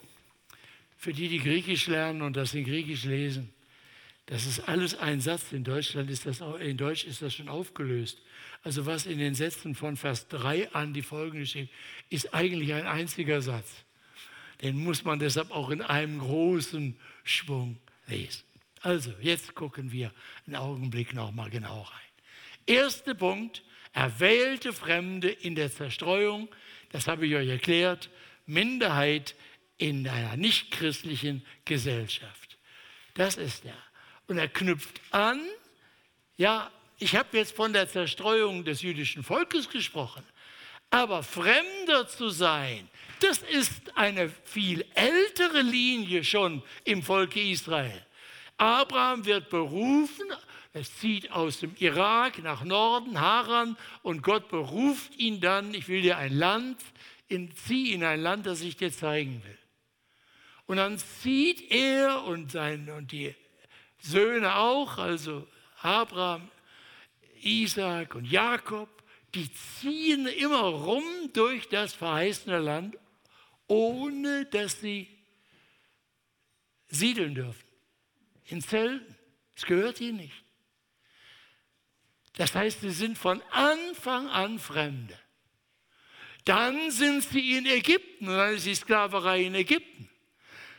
Für 0.97 1.13
die, 1.13 1.27
die 1.27 1.39
Griechisch 1.39 1.87
lernen 1.87 2.21
und 2.21 2.35
das 2.35 2.53
in 2.53 2.63
Griechisch 2.63 3.03
lesen, 3.03 3.53
das 4.27 4.45
ist 4.47 4.61
alles 4.61 4.97
ein 4.97 5.21
Satz. 5.21 5.51
In 5.51 5.63
Deutschland 5.63 6.09
ist 6.09 6.25
das, 6.25 6.41
in 6.59 6.77
Deutsch 6.77 7.03
ist 7.03 7.21
das 7.21 7.35
schon 7.35 7.47
aufgelöst. 7.47 8.21
Also 8.63 8.85
was 8.87 9.05
in 9.05 9.19
den 9.19 9.35
Sätzen 9.35 9.75
von 9.75 9.97
Vers 9.97 10.27
3 10.29 10.71
an 10.71 10.93
die 10.93 11.03
folgende 11.03 11.45
steht, 11.45 11.69
ist 12.09 12.33
eigentlich 12.33 12.73
ein 12.73 12.87
einziger 12.87 13.41
Satz. 13.41 13.69
Den 14.61 14.77
muss 14.83 15.03
man 15.03 15.19
deshalb 15.19 15.51
auch 15.51 15.69
in 15.69 15.81
einem 15.81 16.19
großen 16.19 16.97
Schwung 17.23 17.77
lesen. 18.07 18.43
Also, 18.81 19.11
jetzt 19.19 19.55
gucken 19.55 19.91
wir 19.91 20.11
einen 20.45 20.55
Augenblick 20.55 21.13
nochmal 21.13 21.49
genau 21.49 21.81
rein. 21.81 21.99
Erster 22.65 23.13
Punkt, 23.13 23.63
erwählte 23.93 24.73
Fremde 24.73 25.29
in 25.29 25.55
der 25.55 25.71
Zerstreuung 25.71 26.49
das 26.91 27.07
habe 27.07 27.27
ich 27.27 27.35
euch 27.35 27.49
erklärt, 27.49 28.09
Minderheit 28.45 29.35
in 29.77 30.07
einer 30.07 30.37
nichtchristlichen 30.37 31.45
Gesellschaft. 31.65 32.57
Das 33.15 33.37
ist 33.37 33.65
er. 33.65 33.77
Und 34.27 34.37
er 34.37 34.47
knüpft 34.47 35.01
an, 35.11 35.41
ja, 36.37 36.71
ich 36.97 37.15
habe 37.15 37.37
jetzt 37.37 37.55
von 37.55 37.73
der 37.73 37.89
Zerstreuung 37.89 38.63
des 38.63 38.81
jüdischen 38.81 39.23
Volkes 39.23 39.69
gesprochen, 39.69 40.23
aber 40.89 41.23
Fremder 41.23 42.07
zu 42.07 42.29
sein, 42.29 42.89
das 43.19 43.39
ist 43.39 43.97
eine 43.97 44.29
viel 44.29 44.85
ältere 44.93 45.61
Linie 45.61 46.23
schon 46.23 46.63
im 46.83 47.03
Volke 47.03 47.41
Israel. 47.41 48.05
Abraham 48.57 49.25
wird 49.25 49.49
berufen, 49.49 50.27
es 50.75 50.97
zieht 50.97 51.31
aus 51.31 51.61
dem 51.61 51.73
Irak 51.79 52.43
nach 52.43 52.65
Norden, 52.65 53.21
Haran, 53.21 53.77
und 54.03 54.21
Gott 54.21 54.49
beruft 54.49 55.15
ihn 55.15 55.39
dann, 55.39 55.73
ich 55.73 55.87
will 55.87 56.01
dir 56.01 56.17
ein 56.17 56.33
Land, 56.33 56.81
in, 57.29 57.55
zieh 57.55 57.93
in 57.93 58.03
ein 58.03 58.19
Land, 58.19 58.45
das 58.45 58.59
ich 58.59 58.75
dir 58.75 58.91
zeigen 58.91 59.41
will. 59.45 59.57
Und 60.65 60.75
dann 60.75 60.97
zieht 60.97 61.71
er 61.71 62.25
und, 62.25 62.51
sein, 62.51 62.89
und 62.89 63.13
die 63.13 63.33
Söhne 63.99 64.55
auch, 64.55 64.97
also 64.97 65.47
Abraham, 65.81 66.51
Isaac 67.41 68.13
und 68.15 68.25
Jakob, 68.25 68.89
die 69.33 69.49
ziehen 69.53 70.27
immer 70.27 70.59
rum 70.59 71.05
durch 71.31 71.69
das 71.69 71.93
verheißene 71.93 72.59
Land, 72.59 72.97
ohne 73.67 74.45
dass 74.47 74.81
sie 74.81 75.07
siedeln 76.87 77.33
dürfen 77.33 77.65
in 78.47 78.61
Zelten. 78.61 79.15
Es 79.55 79.65
gehört 79.65 80.01
ihnen 80.01 80.17
nicht. 80.17 80.44
Das 82.37 82.53
heißt, 82.53 82.81
sie 82.81 82.91
sind 82.91 83.17
von 83.17 83.41
Anfang 83.51 84.27
an 84.27 84.59
Fremde. 84.59 85.17
Dann 86.43 86.91
sind 86.91 87.23
sie 87.23 87.57
in 87.57 87.65
Ägypten 87.65 88.27
und 88.27 88.37
dann 88.37 88.55
ist 88.55 88.65
die 88.65 88.75
Sklaverei 88.75 89.45
in 89.45 89.55
Ägypten. 89.55 90.09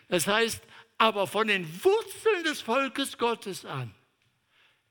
Das 0.09 0.27
heißt, 0.27 0.63
aber 0.99 1.27
von 1.27 1.49
den 1.49 1.67
Wurzeln 1.85 2.45
des 2.45 2.61
Volkes 2.61 3.19
Gottes 3.19 3.65
an 3.65 3.95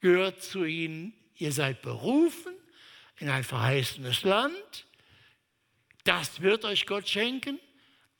gehört 0.01 0.43
zu 0.43 0.65
ihnen, 0.65 1.13
ihr 1.36 1.51
seid 1.51 1.82
berufen 1.82 2.54
in 3.17 3.30
ein 3.30 3.43
verheißenes 3.43 4.23
Land, 4.23 4.86
Das 6.04 6.41
wird 6.41 6.65
euch 6.65 6.86
Gott 6.86 7.10
schenken, 7.10 7.60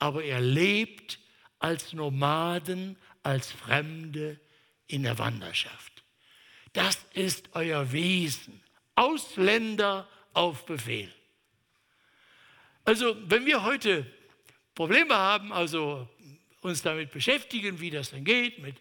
aber 0.00 0.24
ihr 0.24 0.40
lebt 0.40 1.20
als 1.60 1.92
Nomaden, 1.92 2.98
als 3.22 3.52
Fremde 3.52 4.40
in 4.88 5.04
der 5.04 5.18
Wanderschaft. 5.18 5.95
Das 6.76 6.98
ist 7.14 7.48
euer 7.54 7.90
Wesen. 7.90 8.60
Ausländer 8.96 10.06
auf 10.34 10.66
Befehl. 10.66 11.10
Also, 12.84 13.16
wenn 13.30 13.46
wir 13.46 13.62
heute 13.62 14.04
Probleme 14.74 15.14
haben, 15.14 15.54
also 15.54 16.06
uns 16.60 16.82
damit 16.82 17.12
beschäftigen, 17.12 17.80
wie 17.80 17.90
das 17.90 18.10
denn 18.10 18.24
geht 18.24 18.58
mit 18.58 18.76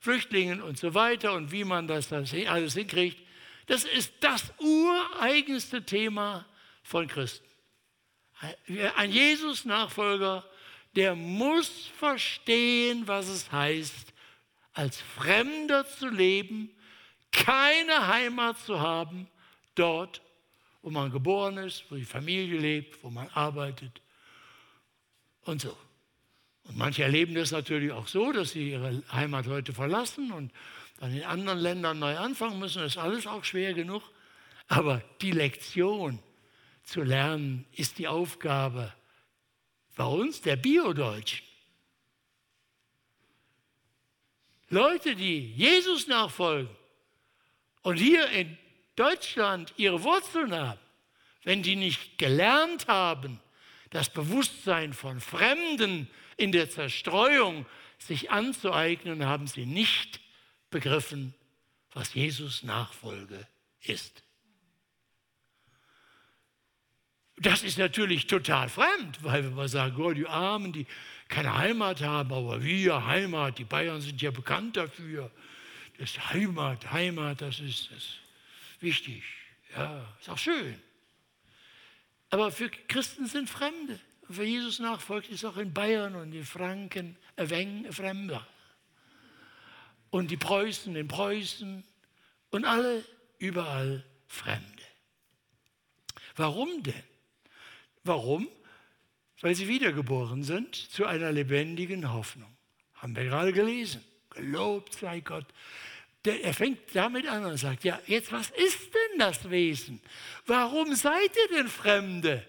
Flüchtlingen 0.00 0.60
und 0.60 0.76
so 0.76 0.92
weiter 0.92 1.34
und 1.34 1.52
wie 1.52 1.62
man 1.62 1.86
das, 1.86 2.08
das 2.08 2.34
alles 2.34 2.74
hinkriegt, 2.74 3.18
das 3.66 3.84
ist 3.84 4.12
das 4.18 4.52
ureigenste 4.58 5.84
Thema 5.84 6.46
von 6.82 7.06
Christen. 7.06 7.46
Ein 8.96 9.12
Jesus-Nachfolger, 9.12 10.44
der 10.96 11.14
muss 11.14 11.92
verstehen, 11.96 13.06
was 13.06 13.28
es 13.28 13.52
heißt, 13.52 14.12
als 14.72 15.00
Fremder 15.00 15.86
zu 15.86 16.08
leben, 16.08 16.75
keine 17.36 18.08
Heimat 18.08 18.58
zu 18.58 18.80
haben, 18.80 19.28
dort, 19.74 20.22
wo 20.82 20.90
man 20.90 21.10
geboren 21.10 21.58
ist, 21.58 21.84
wo 21.90 21.96
die 21.96 22.04
Familie 22.04 22.58
lebt, 22.58 23.02
wo 23.04 23.10
man 23.10 23.28
arbeitet 23.28 24.00
und 25.42 25.60
so. 25.60 25.76
Und 26.64 26.76
manche 26.76 27.04
erleben 27.04 27.34
das 27.34 27.52
natürlich 27.52 27.92
auch 27.92 28.08
so, 28.08 28.32
dass 28.32 28.50
sie 28.50 28.70
ihre 28.70 29.02
Heimat 29.12 29.46
heute 29.46 29.72
verlassen 29.72 30.32
und 30.32 30.52
dann 30.98 31.14
in 31.14 31.24
anderen 31.24 31.58
Ländern 31.58 31.98
neu 31.98 32.16
anfangen 32.16 32.58
müssen. 32.58 32.82
Das 32.82 32.92
ist 32.92 32.98
alles 32.98 33.26
auch 33.26 33.44
schwer 33.44 33.74
genug. 33.74 34.02
Aber 34.66 35.02
die 35.20 35.30
Lektion 35.30 36.18
zu 36.82 37.02
lernen 37.02 37.66
ist 37.72 37.98
die 37.98 38.08
Aufgabe 38.08 38.92
bei 39.94 40.04
uns, 40.04 40.40
der 40.40 40.56
Biodeutschen. 40.56 41.46
Leute, 44.68 45.14
die 45.14 45.52
Jesus 45.52 46.08
nachfolgen 46.08 46.74
und 47.86 47.98
hier 47.98 48.28
in 48.30 48.58
Deutschland 48.96 49.72
ihre 49.76 50.02
Wurzeln 50.02 50.52
haben, 50.52 50.80
wenn 51.44 51.62
die 51.62 51.76
nicht 51.76 52.18
gelernt 52.18 52.88
haben, 52.88 53.38
das 53.90 54.08
Bewusstsein 54.08 54.92
von 54.92 55.20
Fremden 55.20 56.10
in 56.36 56.50
der 56.50 56.68
Zerstreuung 56.68 57.64
sich 57.98 58.32
anzueignen, 58.32 59.24
haben 59.24 59.46
sie 59.46 59.66
nicht 59.66 60.18
begriffen, 60.68 61.32
was 61.92 62.12
Jesus 62.12 62.64
Nachfolge 62.64 63.46
ist. 63.82 64.24
Das 67.36 67.62
ist 67.62 67.78
natürlich 67.78 68.26
total 68.26 68.68
fremd, 68.68 69.22
weil 69.22 69.44
wir 69.44 69.50
mal 69.52 69.68
sagen, 69.68 70.02
oh, 70.02 70.12
die 70.12 70.26
Armen, 70.26 70.72
die 70.72 70.88
keine 71.28 71.56
Heimat 71.56 72.02
haben, 72.02 72.32
aber 72.32 72.64
wir, 72.64 73.06
Heimat, 73.06 73.58
die 73.58 73.64
Bayern 73.64 74.00
sind 74.00 74.20
ja 74.20 74.32
bekannt 74.32 74.76
dafür. 74.76 75.30
Das 75.98 76.32
Heimat, 76.32 76.90
Heimat, 76.92 77.40
das 77.40 77.60
ist, 77.60 77.90
das 77.90 77.98
ist 77.98 78.18
wichtig. 78.80 79.22
Ja, 79.74 80.06
ist 80.20 80.28
auch 80.28 80.38
schön. 80.38 80.80
Aber 82.30 82.50
für 82.50 82.68
Christen 82.68 83.26
sind 83.26 83.48
Fremde. 83.48 83.98
Und 84.28 84.38
wer 84.38 84.44
Jesus 84.44 84.78
nachfolgt, 84.78 85.28
ist 85.28 85.44
auch 85.44 85.56
in 85.56 85.72
Bayern 85.72 86.16
und 86.16 86.32
in 86.32 86.44
Franken 86.44 87.16
ein 87.36 87.50
wenig 87.50 87.94
Fremder. 87.94 88.46
Und 90.10 90.30
die 90.30 90.36
Preußen 90.36 90.94
in 90.96 91.08
Preußen 91.08 91.84
und 92.50 92.64
alle 92.64 93.04
überall 93.38 94.04
Fremde. 94.26 94.82
Warum 96.36 96.82
denn? 96.82 97.02
Warum? 98.04 98.48
Weil 99.40 99.54
sie 99.54 99.68
wiedergeboren 99.68 100.42
sind 100.42 100.74
zu 100.74 101.06
einer 101.06 101.32
lebendigen 101.32 102.12
Hoffnung. 102.12 102.54
Haben 102.94 103.14
wir 103.16 103.24
gerade 103.24 103.52
gelesen. 103.52 104.02
Gelobt 104.30 104.94
sei 104.94 105.20
Gott. 105.20 105.46
Der, 106.26 106.42
er 106.42 106.52
fängt 106.52 106.94
damit 106.94 107.28
an 107.28 107.44
und 107.44 107.56
sagt, 107.56 107.84
ja, 107.84 108.00
jetzt 108.06 108.32
was 108.32 108.50
ist 108.50 108.92
denn 108.92 109.20
das 109.20 109.48
Wesen? 109.48 110.00
Warum 110.44 110.94
seid 110.96 111.30
ihr 111.36 111.56
denn 111.56 111.68
Fremde 111.68 112.44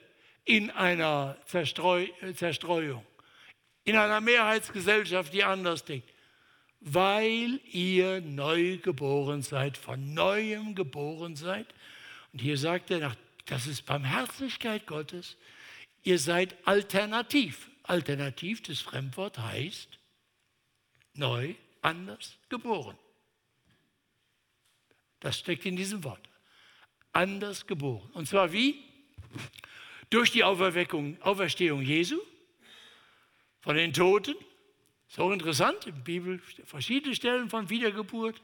in 0.46 0.72
einer 0.72 1.38
Zerstreu, 1.46 2.08
Zerstreuung? 2.36 3.06
In 3.84 3.96
einer 3.96 4.20
Mehrheitsgesellschaft, 4.20 5.32
die 5.32 5.44
anders 5.44 5.86
denkt? 5.86 6.10
Weil 6.80 7.60
ihr 7.72 8.22
neu 8.22 8.78
geboren 8.78 9.44
seid, 9.44 9.78
von 9.78 10.14
neuem 10.14 10.74
geboren 10.74 11.36
seid. 11.36 11.68
Und 12.34 12.40
hier 12.40 12.58
sagt 12.58 12.90
er, 12.90 13.16
das 13.46 13.68
ist 13.68 13.86
Barmherzigkeit 13.86 14.88
Gottes. 14.88 15.38
Ihr 16.04 16.18
seid 16.18 16.56
alternativ. 16.66 17.70
Alternativ, 17.84 18.64
das 18.64 18.80
Fremdwort 18.80 19.38
heißt 19.38 20.00
neu, 21.14 21.54
anders 21.82 22.38
geboren. 22.50 22.98
Das 25.20 25.40
steckt 25.40 25.66
in 25.66 25.76
diesem 25.76 26.04
Wort. 26.04 26.22
Anders 27.12 27.66
geboren. 27.66 28.10
Und 28.14 28.28
zwar 28.28 28.52
wie? 28.52 28.84
Durch 30.10 30.32
die 30.32 30.44
Auferstehung 30.44 31.82
Jesu 31.82 32.20
von 33.62 33.76
den 33.76 33.94
Toten. 33.94 34.36
So 35.08 35.32
interessant, 35.32 35.86
in 35.86 35.96
der 35.96 36.02
Bibel 36.02 36.40
verschiedene 36.66 37.16
Stellen 37.16 37.50
von 37.50 37.70
Wiedergeburt. 37.70 38.42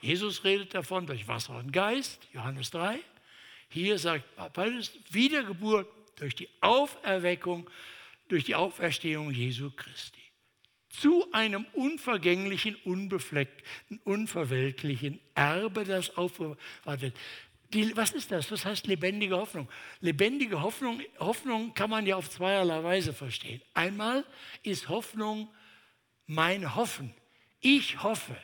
Jesus 0.00 0.44
redet 0.44 0.74
davon 0.74 1.06
durch 1.06 1.28
Wasser 1.28 1.56
und 1.56 1.72
Geist, 1.72 2.26
Johannes 2.32 2.70
3. 2.70 2.98
Hier 3.68 3.98
sagt 3.98 4.24
Paulus 4.52 4.92
Wiedergeburt 5.10 5.88
durch 6.16 6.34
die 6.34 6.48
Auferweckung, 6.60 7.68
durch 8.28 8.44
die 8.44 8.54
Auferstehung 8.54 9.30
Jesu 9.30 9.70
Christi 9.70 10.25
zu 11.00 11.30
einem 11.32 11.66
unvergänglichen, 11.72 12.76
unbefleckten, 12.84 14.00
unverweltlichen 14.04 15.20
Erbe, 15.34 15.84
das 15.84 16.16
aufbewahrt 16.16 17.00
wird. 17.00 17.16
Die, 17.72 17.96
was 17.96 18.12
ist 18.12 18.30
das? 18.30 18.50
Was 18.50 18.64
heißt 18.64 18.86
lebendige 18.86 19.36
Hoffnung? 19.36 19.68
Lebendige 20.00 20.62
Hoffnung, 20.62 21.02
Hoffnung 21.18 21.74
kann 21.74 21.90
man 21.90 22.06
ja 22.06 22.16
auf 22.16 22.30
zweierlei 22.30 22.82
Weise 22.82 23.12
verstehen. 23.12 23.60
Einmal 23.74 24.24
ist 24.62 24.88
Hoffnung 24.88 25.48
mein 26.26 26.74
Hoffen. 26.76 27.12
Ich 27.60 28.02
hoffe. 28.02 28.36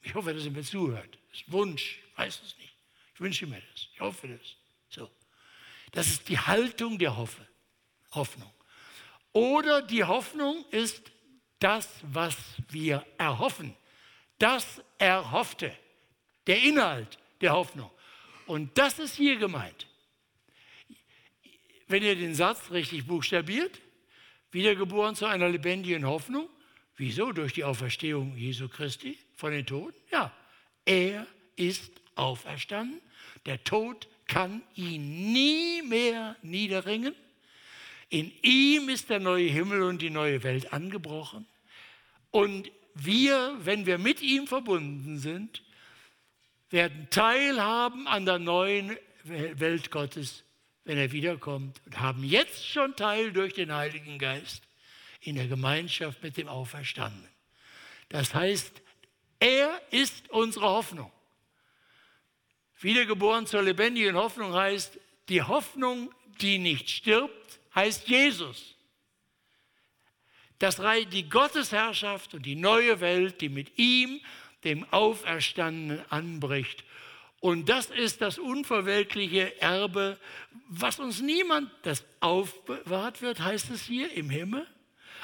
Ich 0.00 0.14
hoffe, 0.14 0.34
dass 0.34 0.44
ihr 0.44 0.50
mir 0.50 0.62
zuhört. 0.62 1.18
Das 1.30 1.40
ist 1.40 1.52
Wunsch, 1.52 2.00
ich 2.10 2.18
weiß 2.18 2.40
es 2.42 2.56
nicht. 2.58 2.74
Ich 3.14 3.20
wünsche 3.20 3.46
mir 3.46 3.60
das. 3.72 3.88
Ich 3.92 4.00
hoffe 4.00 4.28
das. 4.28 4.56
So. 4.88 5.10
Das 5.92 6.08
ist 6.08 6.28
die 6.28 6.38
Haltung 6.38 6.98
der 6.98 7.16
Hoffnung. 7.16 8.52
Oder 9.32 9.82
die 9.82 10.04
Hoffnung 10.04 10.64
ist 10.70 11.10
das, 11.58 11.88
was 12.02 12.36
wir 12.68 13.04
erhoffen. 13.18 13.74
Das 14.38 14.82
Erhoffte, 14.98 15.72
der 16.46 16.62
Inhalt 16.62 17.18
der 17.40 17.52
Hoffnung. 17.52 17.90
Und 18.46 18.76
das 18.76 18.98
ist 18.98 19.16
hier 19.16 19.36
gemeint. 19.36 19.86
Wenn 21.86 22.02
ihr 22.02 22.16
den 22.16 22.34
Satz 22.34 22.70
richtig 22.70 23.06
buchstabiert, 23.06 23.80
wiedergeboren 24.50 25.14
zu 25.14 25.26
einer 25.26 25.48
lebendigen 25.48 26.06
Hoffnung, 26.06 26.48
wieso? 26.96 27.32
Durch 27.32 27.52
die 27.52 27.64
Auferstehung 27.64 28.36
Jesu 28.36 28.68
Christi 28.68 29.18
von 29.34 29.52
den 29.52 29.66
Toten? 29.66 29.96
Ja, 30.10 30.32
er 30.84 31.26
ist 31.56 31.92
auferstanden. 32.14 33.00
Der 33.46 33.62
Tod 33.64 34.08
kann 34.26 34.62
ihn 34.74 35.32
nie 35.32 35.82
mehr 35.82 36.36
niederringen. 36.42 37.14
In 38.08 38.32
ihm 38.42 38.88
ist 38.88 39.10
der 39.10 39.20
neue 39.20 39.48
Himmel 39.48 39.82
und 39.82 40.02
die 40.02 40.10
neue 40.10 40.42
Welt 40.42 40.72
angebrochen. 40.72 41.46
Und 42.30 42.70
wir, 42.94 43.56
wenn 43.60 43.86
wir 43.86 43.98
mit 43.98 44.22
ihm 44.22 44.46
verbunden 44.46 45.18
sind, 45.18 45.62
werden 46.70 47.08
teilhaben 47.10 48.06
an 48.06 48.24
der 48.24 48.38
neuen 48.38 48.96
Welt 49.24 49.90
Gottes, 49.90 50.44
wenn 50.84 50.98
er 50.98 51.12
wiederkommt 51.12 51.80
und 51.86 52.00
haben 52.00 52.24
jetzt 52.24 52.66
schon 52.66 52.94
Teil 52.96 53.32
durch 53.32 53.54
den 53.54 53.72
Heiligen 53.72 54.18
Geist 54.18 54.62
in 55.20 55.36
der 55.36 55.46
Gemeinschaft 55.46 56.22
mit 56.22 56.36
dem 56.36 56.48
Auferstandenen. 56.48 57.30
Das 58.10 58.34
heißt, 58.34 58.82
er 59.40 59.80
ist 59.90 60.30
unsere 60.30 60.66
Hoffnung. 60.66 61.10
Wiedergeboren 62.80 63.46
zur 63.46 63.62
lebendigen 63.62 64.14
Hoffnung 64.14 64.52
heißt, 64.52 64.98
die 65.28 65.42
Hoffnung, 65.42 66.12
die 66.40 66.58
nicht 66.58 66.90
stirbt, 66.90 67.60
heißt 67.74 68.08
Jesus. 68.08 68.74
Das 70.58 70.80
die 71.10 71.28
Gottesherrschaft 71.28 72.34
und 72.34 72.46
die 72.46 72.54
neue 72.54 73.00
Welt, 73.00 73.40
die 73.40 73.48
mit 73.48 73.78
ihm, 73.78 74.20
dem 74.62 74.84
Auferstandenen, 74.92 76.04
anbricht. 76.10 76.84
Und 77.40 77.68
das 77.68 77.90
ist 77.90 78.22
das 78.22 78.38
unverwelkliche 78.38 79.60
Erbe, 79.60 80.18
was 80.68 80.98
uns 80.98 81.20
niemand, 81.20 81.70
das 81.82 82.04
aufbewahrt 82.20 83.20
wird, 83.20 83.40
heißt 83.40 83.70
es 83.70 83.82
hier 83.82 84.10
im 84.12 84.30
Himmel, 84.30 84.66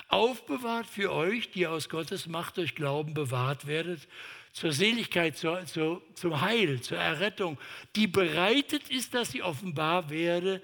aufbewahrt 0.09 0.87
für 0.87 1.13
euch, 1.13 1.51
die 1.53 1.67
aus 1.67 1.89
Gottes 1.89 2.27
Macht 2.27 2.59
durch 2.59 2.75
Glauben 2.75 3.15
bewahrt 3.15 3.67
werdet, 3.67 4.07
zur 4.53 4.73
Seligkeit, 4.73 5.39
zur, 5.39 5.65
zur, 5.65 6.03
zum 6.15 6.41
Heil, 6.41 6.81
zur 6.83 6.99
Errettung, 6.99 7.57
die 7.97 8.09
bereitet 8.09 8.91
ist, 8.91 9.15
dass 9.15 9.31
sie 9.31 9.43
offenbar 9.43 10.11
werde 10.11 10.61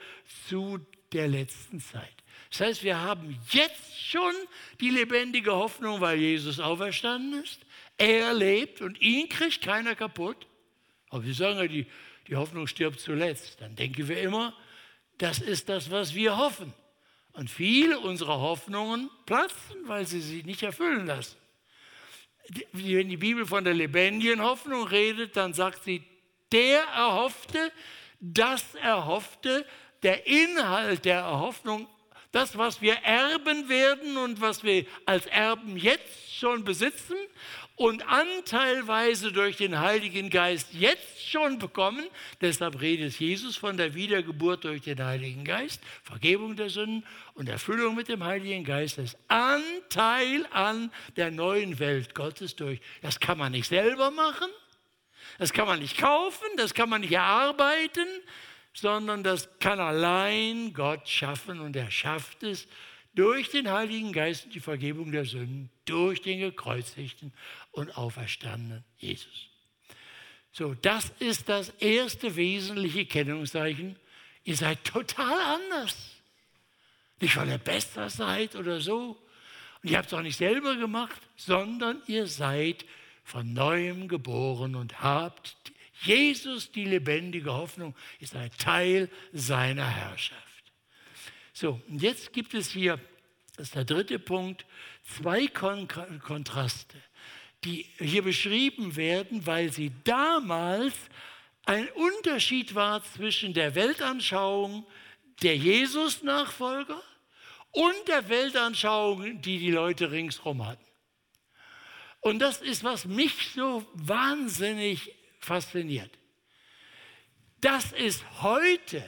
zu 0.49 0.85
der 1.17 1.29
letzten 1.29 1.81
Zeit. 1.81 2.15
Das 2.51 2.61
heißt, 2.61 2.85
wir 2.85 3.01
haben 3.01 3.39
jetzt 3.51 4.01
schon 4.01 4.33
die 4.81 4.91
lebendige 4.91 5.53
Hoffnung, 5.53 6.01
weil 6.01 6.19
Jesus 6.19 6.61
auferstanden 6.61 7.43
ist. 7.43 7.61
Er 7.99 8.35
lebt 8.35 8.83
und 8.83 9.01
ihn 9.01 9.29
kriegt 9.29 9.63
keiner 9.63 9.95
kaputt. 9.95 10.47
Aber 11.09 11.25
wir 11.25 11.35
sagen 11.35 11.59
ja, 11.59 11.67
die, 11.67 11.87
die 12.29 12.37
Hoffnung 12.37 12.67
stirbt 12.67 13.01
zuletzt. 13.01 13.61
Dann 13.61 13.75
denken 13.75 14.07
wir 14.09 14.21
immer, 14.21 14.55
das 15.19 15.39
ist 15.39 15.69
das, 15.69 15.91
was 15.91 16.15
wir 16.15 16.37
hoffen. 16.37 16.73
Und 17.33 17.51
viele 17.51 17.99
unserer 17.99 18.41
Hoffnungen 18.41 19.11
platzen, 19.25 19.77
weil 19.87 20.07
sie 20.07 20.21
sich 20.21 20.45
nicht 20.45 20.63
erfüllen 20.63 21.07
lassen. 21.07 21.37
Wenn 22.73 23.09
die 23.09 23.17
Bibel 23.17 23.45
von 23.47 23.65
der 23.65 23.75
lebendigen 23.75 24.43
Hoffnung 24.43 24.87
redet, 24.87 25.37
dann 25.37 25.53
sagt 25.53 25.85
sie, 25.85 26.03
der 26.53 26.83
erhoffte, 26.83 27.73
das 28.21 28.75
erhoffte, 28.77 29.67
der 30.07 30.25
Inhalt 30.25 31.05
der 31.05 31.27
Hoffnung, 31.27 31.89
das, 32.31 32.57
was 32.57 32.81
wir 32.81 32.95
erben 33.03 33.69
werden 33.69 34.17
und 34.17 34.41
was 34.41 34.63
wir 34.63 34.87
als 35.05 35.27
Erben 35.27 35.77
jetzt 35.77 36.33
schon 36.33 36.63
besitzen 36.63 37.17
und 37.75 38.07
anteilweise 38.07 39.33
durch 39.33 39.57
den 39.57 39.81
Heiligen 39.81 40.31
Geist 40.31 40.69
jetzt 40.75 41.29
schon 41.29 41.59
bekommen. 41.59 42.07
Deshalb 42.41 42.81
redet 42.81 43.19
Jesus 43.19 43.57
von 43.57 43.77
der 43.77 43.95
Wiedergeburt 43.95 44.63
durch 44.63 44.83
den 44.83 45.03
Heiligen 45.03 45.43
Geist, 45.43 45.83
Vergebung 46.05 46.55
der 46.55 46.71
Sünden 46.71 47.05
und 47.35 47.49
Erfüllung 47.49 47.97
mit 47.97 48.07
dem 48.07 48.23
Heiligen 48.23 48.63
Geist, 48.63 48.99
das 48.99 49.17
Anteil 49.27 50.47
an 50.53 50.93
der 51.17 51.33
neuen 51.33 51.81
Welt 51.81 52.15
Gottes 52.15 52.55
durch. 52.55 52.81
Das 53.03 53.19
kann 53.19 53.39
man 53.39 53.51
nicht 53.51 53.67
selber 53.67 54.13
machen, 54.13 54.51
das 55.41 55.53
kann 55.53 55.67
man 55.67 55.81
nicht 55.81 55.99
kaufen, 55.99 56.47
das 56.59 56.75
kann 56.75 56.89
man 56.89 57.01
nicht 57.01 57.13
erarbeiten, 57.13 58.07
sondern 58.77 59.23
das 59.23 59.49
kann 59.59 59.81
allein 59.81 60.75
Gott 60.75 61.09
schaffen 61.09 61.61
und 61.61 61.75
er 61.77 61.91
schafft 61.91 62.43
es 62.43 62.69
durch 63.15 63.49
den 63.49 63.71
Heiligen 63.71 64.13
Geist 64.13 64.45
und 64.45 64.55
die 64.55 64.61
Vergebung 64.61 65.13
der 65.13 65.25
Sünden, 65.25 65.71
durch 65.87 66.21
den 66.21 66.41
gekreuzigten 66.41 67.33
und 67.73 67.97
auferstandenen 67.97 68.85
Jesus. 68.99 69.49
So, 70.53 70.75
das 70.75 71.11
ist 71.21 71.49
das 71.49 71.71
erste 71.81 72.37
wesentliche 72.37 73.07
Kennungszeichen. 73.07 73.97
Ihr 74.45 74.57
seid 74.57 74.85
total 74.85 75.39
anders. 75.41 75.97
Nicht, 77.21 77.35
weil 77.37 77.49
ihr 77.49 77.59
besser 77.59 78.11
seid 78.11 78.57
oder 78.57 78.81
so. 78.81 79.17
Und 79.83 79.91
ihr 79.91 79.97
habt 79.97 80.09
es 80.09 80.15
auch 80.15 80.23
nicht 80.23 80.37
selber 80.37 80.77
gemacht, 80.77 81.21
sondern 81.37 82.03
ihr 82.07 82.27
seid 82.27 82.85
von 83.25 83.55
neuem 83.55 84.07
geboren 84.07 84.77
und 84.77 85.01
habt 85.01 85.57
Jesus, 86.07 86.71
die 86.71 86.85
lebendige 86.85 87.53
Hoffnung, 87.53 87.95
ist 88.21 88.35
ein 88.35 88.51
Teil 88.59 89.11
seiner 89.33 89.89
Herrschaft. 89.89 90.43
So, 91.53 91.81
und 91.89 92.03
jetzt 92.03 92.33
gibt 92.33 92.55
es 92.55 92.71
hier, 92.71 93.01
das 93.57 93.69
ist 93.69 93.75
der 93.75 93.85
dritte 93.85 94.19
Punkt, 94.19 94.67
zwei 95.05 95.47
Kon 95.47 95.89
Kontraste, 95.89 96.97
die 97.65 97.87
hier 97.99 98.23
beschrieben 98.23 98.97
werden, 98.97 99.47
weil 99.47 99.73
sie 99.73 99.93
damals 100.05 100.95
ein 101.65 101.89
Unterschied 101.89 102.75
war 102.75 103.03
zwischen 103.03 103.55
der 103.55 103.75
Weltanschauung 103.75 104.87
der 105.43 105.57
Jesus-Nachfolger 105.57 107.03
und 107.73 108.09
der 108.09 108.29
Weltanschauung, 108.29 109.41
die 109.43 109.59
die 109.59 109.71
Leute 109.71 110.11
ringsherum 110.11 110.67
hatten. 110.67 110.85
Und 112.21 112.39
das 112.39 112.63
ist, 112.63 112.85
was 112.85 113.05
mich 113.05 113.53
so 113.55 113.87
wahnsinnig 113.95 115.15
fasziniert. 115.47 116.11
Das 117.61 117.93
ist 117.93 118.25
heute 118.43 119.03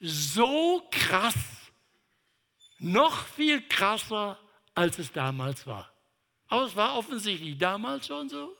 so 0.00 0.86
krass, 0.90 1.36
noch 2.78 3.26
viel 3.28 3.62
krasser, 3.68 4.38
als 4.74 4.98
es 4.98 5.12
damals 5.12 5.66
war. 5.66 5.92
Aber 6.48 6.64
es 6.64 6.76
war 6.76 6.96
offensichtlich 6.96 7.56
damals 7.58 8.06
schon 8.06 8.28
so. 8.28 8.56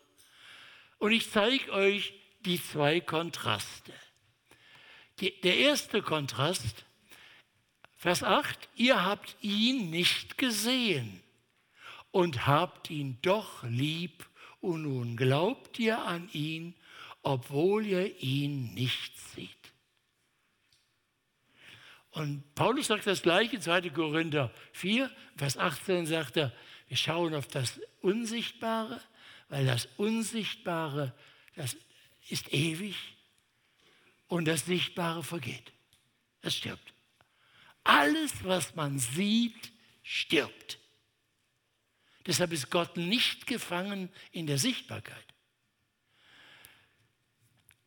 Und 0.99 1.13
ich 1.13 1.31
zeige 1.31 1.73
euch 1.73 2.15
die 2.41 2.63
zwei 2.63 3.01
Kontraste. 3.01 3.93
Die, 5.21 5.41
der 5.41 5.57
erste 5.57 6.03
Kontrast, 6.03 6.85
Vers 7.97 8.23
8, 8.23 8.69
ihr 8.77 9.05
habt 9.05 9.37
ihn 9.41 9.91
nicht 9.91 10.39
gesehen 10.39 11.23
und 12.11 12.47
habt 12.47 12.91
ihn 12.91 13.19
doch 13.23 13.63
lieb 13.65 14.27
und 14.65 14.83
nun 14.83 15.17
glaubt 15.17 15.79
ihr 15.79 15.99
an 15.99 16.29
ihn, 16.33 16.75
obwohl 17.23 17.87
ihr 17.87 18.21
ihn 18.23 18.73
nicht 18.75 19.19
seht. 19.35 19.51
Und 22.11 22.55
Paulus 22.55 22.87
sagt 22.87 23.07
das 23.07 23.23
gleiche, 23.23 23.61
2. 23.61 23.91
Korinther 23.91 24.51
4, 24.73 25.11
Vers 25.37 25.59
18 25.59 26.07
sagt 26.07 26.37
er, 26.37 26.53
wir 26.89 26.97
schauen 26.97 27.35
auf 27.35 27.47
das 27.49 27.81
Unsichtbare, 28.01 29.01
weil 29.49 29.67
das 29.67 29.89
Unsichtbare, 29.97 31.13
das 31.57 31.77
ist 32.29 32.53
ewig 32.53 32.97
und 34.29 34.47
das 34.47 34.65
Sichtbare 34.65 35.23
vergeht. 35.23 35.73
Es 36.41 36.57
stirbt. 36.57 36.95
Alles, 37.83 38.33
was 38.45 38.75
man 38.77 38.99
sieht, 38.99 39.73
stirbt. 40.03 40.79
Deshalb 42.27 42.53
ist 42.53 42.71
Gott 42.71 42.97
nicht 42.97 43.47
gefangen 43.47 44.11
in 44.33 44.47
der 44.47 44.59
Sichtbarkeit. 44.59 45.25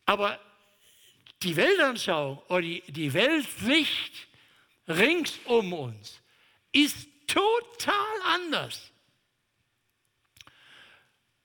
Aber 0.05 0.39
die 1.43 1.55
Weltanschauung 1.55 2.39
oder 2.47 2.61
die, 2.61 3.13
Weltsicht 3.13 4.27
rings 4.87 5.37
um 5.45 5.73
uns 5.73 6.21
ist 6.71 7.07
total 7.27 8.21
anders. 8.25 8.91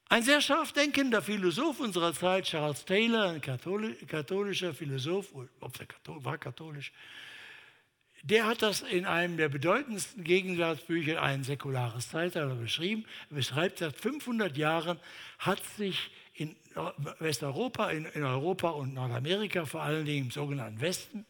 Ein 0.09 0.23
sehr 0.23 0.41
scharf 0.43 0.73
denkender 0.73 1.23
Philosoph 1.23 1.81
unserer 1.81 2.13
Zeit, 2.13 2.45
Charles 2.45 2.85
Taylor, 2.85 3.31
ein 3.31 3.41
katholischer 3.41 4.75
Philosoph, 4.75 5.33
war 5.33 6.39
katholisch, 6.39 6.93
der 8.23 8.47
hat 8.47 8.63
das 8.63 8.83
in 8.83 9.05
einem 9.05 9.37
der 9.37 9.49
bedeutendsten 9.49 10.23
Gegenwartsbücher, 10.25 11.21
ein 11.21 11.45
säkulares 11.45 12.11
Zeitalter, 12.11 12.55
beschrieben. 12.55 13.05
Er 13.31 13.37
beschreibt, 13.37 13.79
seit 13.79 13.97
500 13.97 14.57
Jahren 14.57 14.99
hat 15.39 15.63
sich 15.77 16.11
in 16.35 16.57
Westeuropa, 17.19 17.91
in, 17.91 18.07
in 18.07 18.23
Europa 18.23 18.71
und 18.71 18.95
Nordamerika, 18.95 19.65
vor 19.67 19.83
allen 19.83 20.07
Dingen 20.07 20.27
im 20.27 20.31
sogenannten 20.31 20.81
Westen, 20.81 21.27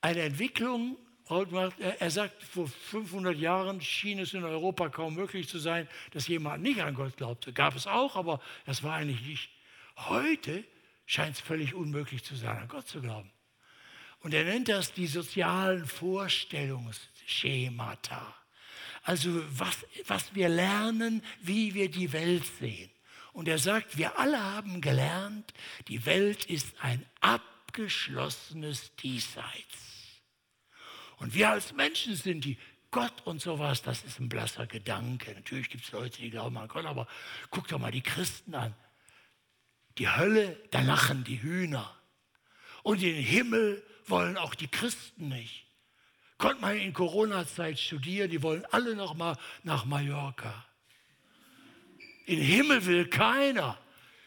eine 0.00 0.22
Entwicklung 0.22 0.96
er 1.28 2.10
sagt, 2.10 2.40
vor 2.44 2.68
500 2.68 3.36
Jahren 3.36 3.80
schien 3.80 4.20
es 4.20 4.32
in 4.32 4.44
Europa 4.44 4.88
kaum 4.90 5.16
möglich 5.16 5.48
zu 5.48 5.58
sein, 5.58 5.88
dass 6.12 6.28
jemand 6.28 6.62
nicht 6.62 6.80
an 6.80 6.94
Gott 6.94 7.16
glaubte. 7.16 7.52
Gab 7.52 7.74
es 7.74 7.88
auch, 7.88 8.14
aber 8.14 8.40
das 8.64 8.84
war 8.84 8.94
eigentlich 8.94 9.26
nicht. 9.26 9.50
Heute 9.96 10.62
scheint 11.04 11.34
es 11.34 11.40
völlig 11.40 11.74
unmöglich 11.74 12.22
zu 12.22 12.36
sein, 12.36 12.58
an 12.58 12.68
Gott 12.68 12.86
zu 12.86 13.00
glauben. 13.00 13.32
Und 14.26 14.34
er 14.34 14.42
nennt 14.42 14.68
das 14.68 14.92
die 14.92 15.06
sozialen 15.06 15.86
Vorstellungsschemata. 15.86 18.34
Also 19.04 19.40
was, 19.56 19.86
was 20.08 20.34
wir 20.34 20.48
lernen, 20.48 21.22
wie 21.42 21.74
wir 21.74 21.88
die 21.88 22.12
Welt 22.12 22.42
sehen. 22.58 22.90
Und 23.32 23.46
er 23.46 23.60
sagt, 23.60 23.96
wir 23.96 24.18
alle 24.18 24.42
haben 24.42 24.80
gelernt, 24.80 25.54
die 25.86 26.04
Welt 26.06 26.44
ist 26.46 26.74
ein 26.80 27.06
abgeschlossenes 27.20 28.96
Diesseits. 28.96 30.18
Und 31.18 31.34
wir 31.34 31.50
als 31.50 31.72
Menschen 31.72 32.16
sind 32.16 32.44
die 32.44 32.58
Gott 32.90 33.24
und 33.26 33.40
sowas, 33.40 33.82
das 33.82 34.02
ist 34.02 34.18
ein 34.18 34.28
blasser 34.28 34.66
Gedanke. 34.66 35.34
Natürlich 35.34 35.70
gibt 35.70 35.84
es 35.84 35.92
Leute, 35.92 36.20
die 36.20 36.30
glauben 36.30 36.58
an 36.58 36.66
Gott, 36.66 36.84
aber 36.84 37.06
guck 37.50 37.68
doch 37.68 37.78
mal 37.78 37.92
die 37.92 38.02
Christen 38.02 38.56
an. 38.56 38.74
Die 39.98 40.08
Hölle, 40.08 40.60
da 40.72 40.80
lachen 40.80 41.22
die 41.22 41.40
Hühner. 41.40 41.94
Und 42.82 43.02
den 43.02 43.22
Himmel, 43.22 43.84
wollen 44.06 44.36
auch 44.36 44.54
die 44.54 44.68
Christen 44.68 45.28
nicht. 45.28 45.66
Konnte 46.38 46.60
man 46.60 46.76
in 46.76 46.92
Corona-Zeit 46.92 47.78
studieren, 47.78 48.30
die 48.30 48.42
wollen 48.42 48.64
alle 48.70 48.94
noch 48.94 49.14
mal 49.14 49.36
nach 49.62 49.84
Mallorca. 49.84 50.66
In 52.26 52.40
Himmel 52.40 52.84
will 52.84 53.06
keiner. 53.06 53.78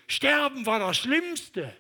Sterben 0.08 0.66
war 0.66 0.80
das 0.80 0.98
Schlimmste. 0.98 1.76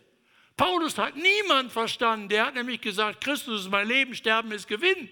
Paulus 0.56 0.98
hat 0.98 1.16
niemand 1.16 1.72
verstanden. 1.72 2.30
Der 2.30 2.46
hat 2.46 2.56
nämlich 2.56 2.82
gesagt, 2.82 3.24
Christus 3.24 3.62
ist 3.62 3.72
mein 3.72 3.88
Leben, 3.88 4.14
Sterben 4.14 4.52
ist 4.52 4.68
Gewinn. 4.68 5.10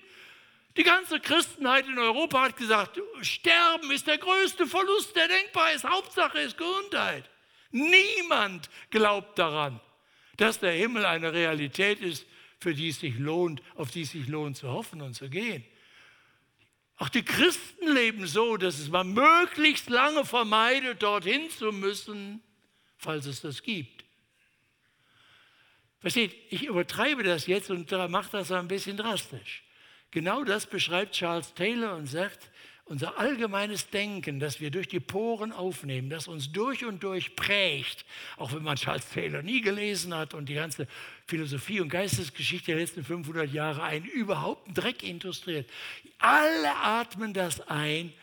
Die 0.76 0.84
ganze 0.84 1.20
Christenheit 1.20 1.88
in 1.88 1.98
Europa 1.98 2.42
hat 2.42 2.58
gesagt, 2.58 3.00
Sterben 3.22 3.90
ist 3.90 4.06
der 4.06 4.20
größte 4.20 4.68
Verlust, 4.68 5.16
der 5.16 5.28
denkbar 5.28 5.72
ist. 5.72 5.86
Hauptsache 5.86 6.40
ist 6.40 6.58
Gesundheit. 6.58 7.28
Niemand 7.72 8.70
glaubt 8.92 9.40
daran, 9.40 9.80
dass 10.36 10.60
der 10.60 10.74
Himmel 10.74 11.06
eine 11.06 11.34
Realität 11.34 12.02
ist, 12.02 12.28
für 12.60 12.74
die 12.74 12.90
es 12.90 13.00
sich 13.00 13.18
lohnt, 13.18 13.62
auf 13.76 13.92
die 13.92 14.02
es 14.02 14.12
sich 14.12 14.28
lohnt 14.28 14.58
zu 14.58 14.70
hoffen 14.70 15.02
und 15.02 15.14
zu 15.14 15.30
gehen. 15.30 15.64
Auch 16.98 17.10
die 17.10 17.24
Christen 17.24 17.94
leben 17.94 18.26
so, 18.26 18.58
dass 18.58 18.80
es 18.80 18.90
man 18.90 19.14
möglichst 19.14 19.90
lange 19.90 20.26
vermeidet, 20.26 21.04
dorthin 21.04 21.50
zu 21.52 21.72
müssen, 21.72 22.42
falls 22.98 23.28
es 23.28 23.42
das 23.42 23.62
gibt. 23.62 24.04
Versteht, 26.00 26.36
ich 26.50 26.66
übertreibe 26.66 27.24
das 27.24 27.46
jetzt 27.48 27.70
und 27.70 27.92
mache 27.92 28.32
das 28.32 28.52
ein 28.52 28.68
bisschen 28.68 28.98
drastisch. 28.98 29.64
Genau 30.12 30.44
das 30.44 30.66
beschreibt 30.66 31.14
Charles 31.14 31.54
Taylor 31.54 31.96
und 31.96 32.08
sagt, 32.08 32.50
unser 32.88 33.18
allgemeines 33.20 33.90
Denken, 33.90 34.40
das 34.40 34.62
wir 34.62 34.72
durch 34.72 34.88
die 34.88 35.00
Poren 35.00 35.52
aufnehmen, 35.52 36.10
das 36.10 36.28
uns 36.28 36.52
durch 36.52 36.86
und 36.86 37.04
durch 37.04 37.36
prägt, 37.36 38.06
auch 38.38 38.54
wenn 38.54 38.64
man 38.64 38.78
Charles 38.78 39.10
Taylor 39.10 39.42
nie 39.42 39.62
gelesen 39.62 40.14
hat 40.14 40.34
und 40.34 40.48
die 40.48 40.54
ganze 40.54 40.88
Philosophie 41.28 41.82
und 41.82 41.90
Geistesgeschichte 41.90 42.68
der 42.68 42.78
letzten 42.78 43.04
500 43.04 43.52
Jahre 43.52 43.84
einen 43.84 44.06
überhaupt 44.06 44.70
Dreck 44.78 45.04
illustriert. 45.04 45.70
Alle 46.20 46.76
atmen 46.78 47.34
das 47.34 47.68
ein. 47.68 48.14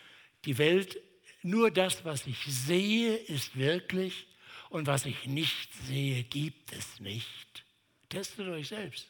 Die 0.46 0.56
Welt, 0.58 0.98
nur 1.42 1.70
das, 1.70 2.04
was 2.04 2.26
ich 2.26 2.44
sehe, 2.46 3.16
ist 3.16 3.56
wirklich 3.56 4.26
und 4.70 4.86
was 4.86 5.04
ich 5.04 5.26
nicht 5.26 5.72
sehe, 5.86 6.24
gibt 6.24 6.72
es 6.72 7.00
nicht. 7.00 7.64
Testet 8.08 8.48
euch 8.48 8.68
selbst. 8.68 9.08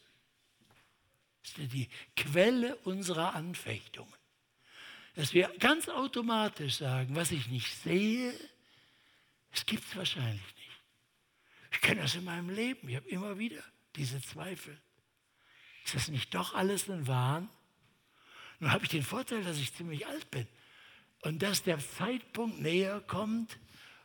Das 1.42 1.58
ist 1.58 1.72
die 1.72 1.88
Quelle 2.16 2.76
unserer 2.76 3.34
Anfechtungen 3.34 4.23
dass 5.14 5.32
wir 5.32 5.48
ganz 5.58 5.88
automatisch 5.88 6.76
sagen, 6.76 7.14
was 7.14 7.30
ich 7.30 7.48
nicht 7.48 7.74
sehe, 7.76 8.32
das 9.52 9.66
gibt 9.66 9.84
es 9.84 9.96
wahrscheinlich 9.96 10.42
nicht. 10.56 10.80
Ich 11.72 11.80
kenne 11.80 12.02
das 12.02 12.14
in 12.14 12.24
meinem 12.24 12.50
Leben. 12.50 12.88
Ich 12.88 12.96
habe 12.96 13.08
immer 13.08 13.38
wieder 13.38 13.62
diese 13.96 14.20
Zweifel. 14.20 14.76
Ist 15.84 15.94
das 15.94 16.08
nicht 16.08 16.34
doch 16.34 16.54
alles 16.54 16.88
ein 16.88 17.06
Wahn? 17.06 17.48
Nun 18.58 18.72
habe 18.72 18.84
ich 18.84 18.90
den 18.90 19.02
Vorteil, 19.02 19.44
dass 19.44 19.58
ich 19.58 19.74
ziemlich 19.74 20.06
alt 20.06 20.30
bin 20.30 20.46
und 21.22 21.42
dass 21.42 21.62
der 21.62 21.78
Zeitpunkt 21.78 22.60
näher 22.60 23.00
kommt, 23.00 23.58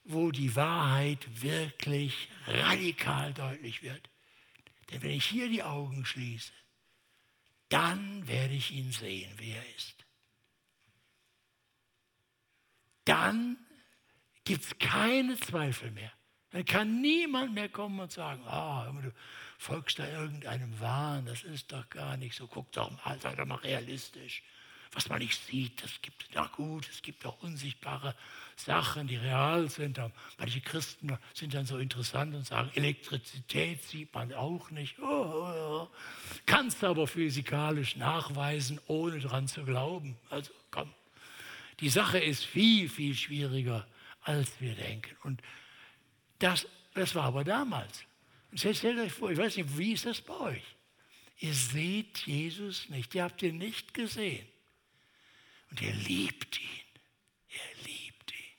wo 0.03 0.32
die 0.32 0.55
Wahrheit 0.55 1.41
wirklich 1.41 2.30
radikal 2.47 3.34
deutlich 3.34 3.84
wird. 3.84 4.10
Denn 4.89 5.01
wenn 5.03 5.12
ich 5.12 5.26
hier 5.26 5.49
die 5.49 5.64
Augen 5.64 6.05
schließe, 6.05 6.51
dann 7.70 8.28
werde 8.28 8.55
ich 8.55 8.72
ihn 8.72 8.91
sehen, 8.91 9.32
wie 9.38 9.51
er 9.51 9.76
ist. 9.76 9.99
Dann 13.10 13.57
gibt 14.45 14.64
es 14.64 14.78
keine 14.78 15.36
Zweifel 15.39 15.91
mehr. 15.91 16.12
Dann 16.51 16.66
kann 16.66 17.01
niemand 17.01 17.53
mehr 17.53 17.70
kommen 17.70 17.99
und 17.99 18.12
sagen, 18.12 18.41
oh, 18.47 19.01
du 19.01 19.12
folgst 19.57 19.99
da 19.99 20.07
irgendeinem 20.07 20.80
Wahn, 20.80 21.26
das 21.26 21.43
ist 21.43 21.72
doch 21.72 21.89
gar 21.89 22.18
nicht 22.18 22.36
so, 22.36 22.47
guck 22.47 22.72
doch 22.72 22.91
mal, 23.05 23.20
sei 23.20 23.36
doch 23.36 23.45
mal 23.45 23.55
realistisch. 23.55 24.43
Was 24.93 25.07
man 25.07 25.20
nicht 25.20 25.39
sieht, 25.45 25.84
das 25.84 26.01
gibt, 26.01 26.30
na 26.34 26.47
gut, 26.47 26.89
es 26.89 27.03
gibt 27.03 27.24
auch 27.24 27.43
unsichtbare 27.43 28.16
Sachen, 28.55 29.07
die 29.07 29.18
real 29.18 29.70
sind. 29.70 29.99
Manche 30.39 30.62
Christen 30.62 31.16
sind 31.36 31.53
dann 31.53 31.66
so 31.68 31.78
interessant 31.78 32.34
und 32.34 32.45
sagen, 32.47 32.72
Elektrizität 32.74 33.84
sieht 33.84 34.12
man 34.16 34.34
auch 34.34 34.72
nicht. 34.72 34.97
Oh, 34.99 35.05
oh, 35.05 35.84
oh. 35.84 35.88
Kannst 36.47 36.84
aber 36.84 37.05
physikalisch 37.05 37.97
nachweisen, 37.97 38.80
ohne 38.88 39.20
dran 39.20 39.47
zu 39.47 39.64
glauben. 39.64 40.18
Also 40.32 40.51
komm, 40.72 40.91
die 41.80 41.89
Sache 41.89 42.19
ist 42.19 42.45
viel, 42.45 42.89
viel 42.89 43.15
schwieriger, 43.15 43.88
als 44.21 44.49
wir 44.59 44.75
denken. 44.75 45.15
Und 45.23 45.41
das, 46.39 46.67
das 46.93 47.15
war 47.15 47.25
aber 47.25 47.43
damals. 47.43 48.03
Und 48.51 48.63
jetzt 48.63 48.80
stellt 48.80 48.99
euch 48.99 49.11
vor, 49.11 49.32
ich 49.32 49.38
weiß 49.38 49.57
nicht, 49.57 49.77
wie 49.77 49.93
ist 49.93 50.05
das 50.05 50.21
bei 50.21 50.38
euch? 50.39 50.63
Ihr 51.38 51.53
seht 51.53 52.19
Jesus 52.25 52.89
nicht, 52.89 53.15
ihr 53.15 53.23
habt 53.23 53.41
ihn 53.41 53.57
nicht 53.57 53.93
gesehen. 53.93 54.45
Und 55.69 55.82
ihr 55.82 55.93
liebt 55.93 56.59
ihn. 56.59 56.67
Ihr 57.49 57.86
liebt 57.86 58.32
ihn. 58.32 58.57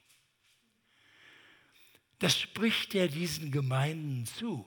Das 2.20 2.38
spricht 2.38 2.94
er 2.94 3.08
diesen 3.08 3.50
Gemeinden 3.50 4.26
zu, 4.26 4.66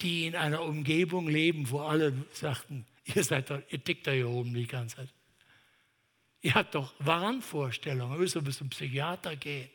die 0.00 0.26
in 0.26 0.36
einer 0.36 0.62
Umgebung 0.62 1.28
leben, 1.28 1.70
wo 1.70 1.80
alle 1.80 2.12
sagten, 2.32 2.86
ihr 3.04 3.24
seid 3.24 3.50
doch, 3.50 3.62
ihr 3.70 3.82
tickt 3.82 4.06
da 4.06 4.12
hier 4.12 4.28
oben 4.28 4.54
die 4.54 4.66
ganze 4.66 4.96
Zeit. 4.96 5.15
Ihr 6.42 6.54
habt 6.54 6.74
doch 6.74 6.94
Wahnvorstellungen, 6.98 8.14
ihr 8.14 8.20
müsst 8.20 8.42
bis 8.44 8.58
zum 8.58 8.70
Psychiater 8.70 9.36
gehen. 9.36 9.70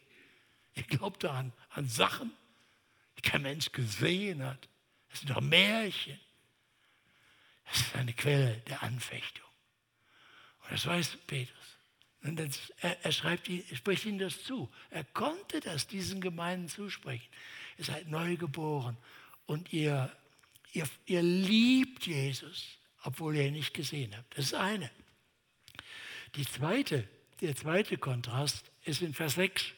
Ihr 0.75 0.83
glaubt 0.83 1.25
an, 1.25 1.51
an 1.69 1.87
Sachen, 1.87 2.31
die 3.17 3.21
kein 3.21 3.41
Mensch 3.41 3.71
gesehen 3.71 4.43
hat. 4.43 4.69
Das 5.09 5.19
sind 5.19 5.29
doch 5.29 5.41
Märchen. 5.41 6.19
Das 7.65 7.81
ist 7.81 7.95
eine 7.95 8.13
Quelle 8.13 8.57
der 8.67 8.83
Anfechtung. 8.83 9.45
Und 10.63 10.71
das 10.71 10.85
weiß 10.85 11.17
Petrus. 11.27 11.57
Und 12.23 12.37
das, 12.37 12.71
er, 12.81 13.03
er, 13.03 13.11
schreibt, 13.11 13.49
er 13.49 13.75
spricht 13.75 14.05
ihnen 14.05 14.19
das 14.19 14.43
zu. 14.43 14.71
Er 14.89 15.03
konnte 15.03 15.59
das 15.59 15.87
diesen 15.87 16.21
Gemeinden 16.21 16.69
zusprechen. 16.69 17.27
Ihr 17.77 17.85
seid 17.85 18.07
neu 18.07 18.37
geboren 18.37 18.95
und 19.47 19.73
ihr, 19.73 20.15
ihr, 20.71 20.87
ihr 21.05 21.23
liebt 21.23 22.05
Jesus, 22.05 22.77
obwohl 23.03 23.35
ihr 23.35 23.47
ihn 23.47 23.53
nicht 23.53 23.73
gesehen 23.73 24.15
habt. 24.15 24.37
Das 24.37 24.45
ist 24.45 24.53
eine. 24.53 24.91
Die 26.35 26.45
zweite, 26.45 27.07
der 27.41 27.55
zweite 27.55 27.97
Kontrast 27.97 28.71
ist 28.85 29.01
in 29.01 29.13
Vers 29.13 29.35
6. 29.35 29.73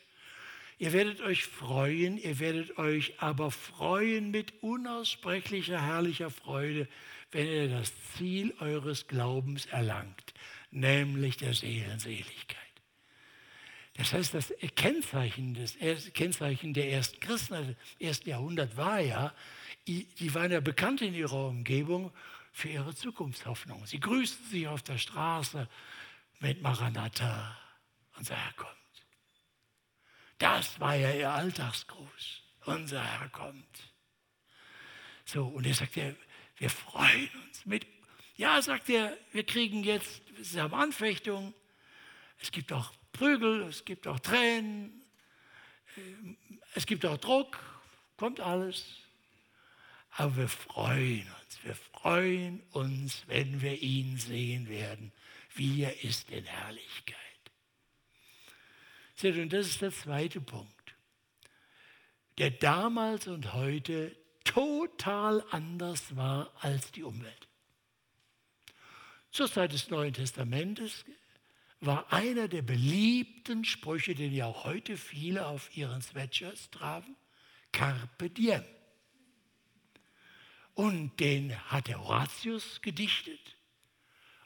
Ihr 0.78 0.94
werdet 0.94 1.22
euch 1.22 1.46
freuen, 1.46 2.18
ihr 2.18 2.40
werdet 2.40 2.78
euch 2.78 3.14
aber 3.20 3.52
freuen 3.52 4.32
mit 4.32 4.62
unaussprechlicher, 4.62 5.82
herrlicher 5.82 6.30
Freude, 6.30 6.88
wenn 7.32 7.48
ihr 7.48 7.70
das 7.70 7.92
Ziel 8.16 8.54
eures 8.60 9.08
Glaubens 9.08 9.66
erlangt, 9.66 10.34
nämlich 10.72 11.38
der 11.38 11.54
Seelenseligkeit. 11.54 12.58
Das 13.96 14.14
heißt, 14.14 14.34
das 14.34 14.54
Kennzeichen, 14.76 15.54
des, 15.54 15.78
Kennzeichen 16.14 16.74
der 16.74 16.92
ersten 16.92 17.20
Christen, 17.20 17.54
also 17.54 17.70
im 18.00 18.08
ersten 18.08 18.30
Jahrhundert 18.30 18.76
war 18.76 19.00
ja, 19.00 19.34
die 19.88 20.34
waren 20.34 20.52
ja 20.52 20.60
bekannt 20.60 21.02
in 21.02 21.14
ihrer 21.14 21.48
Umgebung 21.48 22.12
für 22.52 22.70
ihre 22.70 22.96
Zukunftshoffnung. 22.96 23.86
Sie 23.86 24.00
grüßten 24.00 24.48
sich 24.48 24.68
auf 24.68 24.82
der 24.84 24.98
Straße, 24.98 25.68
mit 26.44 26.62
Maranatha, 26.62 27.58
unser 28.18 28.36
Herr 28.36 28.52
kommt. 28.54 28.74
Das 30.40 30.78
war 30.78 30.94
ja 30.94 31.14
ihr 31.14 31.32
Alltagsgruß, 31.32 32.42
unser 32.66 33.02
Herr 33.02 33.30
kommt. 33.30 33.94
So, 35.24 35.48
und 35.48 35.66
er 35.66 35.74
sagt, 35.74 35.96
er, 35.96 36.14
wir 36.58 36.70
freuen 36.70 37.30
uns 37.46 37.66
mit. 37.66 37.88
Ja, 38.36 38.62
sagt 38.62 38.90
er, 38.90 39.18
wir 39.32 39.46
kriegen 39.46 39.86
jetzt, 39.86 40.22
wir 40.36 40.64
haben 40.64 40.74
Anfechtung, 40.74 41.54
es 42.42 42.52
gibt 42.52 42.74
auch 42.74 42.92
Prügel, 43.14 43.62
es 43.64 43.86
gibt 43.86 44.06
auch 44.06 44.20
Tränen, 44.20 45.02
es 46.76 46.86
gibt 46.86 47.06
auch 47.06 47.18
Druck, 47.18 47.58
kommt 48.18 48.42
alles. 48.42 48.84
Aber 50.18 50.36
wir 50.36 50.50
freuen 50.50 51.26
uns, 51.42 51.64
wir 51.64 51.76
freuen 51.76 52.62
uns, 52.72 53.24
wenn 53.28 53.62
wir 53.62 53.82
ihn 53.82 54.18
sehen 54.18 54.68
werden 54.68 55.14
wie 55.56 55.84
er 55.84 56.04
ist 56.04 56.32
in 56.32 56.46
Herrlichkeit. 56.46 57.18
Seht, 59.16 59.38
und 59.38 59.54
das 59.54 59.68
ist 59.68 59.82
der 59.82 59.92
zweite 59.92 60.42
Punkt, 60.42 60.96
der 62.38 62.52
damals 62.52 63.28
und 63.28 63.54
heute 63.54 64.16
total 64.44 65.44
anders 65.52 66.16
war 66.16 66.52
als 66.62 66.92
die 66.92 67.04
Umwelt. 67.04 67.48
Zur 69.32 69.52
Zeit 69.52 69.74
des 69.74 69.90
Neuen 69.90 70.14
Testamentes 70.14 71.06
war 71.80 72.12
einer 72.14 72.48
der 72.48 72.62
beliebten 72.62 73.66
Sprüche, 73.66 74.16
den 74.16 74.34
ja 74.34 74.46
auch 74.46 74.64
heute 74.64 74.96
viele 74.98 75.48
auf 75.48 75.76
ihren 75.76 76.02
Sweatshirts 76.02 76.70
tragen, 76.70 77.16
Carpe 77.72 78.30
diem. 78.30 78.64
Und 80.76 81.20
den 81.20 81.56
hat 81.72 81.88
der 81.88 82.00
Horatius 82.00 82.82
gedichtet. 82.82 83.53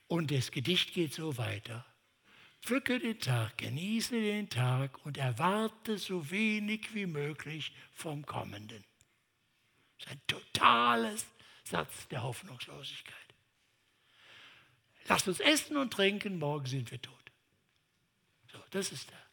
Und 0.08 0.32
das 0.32 0.51
Gedicht 0.51 0.93
geht 0.93 1.14
so 1.14 1.38
weiter. 1.38 1.86
Pflücke 2.62 2.99
den 2.99 3.20
Tag, 3.20 3.58
genieße 3.58 4.20
den 4.20 4.49
Tag 4.49 5.05
und 5.05 5.18
erwarte 5.18 5.97
so 5.97 6.30
wenig 6.32 6.93
wie 6.93 7.05
möglich 7.05 7.74
vom 7.93 8.26
Kommenden. 8.26 8.84
Das 9.97 10.08
ist 10.08 10.12
ein 10.12 10.22
totales 10.28 11.26
Satz 11.64 12.08
der 12.10 12.24
Hoffnungslosigkeit. 12.24 13.16
Lasst 15.08 15.28
uns 15.28 15.39
essen 15.39 15.78
und 15.78 15.93
trinken, 15.93 16.39
morgen 16.39 16.66
sind 16.66 16.91
wir 16.91 17.01
tot. 17.01 17.32
So, 18.51 18.60
das 18.72 18.91
ist 18.91 19.10
da. 19.10 19.28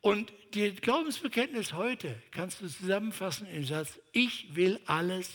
Und 0.00 0.32
die 0.54 0.74
Glaubensbekenntnis 0.74 1.72
heute 1.72 2.20
kannst 2.32 2.60
du 2.60 2.68
zusammenfassen 2.68 3.46
im 3.46 3.64
Satz, 3.64 4.00
ich 4.12 4.54
will 4.54 4.80
alles, 4.86 5.30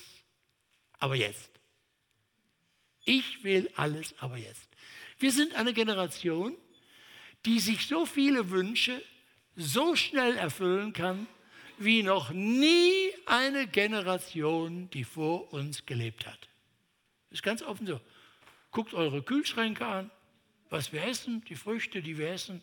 aber 1.00 1.16
jetzt. 1.16 1.57
Ich 3.08 3.46
will 3.46 3.72
alles 3.78 4.14
aber 4.20 4.36
jetzt. 4.36 4.68
Wir 5.18 5.32
sind 5.32 5.56
eine 5.56 5.74
Generation, 5.74 6.58
die 7.46 7.62
sich 7.62 7.88
so 7.88 8.06
viele 8.06 8.50
Wünsche 8.50 9.02
so 9.56 9.96
schnell 9.96 10.36
erfüllen 10.36 10.92
kann, 10.92 11.26
wie 11.78 12.04
noch 12.04 12.32
nie 12.32 13.10
eine 13.26 13.66
Generation, 13.66 14.90
die 14.90 15.06
vor 15.06 15.54
uns 15.54 15.86
gelebt 15.86 16.28
hat. 16.28 16.50
Das 17.30 17.40
ist 17.40 17.44
ganz 17.44 17.62
offen 17.62 17.88
so. 17.88 18.02
Guckt 18.72 18.94
eure 18.94 19.24
Kühlschränke 19.24 19.86
an, 19.86 20.12
was 20.70 20.92
wir 20.92 21.02
essen, 21.04 21.46
die 21.46 21.56
Früchte, 21.56 22.02
die 22.02 22.18
wir 22.18 22.32
essen. 22.32 22.62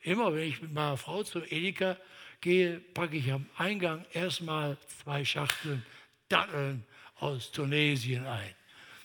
Immer 0.00 0.32
wenn 0.32 0.48
ich 0.48 0.62
mit 0.62 0.72
meiner 0.72 0.96
Frau 0.96 1.22
zum 1.22 1.42
Edeka 1.44 1.98
gehe, 2.40 2.80
packe 2.80 3.18
ich 3.18 3.30
am 3.30 3.44
Eingang 3.58 4.06
erstmal 4.14 4.78
zwei 5.02 5.22
Schachteln 5.22 5.84
Datteln 6.30 6.86
aus 7.24 7.50
Tunesien 7.50 8.26
ein. 8.26 8.54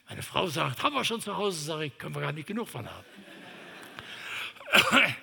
Meine 0.07 0.21
Frau 0.23 0.47
sagt, 0.47 0.83
haben 0.83 0.95
wir 0.95 1.05
schon 1.05 1.21
zu 1.21 1.37
Hause, 1.37 1.63
sage 1.63 1.85
ich, 1.85 1.97
können 1.97 2.15
wir 2.15 2.21
gar 2.21 2.31
nicht 2.31 2.47
genug 2.47 2.67
von 2.67 2.87
haben. 2.89 3.05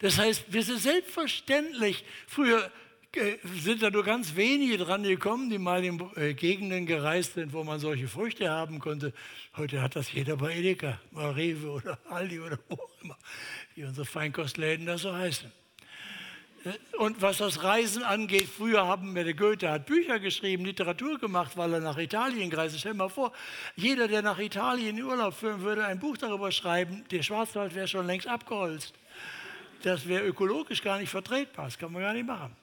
Das 0.00 0.16
heißt, 0.16 0.52
wir 0.52 0.62
sind 0.62 0.78
selbstverständlich, 0.78 2.04
früher 2.28 2.70
äh, 3.16 3.36
sind 3.56 3.82
da 3.82 3.90
nur 3.90 4.04
ganz 4.04 4.36
wenige 4.36 4.78
dran 4.78 5.02
gekommen, 5.02 5.50
die 5.50 5.58
mal 5.58 5.84
in 5.84 6.00
äh, 6.14 6.34
Gegenden 6.34 6.86
gereist 6.86 7.34
sind, 7.34 7.52
wo 7.52 7.64
man 7.64 7.80
solche 7.80 8.06
Früchte 8.06 8.48
haben 8.48 8.78
konnte. 8.78 9.12
Heute 9.56 9.82
hat 9.82 9.96
das 9.96 10.12
jeder 10.12 10.36
bei 10.36 10.54
Edeka, 10.54 11.00
bei 11.10 11.56
oder 11.56 11.98
Aldi 12.10 12.38
oder 12.38 12.60
wo 12.68 12.74
auch 12.74 13.02
immer, 13.02 13.18
wie 13.74 13.82
unsere 13.82 14.06
Feinkostläden 14.06 14.86
da 14.86 14.98
so 14.98 15.12
heißen. 15.12 15.50
Und 16.98 17.22
was 17.22 17.38
das 17.38 17.62
Reisen 17.62 18.02
angeht, 18.02 18.48
früher 18.48 18.86
haben 18.86 19.14
wir, 19.14 19.24
der 19.24 19.34
Goethe 19.34 19.70
hat 19.70 19.86
Bücher 19.86 20.18
geschrieben, 20.18 20.64
Literatur 20.64 21.18
gemacht, 21.18 21.56
weil 21.56 21.74
er 21.74 21.80
nach 21.80 21.98
Italien 21.98 22.50
gereist 22.50 22.74
ist. 22.74 22.80
Stell 22.80 22.92
dir 22.92 22.98
mal 22.98 23.08
vor, 23.08 23.32
jeder, 23.76 24.08
der 24.08 24.22
nach 24.22 24.38
Italien 24.38 24.98
in 24.98 25.04
Urlaub 25.04 25.34
führen 25.34 25.62
würde, 25.62 25.84
ein 25.84 26.00
Buch 26.00 26.16
darüber 26.16 26.50
schreiben, 26.50 27.04
der 27.10 27.22
Schwarzwald 27.22 27.74
wäre 27.74 27.86
schon 27.86 28.06
längst 28.06 28.26
abgeholzt. 28.26 28.94
Das 29.82 30.08
wäre 30.08 30.26
ökologisch 30.26 30.82
gar 30.82 30.98
nicht 30.98 31.10
vertretbar, 31.10 31.66
das 31.66 31.78
kann 31.78 31.92
man 31.92 32.02
gar 32.02 32.12
nicht 32.12 32.26
machen. 32.26 32.56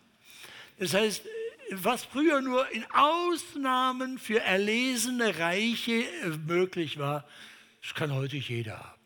Das 0.77 0.93
heißt, 0.93 1.23
was 1.71 2.03
früher 2.03 2.41
nur 2.41 2.69
in 2.71 2.85
Ausnahmen 2.91 4.19
für 4.19 4.41
erlesene 4.41 5.39
Reiche 5.39 6.03
möglich 6.45 6.99
war, 6.99 7.25
das 7.81 7.93
kann 7.93 8.13
heute 8.13 8.37
jeder 8.37 8.77
haben. 8.77 9.01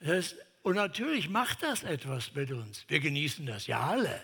Das 0.00 0.08
heißt, 0.08 0.36
und 0.62 0.76
natürlich 0.76 1.28
macht 1.28 1.62
das 1.62 1.82
etwas 1.82 2.34
mit 2.34 2.52
uns. 2.52 2.84
Wir 2.88 3.00
genießen 3.00 3.46
das 3.46 3.66
ja 3.66 3.80
alle. 3.80 4.22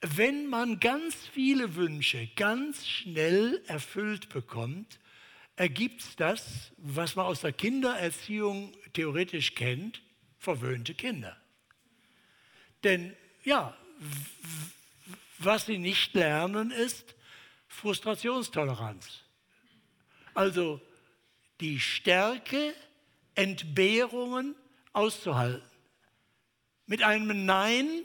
Wenn 0.00 0.48
man 0.48 0.80
ganz 0.80 1.14
viele 1.32 1.76
Wünsche 1.76 2.26
ganz 2.34 2.86
schnell 2.86 3.62
erfüllt 3.68 4.28
bekommt, 4.30 4.98
ergibt 5.54 6.00
es 6.00 6.16
das, 6.16 6.72
was 6.76 7.14
man 7.14 7.26
aus 7.26 7.42
der 7.42 7.52
Kindererziehung 7.52 8.72
theoretisch 8.92 9.54
kennt, 9.54 10.02
verwöhnte 10.38 10.94
Kinder. 10.94 11.36
Denn 12.82 13.16
ja, 13.44 13.76
was 15.38 15.66
sie 15.66 15.78
nicht 15.78 16.14
lernen, 16.14 16.72
ist 16.72 17.14
Frustrationstoleranz. 17.68 19.20
Also 20.34 20.80
die 21.60 21.78
Stärke, 21.78 22.74
Entbehrungen 23.36 24.56
auszuhalten. 24.92 25.62
Mit 26.86 27.02
einem 27.02 27.46
Nein 27.46 28.04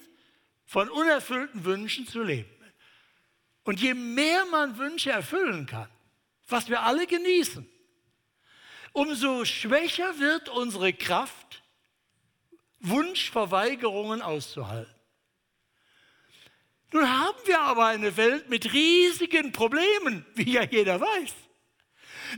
von 0.66 0.90
unerfüllten 0.90 1.66
Wünschen 1.66 2.08
zu 2.08 2.22
leben. 2.22 2.50
Und 3.64 3.82
je 3.82 3.94
mehr 3.94 4.46
man 4.46 4.78
Wünsche 4.78 5.12
erfüllen 5.12 5.66
kann, 5.66 5.90
was 6.48 6.70
wir 6.70 6.84
alle 6.84 7.06
genießen, 7.06 7.68
umso 8.94 9.44
schwächer 9.46 10.20
wird 10.20 10.50
unsere 10.50 10.94
Kraft, 10.94 11.62
Wunschverweigerungen 12.80 14.22
auszuhalten. 14.22 14.94
Nun 16.94 17.10
haben 17.10 17.38
wir 17.46 17.60
aber 17.60 17.88
eine 17.88 18.16
Welt 18.16 18.50
mit 18.50 18.72
riesigen 18.72 19.52
Problemen, 19.52 20.26
wie 20.36 20.54
ja 20.54 20.64
jeder 20.64 21.02
weiß. 21.02 21.34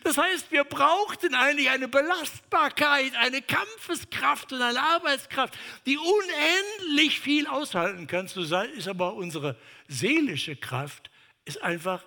Das 0.04 0.18
heißt, 0.18 0.52
wir 0.52 0.64
brauchten 0.64 1.34
eigentlich 1.36 1.70
eine 1.70 1.88
Belastbarkeit, 1.88 3.16
eine 3.16 3.42
Kampfeskraft 3.42 4.54
und 4.54 4.62
eine 4.62 4.82
Arbeitskraft, 4.82 5.58
die 5.86 5.98
unendlich 5.98 7.20
viel 7.20 7.48
aushalten 7.48 8.08
kann. 8.08 8.28
So 8.28 8.42
ist 8.42 8.88
aber 8.88 9.14
unsere 9.14 9.56
seelische 9.88 10.56
Kraft, 10.56 11.10
ist 11.46 11.62
einfach 11.62 12.04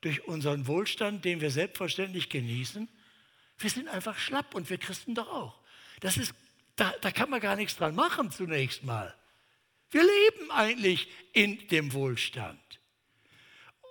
durch 0.00 0.26
unseren 0.26 0.66
Wohlstand, 0.66 1.24
den 1.24 1.40
wir 1.40 1.50
selbstverständlich 1.50 2.28
genießen, 2.28 2.88
wir 3.58 3.70
sind 3.70 3.88
einfach 3.88 4.18
schlapp 4.18 4.54
und 4.54 4.68
wir 4.70 4.78
Christen 4.78 5.14
doch 5.14 5.28
auch. 5.28 5.58
Das 6.00 6.16
ist, 6.16 6.34
da, 6.76 6.92
da 7.00 7.10
kann 7.10 7.30
man 7.30 7.40
gar 7.40 7.56
nichts 7.56 7.76
dran 7.76 7.94
machen 7.94 8.30
zunächst 8.30 8.84
mal. 8.84 9.14
Wir 9.90 10.02
leben 10.02 10.50
eigentlich 10.50 11.08
in 11.32 11.66
dem 11.68 11.92
Wohlstand. 11.92 12.60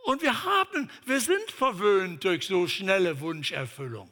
Und 0.06 0.22
wir 0.22 0.44
haben, 0.44 0.92
wir 1.06 1.20
sind 1.20 1.50
verwöhnt 1.50 2.24
durch 2.24 2.46
so 2.46 2.68
schnelle 2.68 3.20
Wunscherfüllung. 3.22 4.12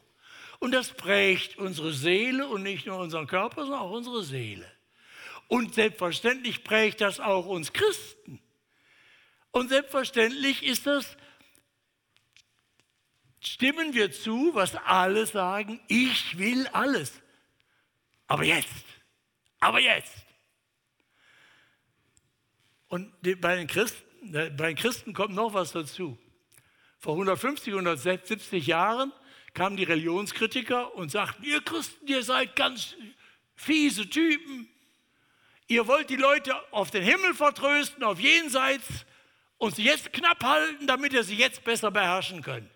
Und 0.58 0.72
das 0.72 0.90
prägt 0.90 1.60
unsere 1.60 1.94
Seele 1.94 2.48
und 2.48 2.64
nicht 2.64 2.88
nur 2.88 2.98
unseren 2.98 3.28
Körper, 3.28 3.62
sondern 3.62 3.82
auch 3.82 3.92
unsere 3.92 4.24
Seele. 4.24 4.66
Und 5.50 5.76
selbstverständlich 5.76 6.64
prägt 6.64 7.00
das 7.00 7.20
auch 7.20 7.46
uns 7.46 7.74
Christen. 7.74 8.42
Und 9.52 9.70
selbstverständlich 9.70 10.64
ist 10.64 10.88
das, 10.88 11.16
stimmen 13.40 13.94
wir 13.94 14.12
zu, 14.12 14.50
was 14.56 14.76
alle 14.76 15.28
sagen, 15.28 15.80
ich 15.90 16.40
will 16.40 16.66
alles. 16.70 17.22
Aber 18.26 18.46
jetzt, 18.46 18.86
aber 19.60 19.80
jetzt. 19.80 20.26
Und 22.88 23.14
bei 23.22 23.58
den 23.58 23.68
Christen 23.68 24.03
bei 24.32 24.68
den 24.68 24.76
Christen 24.76 25.14
kommt 25.14 25.34
noch 25.36 25.54
was 25.54 25.72
dazu. 25.72 26.18
Vor 27.00 27.14
150, 27.14 27.74
170 27.74 28.66
Jahren 28.66 29.12
kamen 29.54 29.78
die 29.78 29.84
Religionskritiker 29.84 30.96
und 30.96 31.12
sagten, 31.12 31.44
ihr 31.44 31.62
Christen, 31.62 32.08
ihr 32.08 32.24
seid 32.24 32.56
ganz 32.56 32.96
fiese 33.56 34.10
Typen. 34.10 34.70
Ihr 35.68 35.88
wollt 35.88 36.10
die 36.10 36.16
Leute 36.16 36.54
auf 36.72 36.92
den 36.92 37.04
Himmel 37.04 37.34
vertrösten, 37.34 38.04
auf 38.04 38.20
jenseits 38.20 39.06
und 39.58 39.76
sie 39.76 39.84
jetzt 39.84 40.12
knapp 40.12 40.44
halten, 40.44 40.88
damit 40.88 41.14
ihr 41.14 41.24
sie 41.24 41.36
jetzt 41.36 41.64
besser 41.64 41.92
beherrschen 41.92 42.42
könnt. 42.42 42.70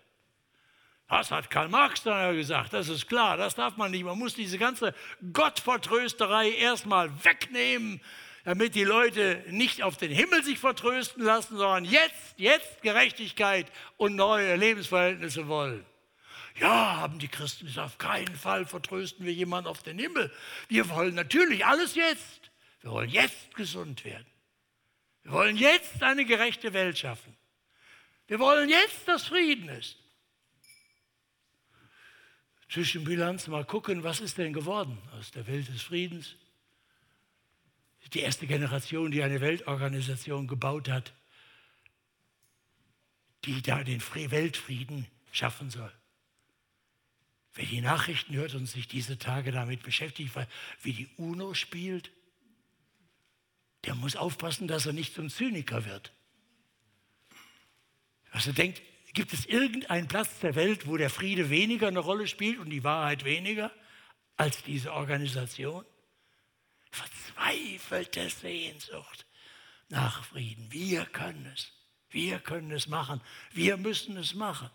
Das 1.08 1.30
hat 1.30 1.48
Karl 1.48 1.68
Marx 1.68 2.02
dann 2.02 2.36
gesagt, 2.36 2.74
das 2.74 2.88
ist 2.88 3.08
klar, 3.08 3.36
das 3.38 3.54
darf 3.54 3.76
man 3.76 3.90
nicht. 3.90 4.04
Man 4.04 4.18
muss 4.18 4.34
diese 4.34 4.58
ganze 4.58 4.94
Gottvertrösterei 5.32 6.50
erstmal 6.50 7.10
wegnehmen, 7.24 8.00
damit 8.44 8.74
die 8.74 8.84
Leute 8.84 9.44
nicht 9.48 9.82
auf 9.82 9.96
den 9.96 10.10
Himmel 10.10 10.42
sich 10.44 10.58
vertrösten 10.58 11.22
lassen, 11.22 11.56
sondern 11.56 11.84
jetzt, 11.84 12.34
jetzt 12.36 12.82
Gerechtigkeit 12.82 13.66
und 13.96 14.16
neue 14.16 14.56
Lebensverhältnisse 14.56 15.48
wollen. 15.48 15.84
Ja, 16.60 16.96
haben 16.96 17.18
die 17.18 17.28
Christen 17.28 17.66
gesagt, 17.66 17.86
auf 17.86 17.98
keinen 17.98 18.34
Fall 18.34 18.66
vertrösten 18.66 19.24
wir 19.24 19.32
jemanden 19.32 19.68
auf 19.68 19.82
den 19.82 19.98
Himmel. 19.98 20.32
Wir 20.68 20.88
wollen 20.88 21.14
natürlich 21.14 21.64
alles 21.64 21.94
jetzt. 21.94 22.50
Wir 22.80 22.90
wollen 22.90 23.10
jetzt 23.10 23.54
gesund 23.54 24.04
werden. 24.04 24.26
Wir 25.22 25.32
wollen 25.32 25.56
jetzt 25.56 26.02
eine 26.02 26.24
gerechte 26.24 26.72
Welt 26.72 26.98
schaffen. 26.98 27.36
Wir 28.26 28.38
wollen 28.38 28.68
jetzt, 28.68 29.06
dass 29.06 29.26
Frieden 29.26 29.68
ist. 29.68 29.96
Zwischenbilanz, 32.70 33.46
mal 33.46 33.64
gucken, 33.64 34.04
was 34.04 34.20
ist 34.20 34.36
denn 34.36 34.52
geworden 34.52 34.98
aus 35.18 35.30
der 35.30 35.46
Welt 35.46 35.68
des 35.68 35.82
Friedens? 35.82 36.36
Die 38.14 38.20
erste 38.20 38.46
Generation, 38.46 39.10
die 39.10 39.22
eine 39.22 39.40
Weltorganisation 39.40 40.46
gebaut 40.46 40.88
hat, 40.88 41.12
die 43.44 43.62
da 43.62 43.84
den 43.84 44.00
Weltfrieden 44.00 45.06
schaffen 45.32 45.70
soll. 45.70 45.92
Wer 47.54 47.66
die 47.66 47.80
Nachrichten 47.80 48.34
hört 48.34 48.54
und 48.54 48.66
sich 48.66 48.88
diese 48.88 49.18
Tage 49.18 49.52
damit 49.52 49.82
beschäftigt, 49.82 50.32
wie 50.82 50.92
die 50.92 51.08
UNO 51.16 51.54
spielt, 51.54 52.10
der 53.84 53.94
muss 53.94 54.16
aufpassen, 54.16 54.68
dass 54.68 54.86
er 54.86 54.92
nicht 54.92 55.14
zum 55.14 55.30
Zyniker 55.30 55.84
wird. 55.84 56.12
Er 58.32 58.52
denkt, 58.52 58.82
gibt 59.12 59.32
es 59.32 59.46
irgendeinen 59.46 60.08
Platz 60.08 60.38
der 60.40 60.54
Welt, 60.54 60.86
wo 60.86 60.96
der 60.96 61.10
Friede 61.10 61.50
weniger 61.50 61.88
eine 61.88 61.98
Rolle 61.98 62.26
spielt 62.26 62.58
und 62.58 62.70
die 62.70 62.84
Wahrheit 62.84 63.24
weniger 63.24 63.72
als 64.36 64.62
diese 64.62 64.92
Organisation? 64.92 65.84
Verzweifelte 66.90 68.28
Sehnsucht 68.30 69.26
nach 69.88 70.24
Frieden. 70.24 70.70
Wir 70.70 71.04
können 71.06 71.46
es. 71.54 71.72
Wir 72.10 72.38
können 72.38 72.70
es 72.70 72.86
machen. 72.86 73.20
Wir 73.52 73.76
müssen 73.76 74.16
es 74.16 74.34
machen. 74.34 74.70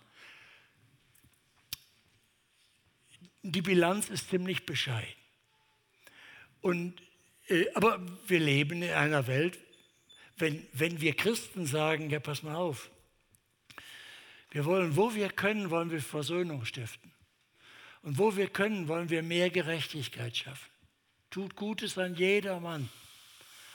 Die 3.41 3.61
Bilanz 3.61 4.09
ist 4.09 4.29
ziemlich 4.29 4.65
bescheiden. 4.65 5.13
Und, 6.61 7.01
äh, 7.47 7.65
aber 7.73 7.99
wir 8.27 8.39
leben 8.39 8.83
in 8.83 8.91
einer 8.91 9.27
Welt, 9.27 9.59
wenn, 10.37 10.65
wenn 10.73 11.01
wir 11.01 11.15
Christen 11.15 11.65
sagen, 11.65 12.09
ja, 12.09 12.19
pass 12.19 12.41
mal 12.43 12.55
auf, 12.55 12.89
wir 14.51 14.65
wollen, 14.65 14.95
wo 14.95 15.13
wir 15.13 15.29
können, 15.29 15.69
wollen 15.71 15.91
wir 15.91 16.01
Versöhnung 16.01 16.63
stiften. 16.65 17.11
Und 18.03 18.17
wo 18.17 18.35
wir 18.35 18.49
können, 18.49 18.87
wollen 18.87 19.09
wir 19.09 19.23
mehr 19.23 19.49
Gerechtigkeit 19.49 20.37
schaffen. 20.37 20.72
Tut 21.33 21.55
Gutes 21.55 21.97
an 21.97 22.13
jedermann. 22.13 22.89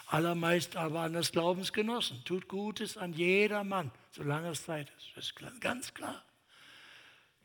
Allermeist 0.06 0.76
aber 0.76 1.00
an 1.00 1.14
das 1.14 1.32
Glaubensgenossen. 1.32 2.22
Tut 2.24 2.46
Gutes 2.46 2.96
an 2.96 3.12
jedermann, 3.12 3.90
solange 4.12 4.50
es 4.50 4.64
Zeit 4.64 4.88
ist. 4.96 5.08
Das 5.16 5.24
ist 5.24 5.60
ganz 5.60 5.92
klar. 5.92 6.24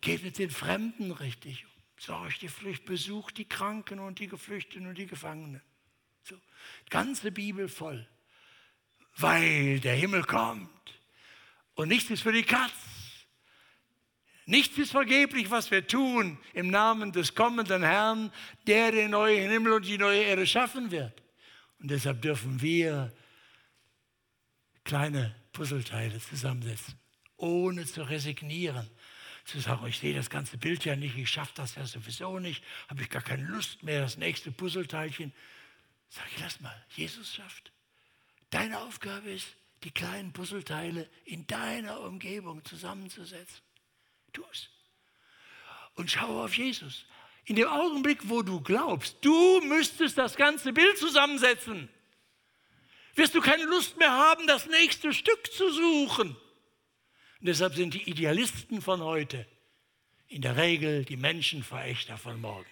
Geht 0.01 0.23
mit 0.23 0.37
den 0.37 0.51
Fremden 0.51 1.09
richtig 1.09 1.65
um. 1.65 1.71
Sorgt 1.97 2.43
die 2.43 2.49
Pflicht, 2.49 2.85
besucht 2.85 3.39
die 3.39 3.49
Kranken 3.49 3.99
und 3.99 4.19
die 4.19 4.27
Geflüchteten 4.27 4.85
und 4.85 4.99
die 4.99 5.07
Gefangenen. 5.07 5.63
So, 6.21 6.35
ganze 6.91 7.31
Bibel 7.31 7.67
voll. 7.67 8.07
Weil 9.17 9.79
der 9.79 9.95
Himmel 9.95 10.25
kommt 10.25 10.69
und 11.73 11.87
nichts 11.87 12.11
ist 12.11 12.21
für 12.21 12.33
die 12.33 12.43
Katz. 12.43 12.71
Nichts 14.45 14.77
ist 14.77 14.91
vergeblich, 14.91 15.49
was 15.51 15.71
wir 15.71 15.87
tun 15.87 16.37
im 16.53 16.67
Namen 16.67 17.11
des 17.11 17.33
kommenden 17.33 17.83
Herrn, 17.83 18.31
der 18.67 18.91
den 18.91 19.11
neuen 19.11 19.49
Himmel 19.49 19.73
und 19.73 19.85
die 19.85 19.97
neue 19.97 20.23
Erde 20.23 20.45
schaffen 20.45 20.91
wird. 20.91 21.21
Und 21.79 21.91
deshalb 21.91 22.21
dürfen 22.21 22.61
wir 22.61 23.13
kleine 24.83 25.35
Puzzleteile 25.53 26.19
zusammensetzen, 26.19 26.95
ohne 27.37 27.85
zu 27.85 28.03
resignieren. 28.03 28.89
Zu 29.45 29.59
sagen, 29.59 29.85
ich 29.87 29.99
sehe 29.99 30.15
das 30.15 30.29
ganze 30.29 30.57
Bild 30.57 30.85
ja 30.85 30.95
nicht, 30.95 31.17
ich 31.17 31.29
schaffe 31.29 31.51
das 31.55 31.75
ja 31.75 31.85
sowieso 31.85 32.39
nicht, 32.39 32.63
habe 32.87 33.01
ich 33.01 33.09
gar 33.09 33.21
keine 33.21 33.43
Lust 33.43 33.83
mehr, 33.83 34.01
das 34.01 34.17
nächste 34.17 34.51
Puzzleteilchen. 34.51 35.33
Sag 36.09 36.25
ich, 36.33 36.39
lass 36.39 36.61
mal, 36.61 36.85
Jesus 36.95 37.35
schafft. 37.35 37.73
Deine 38.49 38.79
Aufgabe 38.79 39.31
ist, 39.31 39.47
die 39.83 39.91
kleinen 39.91 40.31
Puzzleteile 40.31 41.09
in 41.25 41.45
deiner 41.47 41.99
Umgebung 42.01 42.63
zusammenzusetzen. 42.63 43.61
Tu 44.33 44.43
es. 44.51 44.69
Und 45.95 46.11
schau 46.11 46.43
auf 46.43 46.57
Jesus. 46.57 47.05
In 47.45 47.55
dem 47.55 47.67
Augenblick, 47.67 48.29
wo 48.29 48.41
du 48.41 48.61
glaubst, 48.61 49.17
du 49.21 49.61
müsstest 49.61 50.17
das 50.17 50.35
ganze 50.35 50.73
Bild 50.73 50.97
zusammensetzen, 50.97 51.89
wirst 53.15 53.35
du 53.35 53.41
keine 53.41 53.65
Lust 53.65 53.97
mehr 53.97 54.11
haben, 54.11 54.47
das 54.47 54.65
nächste 54.67 55.13
Stück 55.13 55.51
zu 55.51 55.71
suchen. 55.71 56.29
Und 57.39 57.47
deshalb 57.47 57.75
sind 57.75 57.93
die 57.93 58.09
Idealisten 58.09 58.81
von 58.81 59.01
heute 59.01 59.45
in 60.27 60.41
der 60.41 60.57
Regel 60.57 61.05
die 61.05 61.17
Menschenverächter 61.17 62.17
von 62.17 62.39
morgen. 62.39 62.65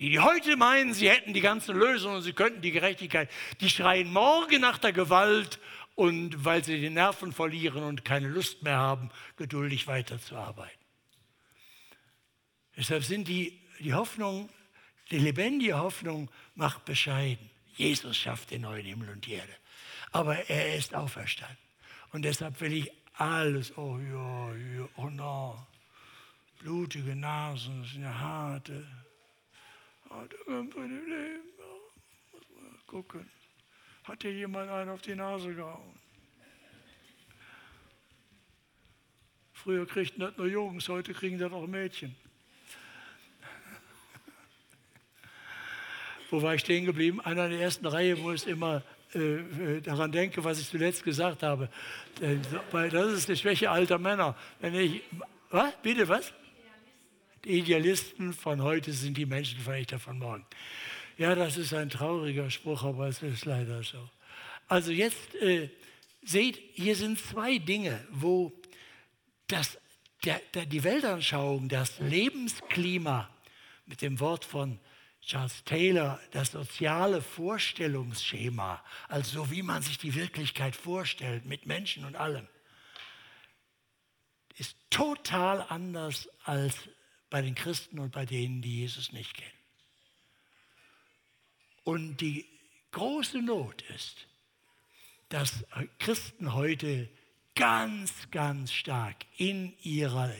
Die, 0.00 0.10
die 0.10 0.20
heute 0.20 0.56
meinen, 0.56 0.94
sie 0.94 1.10
hätten 1.10 1.34
die 1.34 1.40
ganze 1.40 1.72
Lösung 1.72 2.14
und 2.14 2.22
sie 2.22 2.32
könnten 2.32 2.62
die 2.62 2.72
Gerechtigkeit, 2.72 3.30
die 3.60 3.70
schreien 3.70 4.12
morgen 4.12 4.60
nach 4.60 4.78
der 4.78 4.92
Gewalt 4.92 5.60
und 5.94 6.44
weil 6.44 6.64
sie 6.64 6.80
die 6.80 6.90
Nerven 6.90 7.32
verlieren 7.32 7.84
und 7.84 8.04
keine 8.04 8.28
Lust 8.28 8.62
mehr 8.62 8.76
haben, 8.76 9.10
geduldig 9.36 9.86
weiterzuarbeiten. 9.86 10.84
Deshalb 12.76 13.04
sind 13.04 13.28
die, 13.28 13.60
die 13.78 13.94
Hoffnung, 13.94 14.48
die 15.10 15.18
lebendige 15.18 15.78
Hoffnung 15.78 16.30
macht 16.54 16.84
bescheiden. 16.84 17.50
Jesus 17.76 18.16
schafft 18.16 18.50
den 18.50 18.62
neuen 18.62 18.84
Himmel 18.84 19.10
und 19.10 19.26
die 19.26 19.34
Erde. 19.34 19.54
Aber 20.10 20.48
er 20.48 20.76
ist 20.76 20.94
auferstanden. 20.94 21.58
Und 22.12 22.22
deshalb 22.22 22.60
will 22.60 22.72
ich 22.72 22.90
alles, 23.14 23.76
oh 23.76 23.98
ja, 23.98 24.54
ja 24.54 24.88
oh 24.96 25.10
no, 25.10 25.66
blutige 26.60 27.14
Nasen, 27.14 27.82
das 27.82 27.92
sind 27.92 28.02
ja 28.02 28.18
harte, 28.18 28.84
im 30.46 30.70
Leben. 30.70 31.42
Muss 32.32 32.42
man 32.50 32.86
gucken. 32.86 33.30
Hat 34.04 34.22
dir 34.22 34.32
jemand 34.32 34.70
einen 34.70 34.90
auf 34.90 35.00
die 35.00 35.14
Nase 35.14 35.54
gehauen? 35.54 35.98
Früher 39.54 39.86
kriegten 39.86 40.20
das 40.20 40.36
nur 40.36 40.46
Jungs, 40.46 40.86
heute 40.90 41.14
kriegen 41.14 41.38
das 41.38 41.50
auch 41.50 41.66
Mädchen. 41.66 42.14
Wo 46.30 46.42
war 46.42 46.54
ich 46.54 46.60
stehen 46.60 46.84
geblieben? 46.84 47.22
Einer 47.22 47.48
der 47.48 47.60
ersten 47.60 47.86
Reihe, 47.86 48.22
wo 48.22 48.32
ich 48.32 48.46
immer 48.46 48.82
äh, 49.14 49.18
äh, 49.18 49.80
daran 49.80 50.12
denke, 50.12 50.44
was 50.44 50.60
ich 50.60 50.68
zuletzt 50.68 51.02
gesagt 51.02 51.42
habe. 51.42 51.70
Äh, 52.20 52.36
das 52.90 53.12
ist 53.12 53.30
die 53.30 53.36
Schwäche 53.36 53.70
alter 53.70 53.98
Männer. 53.98 54.36
Wenn 54.60 54.74
ich, 54.74 55.00
was? 55.48 55.72
Bitte 55.82 56.06
was? 56.08 56.34
Die 57.44 57.58
Idealisten 57.58 58.34
von 58.34 58.62
heute 58.62 58.92
sind 58.92 59.16
die 59.16 59.24
Menschenverächter 59.24 59.98
von 59.98 60.18
morgen. 60.18 60.44
Ja, 61.16 61.34
das 61.34 61.56
ist 61.56 61.72
ein 61.72 61.90
trauriger 61.90 62.50
Spruch, 62.50 62.82
aber 62.82 63.06
es 63.08 63.22
ist 63.22 63.44
leider 63.44 63.82
so. 63.82 64.08
Also 64.66 64.90
jetzt 64.90 65.34
äh, 65.36 65.70
seht, 66.22 66.56
hier 66.74 66.96
sind 66.96 67.18
zwei 67.18 67.58
Dinge, 67.58 68.04
wo 68.10 68.52
das, 69.46 69.78
der, 70.24 70.40
der, 70.54 70.66
die 70.66 70.82
Weltanschauung, 70.82 71.68
das 71.68 72.00
Lebensklima 72.00 73.28
mit 73.86 74.02
dem 74.02 74.18
Wort 74.18 74.44
von 74.44 74.80
Charles 75.20 75.64
Taylor 75.64 76.20
das 76.32 76.52
soziale 76.52 77.22
Vorstellungsschema, 77.22 78.84
also 79.08 79.50
wie 79.50 79.62
man 79.62 79.82
sich 79.82 79.96
die 79.96 80.14
Wirklichkeit 80.14 80.76
vorstellt 80.76 81.46
mit 81.46 81.64
Menschen 81.66 82.04
und 82.04 82.16
allem, 82.16 82.46
ist 84.56 84.76
total 84.90 85.64
anders 85.68 86.28
als 86.44 86.76
bei 87.30 87.40
den 87.40 87.54
Christen 87.54 87.98
und 87.98 88.12
bei 88.12 88.26
denen, 88.26 88.60
die 88.60 88.80
Jesus 88.80 89.12
nicht 89.12 89.34
kennen. 89.34 89.53
Und 91.84 92.16
die 92.16 92.46
große 92.90 93.40
Not 93.40 93.82
ist, 93.94 94.26
dass 95.28 95.64
Christen 95.98 96.54
heute 96.54 97.08
ganz, 97.54 98.30
ganz 98.30 98.72
stark 98.72 99.24
in 99.36 99.76
ihrer, 99.82 100.32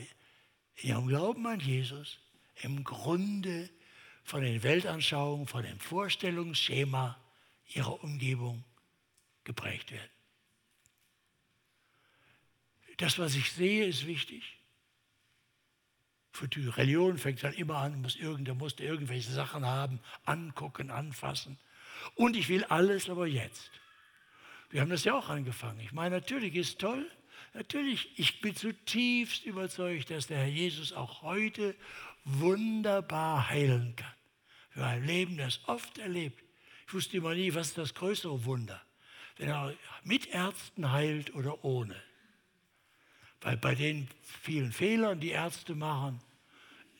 ihrem 0.81 1.07
Glauben 1.07 1.45
an 1.47 1.59
Jesus 1.59 2.19
im 2.61 2.83
Grunde 2.83 3.69
von 4.23 4.41
den 4.41 4.63
Weltanschauungen, 4.63 5.47
von 5.47 5.63
dem 5.63 5.79
Vorstellungsschema 5.79 7.17
ihrer 7.67 8.03
Umgebung 8.03 8.63
geprägt 9.43 9.91
werden. 9.91 10.09
Das, 12.97 13.19
was 13.19 13.35
ich 13.35 13.51
sehe, 13.51 13.85
ist 13.85 14.07
wichtig. 14.07 14.54
Für 16.35 16.49
die 16.49 16.67
Religion 16.67 17.17
fängt 17.17 17.41
dann 17.43 17.53
immer 17.53 17.77
an, 17.77 18.01
muss 18.01 18.17
irgendwer 18.17 18.55
musste 18.55 18.83
irgendwelche 18.83 19.31
Sachen 19.31 19.65
haben, 19.65 20.01
angucken, 20.25 20.91
anfassen. 20.91 21.57
Und 22.15 22.35
ich 22.35 22.49
will 22.49 22.65
alles 22.65 23.09
aber 23.09 23.25
jetzt. 23.25 23.71
Wir 24.69 24.81
haben 24.81 24.89
das 24.89 25.05
ja 25.05 25.13
auch 25.13 25.29
angefangen. 25.29 25.79
Ich 25.79 25.93
meine, 25.93 26.15
natürlich 26.15 26.53
ist 26.55 26.79
toll. 26.79 27.09
Natürlich, 27.53 28.19
ich 28.19 28.41
bin 28.41 28.53
zutiefst 28.53 29.45
überzeugt, 29.45 30.09
dass 30.09 30.27
der 30.27 30.39
Herr 30.39 30.47
Jesus 30.47 30.91
auch 30.91 31.21
heute 31.21 31.73
wunderbar 32.25 33.49
heilen 33.49 33.95
kann. 33.95 34.13
Für 34.71 34.85
ein 34.85 35.05
Leben, 35.05 35.37
das 35.37 35.61
oft 35.67 35.99
erlebt. 35.99 36.43
Ich 36.85 36.93
wusste 36.93 37.15
immer 37.15 37.33
nie, 37.33 37.53
was 37.53 37.67
ist 37.67 37.77
das 37.77 37.93
größere 37.93 38.43
Wunder. 38.43 38.81
Wenn 39.37 39.47
er 39.47 39.73
mit 40.03 40.27
Ärzten 40.27 40.91
heilt 40.91 41.33
oder 41.33 41.63
ohne. 41.63 41.95
Weil 43.45 43.57
bei 43.57 43.75
den 43.75 44.07
vielen 44.23 44.71
Fehlern, 44.71 45.19
die 45.19 45.29
Ärzte 45.29 45.75
machen, 45.75 46.19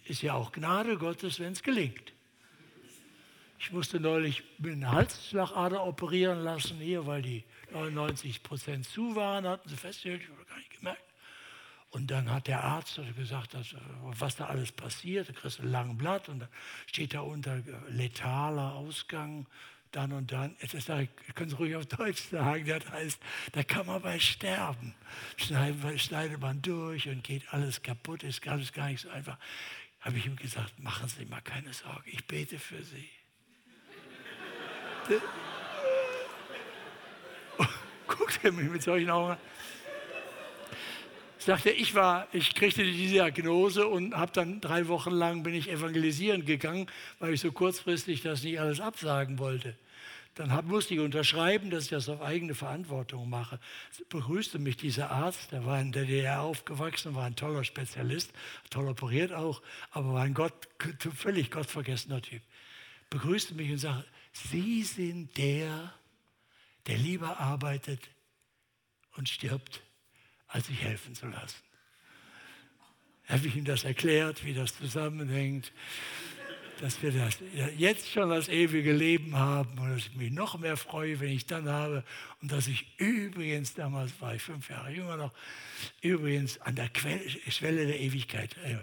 ist 0.03 0.21
ja 0.21 0.35
auch 0.35 0.51
Gnade 0.51 0.95
Gottes, 0.95 1.39
wenn 1.39 1.53
es 1.53 1.63
gelingt. 1.63 2.13
Ich 3.57 3.71
musste 3.71 3.99
neulich 3.99 4.43
mit 4.59 4.73
einer 4.73 4.91
Halsschlagader 4.91 5.83
operieren 5.83 6.43
lassen 6.43 6.77
hier, 6.77 7.07
weil 7.07 7.23
die 7.23 7.43
99 7.71 8.43
Prozent 8.43 8.85
zu 8.85 9.15
waren, 9.15 9.47
hatten 9.47 9.67
sie 9.67 9.75
festgestellt, 9.75 10.21
ich 10.21 10.29
habe 10.29 10.45
gar 10.45 10.57
nicht 10.57 10.77
gemerkt. 10.77 11.01
Und 11.89 12.11
dann 12.11 12.29
hat 12.29 12.45
der 12.45 12.63
Arzt 12.63 13.01
gesagt, 13.17 13.55
dass, 13.55 13.73
was 14.03 14.35
da 14.35 14.45
alles 14.45 14.71
passiert. 14.71 15.27
Da 15.27 15.33
kriegst 15.33 15.57
du 15.57 15.63
ein 15.63 15.71
langes 15.71 15.97
Blatt 15.97 16.29
und 16.29 16.41
dann 16.41 16.49
steht 16.85 17.15
da 17.15 17.21
unter 17.21 17.63
letaler 17.87 18.75
Ausgang 18.75 19.47
dann 19.95 20.11
und 20.13 20.31
dann. 20.31 20.55
Ich, 20.59 20.71
können 21.35 21.49
Sie 21.49 21.55
ruhig 21.55 21.75
auf 21.75 21.85
Deutsch 21.85 22.23
sagen, 22.29 22.65
das 22.65 22.89
heißt, 22.89 23.19
da 23.53 23.63
kann 23.63 23.85
man 23.85 24.01
bei 24.01 24.19
sterben. 24.19 24.93
Schneidet, 25.37 26.39
man 26.39 26.61
durch 26.61 27.07
und 27.07 27.23
geht 27.23 27.53
alles 27.53 27.81
kaputt, 27.81 28.23
ist 28.23 28.47
alles 28.47 28.71
gar 28.71 28.87
nicht 28.87 29.01
so 29.01 29.09
einfach. 29.09 29.37
Habe 30.01 30.17
ich 30.17 30.25
ihm 30.25 30.35
gesagt, 30.35 30.77
machen 30.79 31.07
Sie 31.07 31.25
mal 31.25 31.41
keine 31.41 31.73
Sorge, 31.73 32.09
ich 32.09 32.25
bete 32.25 32.59
für 32.59 32.83
Sie. 32.83 33.09
Guckt 38.07 38.39
er 38.43 38.51
mich 38.51 38.69
mit 38.69 38.83
solchen 38.83 39.09
Augen 39.09 39.31
an 39.31 39.37
sagte, 41.45 41.69
ich 41.69 41.93
war, 41.93 42.27
ich 42.33 42.55
kriegte 42.55 42.83
die 42.83 43.07
Diagnose 43.07 43.87
und 43.87 44.15
habe 44.15 44.31
dann 44.33 44.61
drei 44.61 44.87
Wochen 44.87 45.11
lang 45.11 45.43
bin 45.43 45.53
ich 45.53 45.69
evangelisieren 45.69 46.43
gegangen, 46.43 46.87
weil 47.19 47.33
ich 47.33 47.41
so 47.41 47.51
kurzfristig 47.51 48.23
das 48.23 48.43
nicht 48.43 48.59
alles 48.59 48.81
absagen 48.81 49.37
wollte. 49.37 49.75
Dann 50.35 50.67
musste 50.67 50.93
ich 50.93 50.99
unterschreiben, 50.99 51.69
dass 51.69 51.85
ich 51.85 51.89
das 51.91 52.09
auf 52.09 52.21
eigene 52.21 52.55
Verantwortung 52.55 53.29
mache. 53.29 53.57
Begrüßte 54.09 54.59
mich 54.59 54.75
dieser 54.75 55.09
Arzt, 55.09 55.53
der 55.53 55.65
war 55.65 55.79
in 55.79 55.93
der 55.93 56.03
DDR 56.03 56.41
aufgewachsen, 56.41 57.15
war 57.15 57.23
ein 57.23 57.37
toller 57.37 57.63
Spezialist, 57.63 58.33
toll 58.69 58.89
operiert 58.89 59.31
auch, 59.31 59.61
aber 59.91 60.13
war 60.13 60.23
ein 60.23 60.33
Gott, 60.33 60.67
völlig 61.15 61.51
gottvergessener 61.51 62.21
Typ. 62.21 62.41
Begrüßte 63.09 63.55
mich 63.55 63.71
und 63.71 63.77
sagte, 63.77 64.05
Sie 64.33 64.83
sind 64.83 65.37
der, 65.37 65.93
der 66.87 66.97
lieber 66.97 67.39
arbeitet 67.39 68.01
und 69.15 69.29
stirbt, 69.29 69.81
als 70.47 70.67
sich 70.67 70.81
helfen 70.81 71.15
zu 71.15 71.27
lassen. 71.27 71.63
Habe 73.29 73.47
ich 73.47 73.55
ihm 73.55 73.63
das 73.63 73.85
erklärt, 73.85 74.43
wie 74.43 74.53
das 74.53 74.77
zusammenhängt, 74.77 75.71
dass 76.81 77.01
wir 77.01 77.11
das 77.11 77.37
jetzt 77.77 78.09
schon 78.11 78.29
das 78.29 78.49
ewige 78.49 78.91
Leben 78.91 79.37
haben 79.37 79.77
und 79.79 79.89
dass 79.91 80.07
ich 80.07 80.15
mich 80.15 80.31
noch 80.31 80.57
mehr 80.59 80.77
freue, 80.77 81.19
wenn 81.19 81.29
ich 81.29 81.45
dann 81.45 81.69
habe 81.69 82.03
und 82.41 82.51
dass 82.51 82.67
ich 82.67 82.85
übrigens, 82.97 83.73
damals 83.73 84.11
war 84.19 84.35
ich 84.35 84.41
fünf 84.41 84.69
Jahre 84.69 84.91
jünger 84.91 85.17
noch, 85.17 85.31
übrigens 86.01 86.59
an 86.61 86.75
der 86.75 86.89
Schwelle 87.49 87.87
der 87.87 87.99
Ewigkeit 87.99 88.55
äh, 88.63 88.77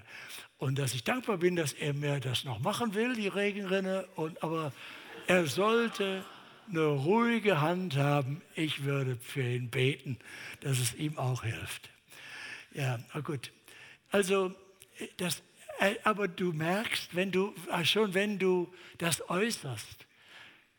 und 0.59 0.79
dass 0.79 0.95
ich 0.95 1.05
dankbar 1.05 1.39
bin, 1.39 1.57
dass 1.57 1.73
er 1.73 1.93
mir 1.93 2.21
das 2.21 2.45
noch 2.45 2.61
machen 2.61 2.95
will, 2.95 3.15
die 3.17 3.29
Regenrinne, 3.29 4.07
und, 4.15 4.43
aber 4.43 4.73
er 5.27 5.47
sollte 5.47 6.25
eine 6.69 6.87
ruhige 6.87 7.61
Hand 7.61 7.97
haben. 7.97 8.43
Ich 8.55 8.85
würde 8.85 9.17
für 9.17 9.43
ihn 9.43 9.71
beten, 9.71 10.19
dass 10.61 10.79
es 10.79 10.95
ihm 10.95 11.19
auch 11.19 11.43
hilft. 11.43 11.91
Ja, 12.73 12.99
na 13.13 13.21
gut. 13.21 13.51
Also, 14.11 14.55
das, 15.17 15.43
aber 16.05 16.29
du 16.29 16.53
merkst, 16.53 17.15
wenn 17.15 17.33
du, 17.33 17.55
äh, 17.71 17.85
schon 17.85 18.15
wenn 18.15 18.39
du 18.39 18.73
das 18.99 19.29
äußerst, 19.29 20.07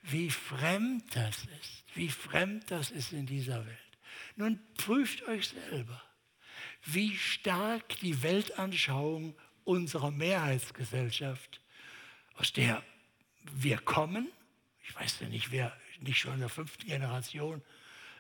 wie 0.02 0.30
fremd 0.30 1.04
das 1.16 1.46
ist, 1.62 1.84
wie 1.96 2.10
fremd 2.10 2.70
das 2.70 2.92
ist 2.92 3.14
in 3.14 3.26
dieser 3.26 3.66
Welt. 3.66 3.78
Nun 4.36 4.60
prüft 4.78 5.28
euch 5.28 5.50
selber, 5.50 6.02
wie 6.86 7.16
stark 7.16 7.98
die 8.00 8.22
Weltanschauung 8.24 9.36
unserer 9.64 10.12
Mehrheitsgesellschaft, 10.12 11.62
aus 12.36 12.52
der 12.52 12.84
wir 13.54 13.78
kommen, 13.78 14.30
ich 14.84 14.96
weiß 14.96 15.20
ja 15.22 15.30
nicht, 15.30 15.52
wer 15.52 15.76
nicht 16.02 16.20
schon 16.20 16.34
in 16.34 16.40
der 16.42 16.50
fünften 16.50 16.88
Generation 16.88 17.62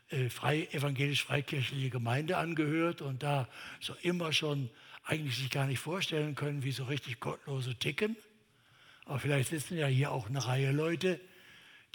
äh, 0.09 0.29
frei, 0.29 0.67
evangelisch-freikirchliche 0.71 1.89
Gemeinde 1.89 2.37
angehört 2.37 3.01
und 3.01 3.23
da 3.23 3.47
so 3.79 3.95
immer 4.01 4.31
schon 4.31 4.69
eigentlich 5.03 5.37
sich 5.37 5.49
gar 5.49 5.65
nicht 5.65 5.79
vorstellen 5.79 6.35
können, 6.35 6.63
wie 6.63 6.71
so 6.71 6.85
richtig 6.85 7.19
Gottlose 7.19 7.75
ticken. 7.75 8.15
Aber 9.05 9.19
vielleicht 9.19 9.49
sitzen 9.49 9.77
ja 9.77 9.87
hier 9.87 10.11
auch 10.11 10.29
eine 10.29 10.45
Reihe 10.45 10.71
Leute, 10.71 11.19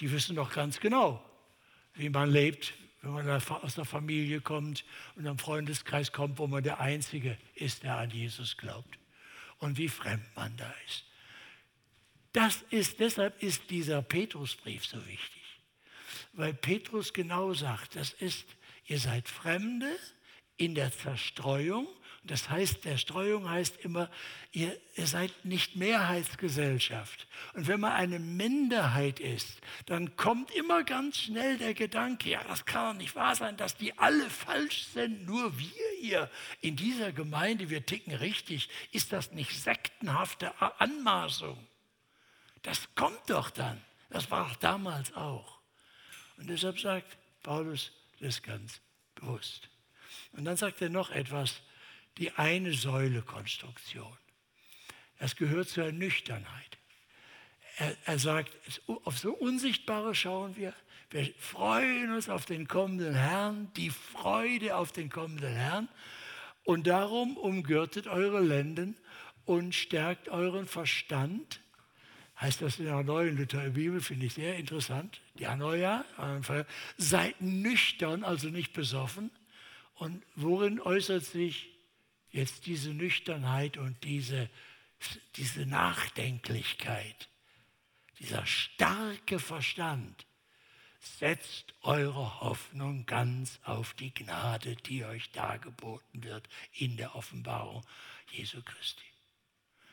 die 0.00 0.12
wissen 0.12 0.36
doch 0.36 0.52
ganz 0.52 0.78
genau, 0.80 1.24
wie 1.94 2.10
man 2.10 2.30
lebt, 2.30 2.74
wenn 3.02 3.12
man 3.12 3.28
aus 3.28 3.74
der 3.74 3.84
Familie 3.84 4.40
kommt 4.40 4.84
und 5.16 5.26
am 5.26 5.38
Freundeskreis 5.38 6.12
kommt, 6.12 6.38
wo 6.38 6.46
man 6.46 6.62
der 6.62 6.80
Einzige 6.80 7.38
ist, 7.54 7.82
der 7.84 7.96
an 7.96 8.10
Jesus 8.10 8.56
glaubt. 8.56 8.98
Und 9.58 9.78
wie 9.78 9.88
fremd 9.88 10.24
man 10.36 10.56
da 10.56 10.72
ist. 10.86 11.04
Das 12.32 12.62
ist, 12.70 13.00
deshalb 13.00 13.42
ist 13.42 13.70
dieser 13.70 14.02
Petrusbrief 14.02 14.86
so 14.86 14.98
wichtig. 15.06 15.42
Weil 16.34 16.54
Petrus 16.54 17.12
genau 17.12 17.54
sagt, 17.54 17.96
das 17.96 18.12
ist, 18.12 18.46
ihr 18.86 19.00
seid 19.00 19.28
Fremde 19.28 19.90
in 20.56 20.74
der 20.74 20.92
Zerstreuung 20.92 21.88
das 22.28 22.50
heißt, 22.50 22.84
der 22.84 22.98
Streuung 22.98 23.48
heißt 23.48 23.78
immer, 23.78 24.10
ihr, 24.52 24.78
ihr, 24.96 25.06
seid 25.06 25.32
nicht 25.44 25.76
Mehrheitsgesellschaft. 25.76 27.26
Und 27.54 27.66
wenn 27.66 27.80
man 27.80 27.92
eine 27.92 28.18
Minderheit 28.18 29.18
ist, 29.18 29.60
dann 29.86 30.14
kommt 30.16 30.50
immer 30.52 30.84
ganz 30.84 31.16
schnell 31.16 31.56
der 31.56 31.72
Gedanke, 31.72 32.30
ja, 32.30 32.44
das 32.44 32.66
kann 32.66 32.92
doch 32.92 32.98
nicht 33.00 33.16
wahr 33.16 33.34
sein, 33.34 33.56
dass 33.56 33.76
die 33.76 33.98
alle 33.98 34.28
falsch 34.28 34.84
sind, 34.92 35.26
nur 35.26 35.58
wir 35.58 35.70
hier 36.00 36.30
in 36.60 36.76
dieser 36.76 37.12
Gemeinde, 37.12 37.70
wir 37.70 37.86
ticken 37.86 38.14
richtig. 38.14 38.68
Ist 38.92 39.12
das 39.12 39.32
nicht 39.32 39.58
sektenhafte 39.58 40.52
Anmaßung? 40.80 41.66
Das 42.62 42.94
kommt 42.94 43.30
doch 43.30 43.50
dann. 43.50 43.82
Das 44.10 44.30
war 44.30 44.48
doch 44.48 44.56
damals 44.56 45.14
auch. 45.14 45.58
Und 46.36 46.50
deshalb 46.50 46.78
sagt 46.78 47.16
Paulus 47.42 47.92
das 48.20 48.42
ganz 48.42 48.80
bewusst. 49.14 49.68
Und 50.32 50.44
dann 50.44 50.56
sagt 50.56 50.82
er 50.82 50.90
noch 50.90 51.10
etwas, 51.10 51.62
die 52.18 52.32
eine 52.32 52.72
Säule-Konstruktion. 52.72 54.16
Das 55.18 55.36
gehört 55.36 55.68
zur 55.68 55.90
Nüchternheit. 55.92 56.78
Er, 57.78 57.96
er 58.04 58.18
sagt, 58.18 58.56
auf 59.04 59.18
so 59.18 59.32
Unsichtbare 59.32 60.14
schauen 60.14 60.56
wir. 60.56 60.74
Wir 61.10 61.32
freuen 61.38 62.12
uns 62.12 62.28
auf 62.28 62.44
den 62.44 62.68
kommenden 62.68 63.14
Herrn, 63.14 63.72
die 63.76 63.90
Freude 63.90 64.76
auf 64.76 64.92
den 64.92 65.08
kommenden 65.08 65.54
Herrn. 65.54 65.88
Und 66.64 66.86
darum 66.86 67.36
umgürtet 67.36 68.08
eure 68.08 68.40
Lenden 68.40 68.96
und 69.46 69.74
stärkt 69.74 70.28
euren 70.28 70.66
Verstand. 70.66 71.60
Heißt 72.40 72.60
das 72.60 72.78
in 72.78 72.84
der 72.84 73.02
neuen 73.02 73.38
Lutherbibel, 73.38 74.00
finde 74.00 74.26
ich 74.26 74.34
sehr 74.34 74.56
interessant. 74.56 75.22
Die 75.38 75.46
Anoia, 75.46 76.04
seid 76.98 77.40
nüchtern, 77.40 78.22
also 78.22 78.48
nicht 78.48 78.74
besoffen. 78.74 79.30
Und 79.94 80.22
worin 80.36 80.78
äußert 80.78 81.24
sich 81.24 81.77
jetzt 82.30 82.66
diese 82.66 82.90
Nüchternheit 82.90 83.76
und 83.76 84.04
diese, 84.04 84.48
diese 85.36 85.66
Nachdenklichkeit, 85.66 87.28
dieser 88.18 88.44
starke 88.46 89.38
Verstand, 89.38 90.26
setzt 91.00 91.74
eure 91.82 92.40
Hoffnung 92.40 93.06
ganz 93.06 93.60
auf 93.62 93.94
die 93.94 94.12
Gnade, 94.12 94.74
die 94.76 95.04
euch 95.04 95.30
dargeboten 95.30 96.24
wird 96.24 96.48
in 96.72 96.96
der 96.96 97.14
Offenbarung 97.14 97.86
Jesu 98.32 98.60
Christi. 98.62 99.04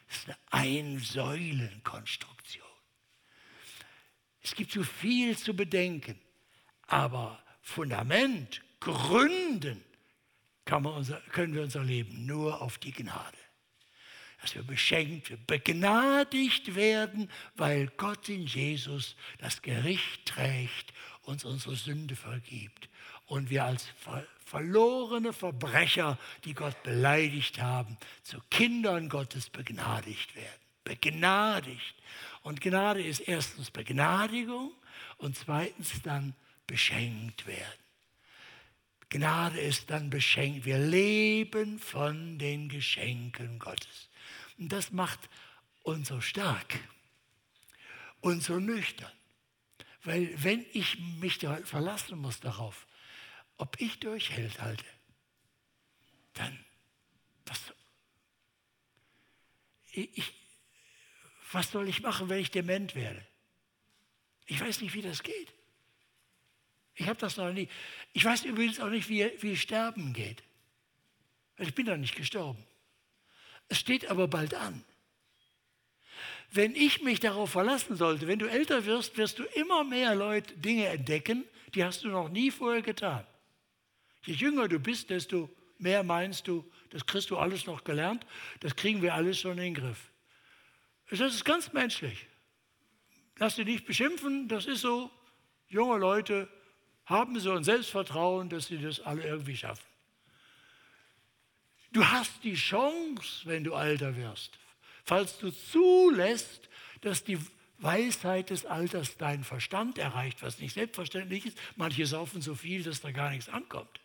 Das 0.08 0.18
ist 0.18 0.28
eine 0.28 0.38
Einsäulenkonstruktion. 0.52 2.66
Es 4.42 4.56
gibt 4.56 4.72
so 4.72 4.82
viel 4.84 5.38
zu 5.38 5.56
bedenken, 5.56 6.20
aber 6.88 7.40
Fundament, 7.62 8.64
Gründen 8.80 9.84
wir 10.66 10.94
unser, 10.94 11.20
können 11.32 11.54
wir 11.54 11.62
unser 11.62 11.84
Leben 11.84 12.26
nur 12.26 12.62
auf 12.62 12.78
die 12.78 12.92
Gnade. 12.92 13.38
Dass 14.42 14.56
wir 14.56 14.64
beschenkt, 14.64 15.30
wir 15.30 15.38
begnadigt 15.38 16.76
werden, 16.76 17.32
weil 17.56 17.88
Gott 17.98 18.30
in 18.30 18.46
Jesus 18.46 19.16
das 19.40 19.62
Gericht 19.62 20.26
trägt, 20.26 20.94
uns 21.24 21.46
unsere 21.46 21.76
Sünde 21.76 22.16
vergibt 22.16 22.90
und 23.26 23.50
wir 23.50 23.66
als 23.66 23.88
ver 23.98 24.26
verlorene 24.46 25.34
Verbrecher, 25.34 26.20
die 26.44 26.54
Gott 26.54 26.84
beleidigt 26.84 27.60
haben, 27.60 27.98
zu 28.22 28.40
Kindern 28.52 29.10
Gottes 29.10 29.50
begnadigt 29.50 30.36
werden. 30.36 30.62
Begnadigt. 30.84 31.96
Und 32.44 32.62
Gnade 32.62 33.02
ist 33.02 33.22
erstens 33.22 33.72
Begnadigung 33.72 34.72
und 35.18 35.36
zweitens 35.36 36.00
dann 36.04 36.36
beschenkt 36.68 37.48
werden. 37.48 37.85
Gnade 39.16 39.62
ist 39.62 39.90
dann 39.90 40.10
beschenkt. 40.10 40.66
Wir 40.66 40.78
leben 40.78 41.80
von 41.80 42.38
den 42.38 42.68
Geschenken 42.68 43.60
Gottes. 43.60 44.10
Und 44.58 44.74
das 44.74 44.92
macht 44.92 45.30
uns 45.84 46.10
so 46.10 46.20
stark 46.20 46.78
und 48.20 48.44
so 48.44 48.60
nüchtern. 48.60 49.12
Weil 50.04 50.32
wenn 50.44 50.66
ich 50.74 51.00
mich 51.22 51.40
verlassen 51.64 52.20
muss 52.20 52.42
darauf, 52.42 52.86
ob 53.56 53.80
ich 53.80 54.02
durchhält 54.02 54.62
halte, 54.62 54.84
dann, 56.34 56.66
was, 57.46 57.60
ich, 59.94 60.34
was 61.54 61.72
soll 61.72 61.88
ich 61.88 62.02
machen, 62.02 62.28
wenn 62.28 62.40
ich 62.40 62.52
dement 62.52 62.96
werde? 62.96 63.26
Ich 64.46 64.60
weiß 64.60 64.82
nicht, 64.82 64.94
wie 64.94 65.02
das 65.02 65.24
geht. 65.24 65.55
Ich 66.96 67.08
habe 67.08 67.20
das 67.20 67.38
noch 67.38 67.52
nie. 67.52 67.68
Ich 68.14 68.24
weiß 68.24 68.46
übrigens 68.46 68.80
auch 68.80 68.90
nicht, 68.90 69.10
wie, 69.10 69.32
wie 69.40 69.58
Sterben 69.58 70.14
geht. 70.14 70.44
Ich 71.58 71.76
bin 71.76 71.86
noch 71.86 71.98
nicht 71.98 72.16
gestorben. 72.16 72.64
Es 73.68 73.80
steht 73.80 74.10
aber 74.10 74.28
bald 74.28 74.54
an. 74.54 74.84
Wenn 76.52 76.76
ich 76.76 77.02
mich 77.02 77.20
darauf 77.20 77.52
verlassen 77.52 77.96
sollte, 77.98 78.28
wenn 78.28 78.40
du 78.40 78.46
älter 78.46 78.86
wirst, 78.86 79.18
wirst 79.18 79.40
du 79.40 79.44
immer 79.44 79.84
mehr 79.84 80.16
Leute 80.16 80.54
Dinge 80.56 80.88
entdecken, 80.88 81.44
die 81.74 81.84
hast 81.84 82.04
du 82.04 82.10
noch 82.10 82.30
nie 82.30 82.52
vorher 82.52 82.82
getan. 82.82 83.26
Je 84.24 84.34
jünger 84.34 84.68
du 84.68 84.80
bist, 84.80 85.10
desto 85.10 85.50
mehr 85.78 86.04
meinst 86.04 86.48
du, 86.48 86.70
das 86.92 87.06
kriegst 87.06 87.30
du 87.30 87.38
alles 87.38 87.66
noch 87.66 87.84
gelernt, 87.84 88.26
das 88.62 88.76
kriegen 88.76 89.02
wir 89.02 89.14
alles 89.14 89.40
schon 89.40 89.54
in 89.54 89.58
den 89.58 89.74
Griff. 89.74 90.12
Das 91.10 91.20
ist 91.20 91.44
ganz 91.44 91.74
menschlich. 91.74 92.28
Lass 93.38 93.56
dich 93.56 93.66
nicht 93.66 93.86
beschimpfen, 93.86 94.48
das 94.48 94.66
ist 94.66 94.82
so. 94.82 95.12
Junge 95.68 95.98
Leute 95.98 96.48
haben 97.06 97.40
so 97.40 97.54
ein 97.54 97.64
Selbstvertrauen, 97.64 98.50
dass 98.50 98.68
sie 98.68 98.78
das 98.78 99.00
alle 99.00 99.24
irgendwie 99.24 99.58
schaffen. 99.58 99.86
Du 101.92 102.06
hast 102.06 102.44
die 102.44 102.56
Chance, 102.56 103.46
wenn 103.46 103.64
du 103.64 103.74
alter 103.74 104.16
wirst, 104.18 104.58
falls 105.04 105.38
du 105.38 105.52
zulässt, 105.52 106.70
dass 107.02 107.24
die 107.24 107.40
Weisheit 107.78 108.50
des 108.50 108.66
Alters 108.66 109.18
deinen 109.18 109.44
Verstand 109.44 109.98
erreicht, 109.98 110.42
was 110.42 110.60
nicht 110.60 110.74
selbstverständlich 110.74 111.46
ist. 111.46 111.58
Manche 111.76 112.06
saufen 112.06 112.42
so 112.42 112.56
viel, 112.56 112.84
dass 112.84 113.02
da 113.02 113.12
gar 113.12 113.32
nichts 113.32 113.50
ankommt. 113.50 114.00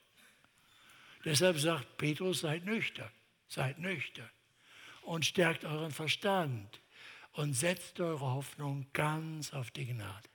Deshalb 1.24 1.59
sagt 1.59 1.96
Petrus, 1.98 2.40
seid 2.40 2.64
nüchtern, 2.64 3.11
seid 3.48 3.78
nüchtern 3.78 4.30
und 5.03 5.26
stärkt 5.26 5.64
euren 5.64 5.92
Verstand 5.92 6.80
und 7.32 7.55
setzt 7.55 8.01
eure 8.01 8.20
Hoffnung 8.34 8.86
ganz 8.92 9.53
auf 9.53 9.70
die 9.70 9.86
Gnade. 9.86 10.30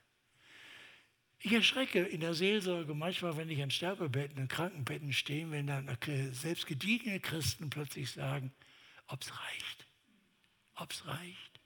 Ich 1.38 1.52
erschrecke 1.52 2.02
in 2.02 2.20
der 2.20 2.34
Seelsorge 2.34 2.94
manchmal, 2.94 3.36
wenn 3.36 3.50
ich 3.50 3.62
an 3.62 3.70
Sterbebetten, 3.70 4.38
an 4.38 4.48
Krankenbetten 4.48 5.12
stehe, 5.12 5.50
wenn 5.50 5.66
dann 5.66 5.88
selbst 6.32 6.66
gediegene 6.66 7.20
Christen 7.20 7.70
plötzlich 7.70 8.10
sagen, 8.10 8.52
ob 9.06 9.22
es 9.22 9.32
reicht. 9.38 9.86
Ob 10.76 10.92
es 10.92 11.06
reicht. 11.06 11.60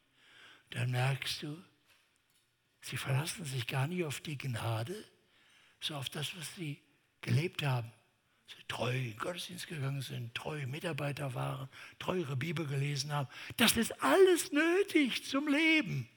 Dann 0.70 0.90
merkst 0.90 1.42
du, 1.42 1.62
sie 2.80 2.96
verlassen 2.96 3.44
sich 3.44 3.66
gar 3.66 3.86
nicht 3.86 4.04
auf 4.04 4.20
die 4.20 4.38
Gnade, 4.38 5.04
so 5.80 5.94
auf 5.94 6.08
das, 6.08 6.36
was 6.36 6.54
sie 6.56 6.80
gelebt 7.20 7.62
haben. 7.62 7.90
Sie 8.46 8.64
treu 8.66 8.92
in 8.92 9.16
Gottesdienst 9.16 9.68
gegangen 9.68 10.02
sind, 10.02 10.34
treue 10.34 10.66
Mitarbeiter 10.66 11.34
waren, 11.34 11.68
treu 12.00 12.18
ihre 12.18 12.36
Bibel 12.36 12.66
gelesen 12.66 13.12
haben. 13.12 13.28
Das 13.56 13.76
ist 13.76 14.02
alles 14.02 14.50
nötig 14.50 15.24
zum 15.24 15.46
Leben. 15.46 16.08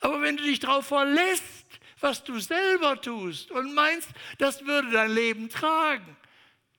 Aber 0.00 0.22
wenn 0.22 0.36
du 0.36 0.44
dich 0.44 0.60
darauf 0.60 0.86
verlässt, 0.86 1.66
was 2.00 2.24
du 2.24 2.38
selber 2.38 3.00
tust 3.00 3.50
und 3.50 3.74
meinst, 3.74 4.08
das 4.38 4.64
würde 4.64 4.90
dein 4.90 5.12
Leben 5.12 5.48
tragen, 5.48 6.16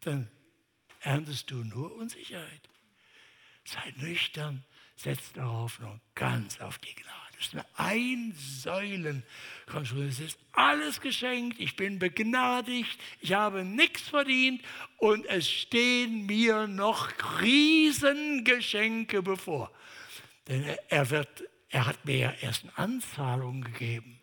dann 0.01 0.29
erntest 1.01 1.51
du 1.51 1.63
nur 1.63 1.95
Unsicherheit. 1.95 2.61
Seid 3.65 3.97
nüchtern, 3.97 4.63
setzt 4.95 5.37
eure 5.37 5.51
Hoffnung 5.51 6.01
ganz 6.15 6.61
auf 6.61 6.77
die 6.79 6.95
Gnade. 6.95 7.17
Das 7.37 7.47
ist 7.47 7.53
eine 7.53 7.65
Einsäulenkonstruktion. 7.75 10.07
Es 10.07 10.19
ist 10.19 10.39
alles 10.53 11.01
geschenkt. 11.01 11.59
Ich 11.59 11.75
bin 11.75 11.99
begnadigt. 11.99 12.99
Ich 13.19 13.33
habe 13.33 13.63
nichts 13.63 14.09
verdient. 14.09 14.63
Und 14.97 15.27
es 15.27 15.47
stehen 15.47 16.25
mir 16.25 16.65
noch 16.65 17.11
Riesengeschenke 17.39 19.21
bevor. 19.21 19.71
Denn 20.47 20.65
er, 20.89 21.11
wird, 21.11 21.43
er 21.77 21.85
hat 21.85 22.05
mir 22.05 22.17
ja 22.17 22.33
erst 22.41 22.63
eine 22.63 22.75
Anzahlung 22.75 23.61
gegeben 23.61 24.19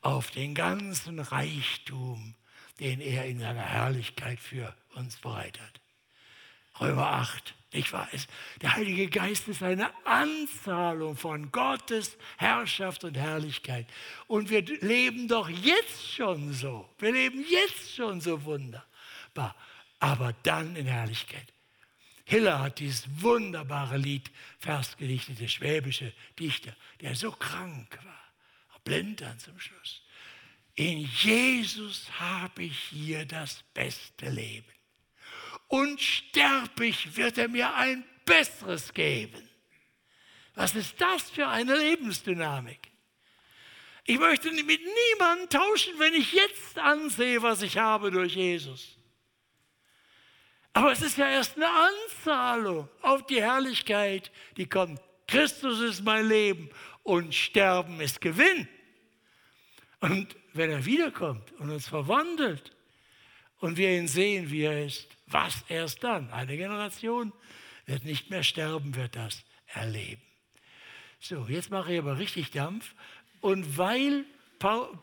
auf 0.00 0.32
den 0.32 0.56
ganzen 0.56 1.20
Reichtum, 1.20 2.34
den 2.80 3.00
er 3.00 3.26
in 3.26 3.38
seiner 3.38 3.62
Herrlichkeit 3.62 4.40
für 4.40 4.74
uns 4.96 5.14
bereitet. 5.18 5.80
Römer 6.80 7.06
8. 7.12 7.54
Ich 7.70 7.92
weiß, 7.92 8.26
der 8.60 8.74
Heilige 8.74 9.08
Geist 9.08 9.46
ist 9.46 9.62
eine 9.62 9.88
Anzahlung 10.04 11.16
von 11.16 11.52
Gottes 11.52 12.16
Herrschaft 12.38 13.04
und 13.04 13.16
Herrlichkeit. 13.16 13.86
Und 14.26 14.50
wir 14.50 14.62
leben 14.62 15.28
doch 15.28 15.48
jetzt 15.48 16.12
schon 16.12 16.52
so. 16.52 16.88
Wir 16.98 17.12
leben 17.12 17.44
jetzt 17.48 17.94
schon 17.94 18.20
so 18.20 18.44
wunderbar. 18.44 19.54
Aber 20.00 20.34
dann 20.42 20.74
in 20.74 20.86
Herrlichkeit. 20.86 21.53
Hiller 22.24 22.60
hat 22.60 22.78
dieses 22.78 23.04
wunderbare 23.20 23.98
Lied 23.98 24.30
Vers 24.58 24.96
gedichtet, 24.96 25.40
der 25.40 25.48
schwäbische 25.48 26.12
Dichter, 26.38 26.74
der 27.00 27.14
so 27.14 27.30
krank 27.30 27.98
war, 28.02 28.24
blind 28.82 29.20
dann 29.20 29.38
zum 29.38 29.58
Schluss. 29.60 30.02
In 30.74 31.08
Jesus 31.22 32.10
habe 32.18 32.64
ich 32.64 32.78
hier 32.78 33.26
das 33.26 33.62
beste 33.74 34.28
Leben 34.28 34.72
und 35.68 36.00
sterb 36.00 36.80
ich, 36.80 37.16
wird 37.16 37.38
er 37.38 37.48
mir 37.48 37.74
ein 37.74 38.04
besseres 38.24 38.92
geben. 38.92 39.48
Was 40.54 40.74
ist 40.74 41.00
das 41.00 41.30
für 41.30 41.48
eine 41.48 41.76
Lebensdynamik? 41.76 42.90
Ich 44.06 44.18
möchte 44.18 44.50
mit 44.50 44.66
niemandem 44.66 45.48
tauschen, 45.48 45.98
wenn 45.98 46.14
ich 46.14 46.32
jetzt 46.32 46.78
ansehe, 46.78 47.42
was 47.42 47.62
ich 47.62 47.78
habe 47.78 48.10
durch 48.10 48.34
Jesus. 48.34 48.96
Aber 50.74 50.90
es 50.90 51.02
ist 51.02 51.16
ja 51.16 51.28
erst 51.28 51.56
eine 51.56 51.68
Anzahlung 51.70 52.88
auf 53.00 53.24
die 53.26 53.40
Herrlichkeit, 53.40 54.32
die 54.56 54.66
kommt. 54.66 55.00
Christus 55.28 55.80
ist 55.80 56.04
mein 56.04 56.28
Leben 56.28 56.68
und 57.04 57.34
Sterben 57.34 58.00
ist 58.00 58.20
Gewinn. 58.20 58.68
Und 60.00 60.36
wenn 60.52 60.70
er 60.70 60.84
wiederkommt 60.84 61.52
und 61.52 61.70
uns 61.70 61.88
verwandelt 61.88 62.72
und 63.60 63.76
wir 63.76 63.96
ihn 63.96 64.08
sehen, 64.08 64.50
wie 64.50 64.62
er 64.62 64.84
ist, 64.84 65.08
was 65.26 65.64
erst 65.68 66.02
dann? 66.02 66.30
Eine 66.30 66.56
Generation 66.56 67.32
wird 67.86 68.04
nicht 68.04 68.30
mehr 68.30 68.42
sterben, 68.42 68.96
wird 68.96 69.14
das 69.14 69.44
erleben. 69.68 70.22
So, 71.20 71.46
jetzt 71.48 71.70
mache 71.70 71.92
ich 71.92 71.98
aber 72.00 72.18
richtig 72.18 72.50
Dampf. 72.50 72.94
Und 73.40 73.78
weil 73.78 74.24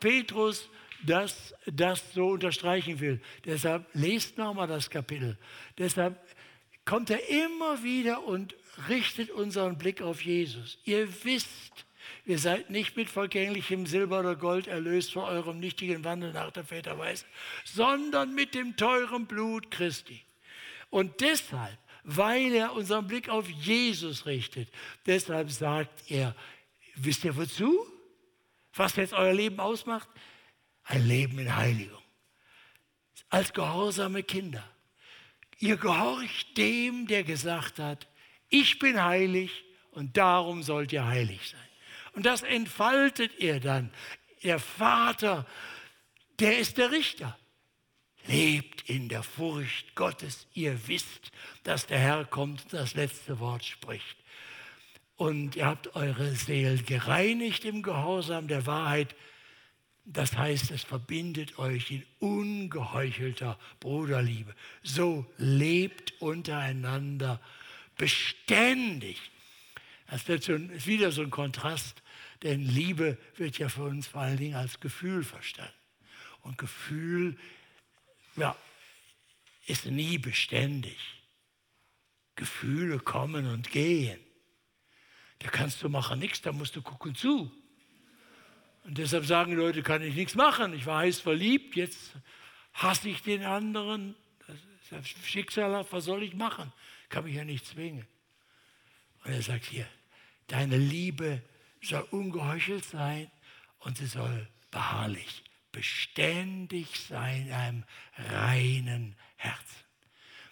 Petrus 0.00 0.68
das, 1.02 1.54
das 1.66 2.02
so 2.12 2.30
unterstreichen 2.30 3.00
will, 3.00 3.20
deshalb 3.44 3.86
lest 3.94 4.38
nochmal 4.38 4.68
das 4.68 4.88
Kapitel. 4.90 5.36
Deshalb 5.78 6.18
kommt 6.84 7.10
er 7.10 7.28
immer 7.28 7.82
wieder 7.82 8.24
und 8.24 8.54
richtet 8.88 9.30
unseren 9.30 9.78
Blick 9.78 10.02
auf 10.02 10.22
Jesus. 10.22 10.78
Ihr 10.84 11.08
wisst, 11.24 11.84
Ihr 12.24 12.38
seid 12.38 12.70
nicht 12.70 12.96
mit 12.96 13.10
vergänglichem 13.10 13.86
Silber 13.86 14.20
oder 14.20 14.36
Gold 14.36 14.68
erlöst 14.68 15.12
von 15.12 15.24
eurem 15.24 15.58
nichtigen 15.58 16.04
Wandel 16.04 16.32
nach 16.32 16.52
der 16.52 16.64
Väterweise, 16.64 17.24
sondern 17.64 18.34
mit 18.34 18.54
dem 18.54 18.76
teuren 18.76 19.26
Blut 19.26 19.70
Christi. 19.70 20.20
Und 20.90 21.20
deshalb, 21.20 21.78
weil 22.04 22.52
er 22.52 22.74
unseren 22.74 23.08
Blick 23.08 23.28
auf 23.28 23.48
Jesus 23.48 24.26
richtet, 24.26 24.68
deshalb 25.06 25.50
sagt 25.50 26.10
er, 26.10 26.34
wisst 26.94 27.24
ihr 27.24 27.36
wozu? 27.36 27.86
Was 28.74 28.96
jetzt 28.96 29.14
euer 29.14 29.32
Leben 29.32 29.58
ausmacht? 29.58 30.08
Ein 30.84 31.06
Leben 31.06 31.38
in 31.38 31.54
Heiligung. 31.54 32.02
Als 33.28 33.52
gehorsame 33.52 34.22
Kinder. 34.22 34.68
Ihr 35.58 35.76
gehorcht 35.76 36.56
dem, 36.56 37.06
der 37.06 37.24
gesagt 37.24 37.78
hat, 37.78 38.08
ich 38.48 38.78
bin 38.78 39.02
heilig 39.02 39.64
und 39.92 40.16
darum 40.16 40.62
sollt 40.62 40.92
ihr 40.92 41.06
heilig 41.06 41.50
sein. 41.50 41.68
Und 42.14 42.26
das 42.26 42.42
entfaltet 42.42 43.38
er 43.38 43.60
dann. 43.60 43.90
Der 44.42 44.58
Vater, 44.58 45.46
der 46.40 46.58
ist 46.58 46.78
der 46.78 46.90
Richter. 46.90 47.38
Lebt 48.26 48.88
in 48.88 49.08
der 49.08 49.22
Furcht 49.22 49.94
Gottes. 49.94 50.46
Ihr 50.52 50.86
wisst, 50.86 51.32
dass 51.64 51.86
der 51.86 51.98
Herr 51.98 52.24
kommt 52.24 52.64
und 52.64 52.72
das 52.72 52.94
letzte 52.94 53.40
Wort 53.40 53.64
spricht. 53.64 54.16
Und 55.16 55.56
ihr 55.56 55.66
habt 55.66 55.94
eure 55.96 56.34
Seelen 56.34 56.84
gereinigt 56.84 57.64
im 57.64 57.82
Gehorsam 57.82 58.48
der 58.48 58.66
Wahrheit. 58.66 59.14
Das 60.04 60.36
heißt, 60.36 60.72
es 60.72 60.82
verbindet 60.82 61.58
euch 61.58 61.90
in 61.90 62.04
ungeheuchelter 62.18 63.58
Bruderliebe. 63.78 64.54
So 64.82 65.26
lebt 65.38 66.20
untereinander 66.20 67.40
beständig. 67.96 69.20
Das 70.08 70.26
wird 70.26 70.44
schon, 70.44 70.70
ist 70.70 70.86
wieder 70.86 71.12
so 71.12 71.22
ein 71.22 71.30
Kontrast 71.30 72.02
denn 72.42 72.62
Liebe 72.62 73.18
wird 73.36 73.58
ja 73.58 73.68
für 73.68 73.84
uns 73.84 74.08
vor 74.08 74.22
allen 74.22 74.36
Dingen 74.36 74.56
als 74.56 74.80
Gefühl 74.80 75.24
verstanden. 75.24 75.72
Und 76.42 76.58
Gefühl 76.58 77.38
ja, 78.36 78.56
ist 79.66 79.86
nie 79.86 80.18
beständig. 80.18 80.98
Gefühle 82.34 82.98
kommen 82.98 83.46
und 83.46 83.70
gehen. 83.70 84.18
Da 85.38 85.48
kannst 85.48 85.82
du 85.82 85.88
machen 85.88 86.18
nichts, 86.18 86.42
da 86.42 86.52
musst 86.52 86.74
du 86.74 86.82
gucken 86.82 87.14
zu. 87.14 87.52
Und 88.84 88.98
deshalb 88.98 89.26
sagen 89.26 89.54
Leute, 89.54 89.82
kann 89.82 90.02
ich 90.02 90.14
nichts 90.14 90.34
machen. 90.34 90.74
Ich 90.74 90.86
war 90.86 91.00
heiß 91.00 91.20
verliebt, 91.20 91.76
jetzt 91.76 92.12
hasse 92.74 93.08
ich 93.08 93.22
den 93.22 93.44
anderen. 93.44 94.16
Das 94.46 94.56
ist 94.56 94.90
ja 94.90 95.24
schicksalhaft, 95.24 95.92
was 95.92 96.04
soll 96.04 96.22
ich 96.22 96.34
machen? 96.34 96.72
Kann 97.08 97.24
mich 97.24 97.34
ja 97.34 97.44
nicht 97.44 97.66
zwingen. 97.66 98.06
Und 99.24 99.32
er 99.32 99.42
sagt 99.42 99.66
hier, 99.66 99.86
deine 100.48 100.76
Liebe 100.76 101.42
soll 101.80 102.06
ungeheuchelt 102.10 102.84
sein 102.84 103.30
und 103.80 103.98
sie 103.98 104.06
soll 104.06 104.48
beharrlich, 104.70 105.44
beständig 105.70 106.98
sein 107.00 107.46
in 107.46 107.52
einem 107.52 107.84
reinen 108.16 109.16
Herzen. 109.36 109.82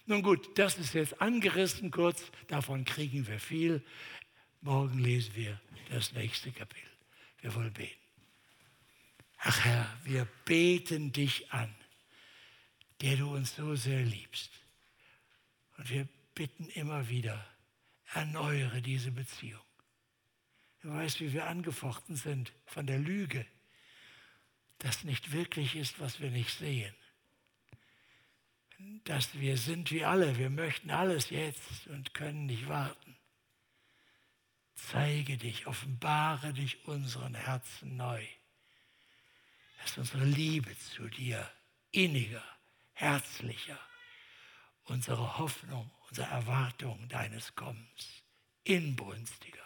Nun 0.07 0.22
gut, 0.22 0.59
das 0.59 0.78
ist 0.78 0.95
jetzt 0.95 1.20
angerissen 1.20 1.91
kurz, 1.91 2.31
davon 2.49 2.85
kriegen 2.85 3.26
wir 3.26 3.39
viel. 3.39 3.83
Morgen 4.61 4.99
lesen 4.99 5.35
wir 5.37 5.61
das 5.91 6.12
nächste 6.12 6.53
Kapitel. 6.53 6.91
Wir 7.41 7.55
wollen 7.55 7.72
beten. 7.72 7.99
Ach 9.43 9.64
Herr, 9.64 9.99
wir 10.05 10.26
beten 10.45 11.12
dich 11.12 11.51
an, 11.53 11.74
der 13.01 13.16
du 13.16 13.34
uns 13.34 13.57
so 13.57 13.74
sehr 13.74 14.03
liebst. 14.03 14.51
Und 15.78 15.88
wir 15.88 16.07
bitten 16.34 16.68
immer 16.68 17.09
wieder, 17.09 17.47
erneuere 18.12 18.82
diese 18.82 19.12
Beziehung. 19.12 19.64
Du 20.82 20.91
weißt, 20.91 21.20
wie 21.20 21.32
wir 21.32 21.47
angefochten 21.47 22.16
sind 22.16 22.53
von 22.66 22.86
der 22.86 22.99
Lüge, 22.99 23.47
dass 24.78 25.05
nicht 25.05 25.32
wirklich 25.32 25.74
ist, 25.74 26.01
was 26.01 26.20
wir 26.20 26.30
nicht 26.30 26.57
sehen. 26.59 26.95
Dass 29.05 29.38
wir 29.38 29.57
sind 29.57 29.91
wie 29.91 30.05
alle, 30.05 30.36
wir 30.36 30.51
möchten 30.51 30.91
alles 30.91 31.30
jetzt 31.30 31.86
und 31.86 32.12
können 32.12 32.47
nicht 32.47 32.68
warten. 32.68 33.16
Zeige 34.74 35.36
dich, 35.38 35.66
offenbare 35.66 36.53
dich 36.53 36.86
unseren 36.86 37.34
Herzen 37.34 37.97
neu. 37.97 38.26
Dass 39.83 39.99
unsere 39.99 40.24
Liebe 40.24 40.76
zu 40.78 41.09
dir 41.09 41.51
inniger, 41.91 42.45
herzlicher, 42.93 43.78
unsere 44.85 45.39
Hoffnung, 45.39 45.91
unsere 46.09 46.28
Erwartung 46.28 47.09
deines 47.09 47.55
Kommens 47.55 48.22
inbrünstiger 48.64 49.64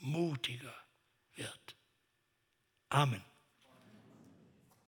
mutiger 0.00 0.74
wird. 1.34 1.76
Amen. 2.88 3.31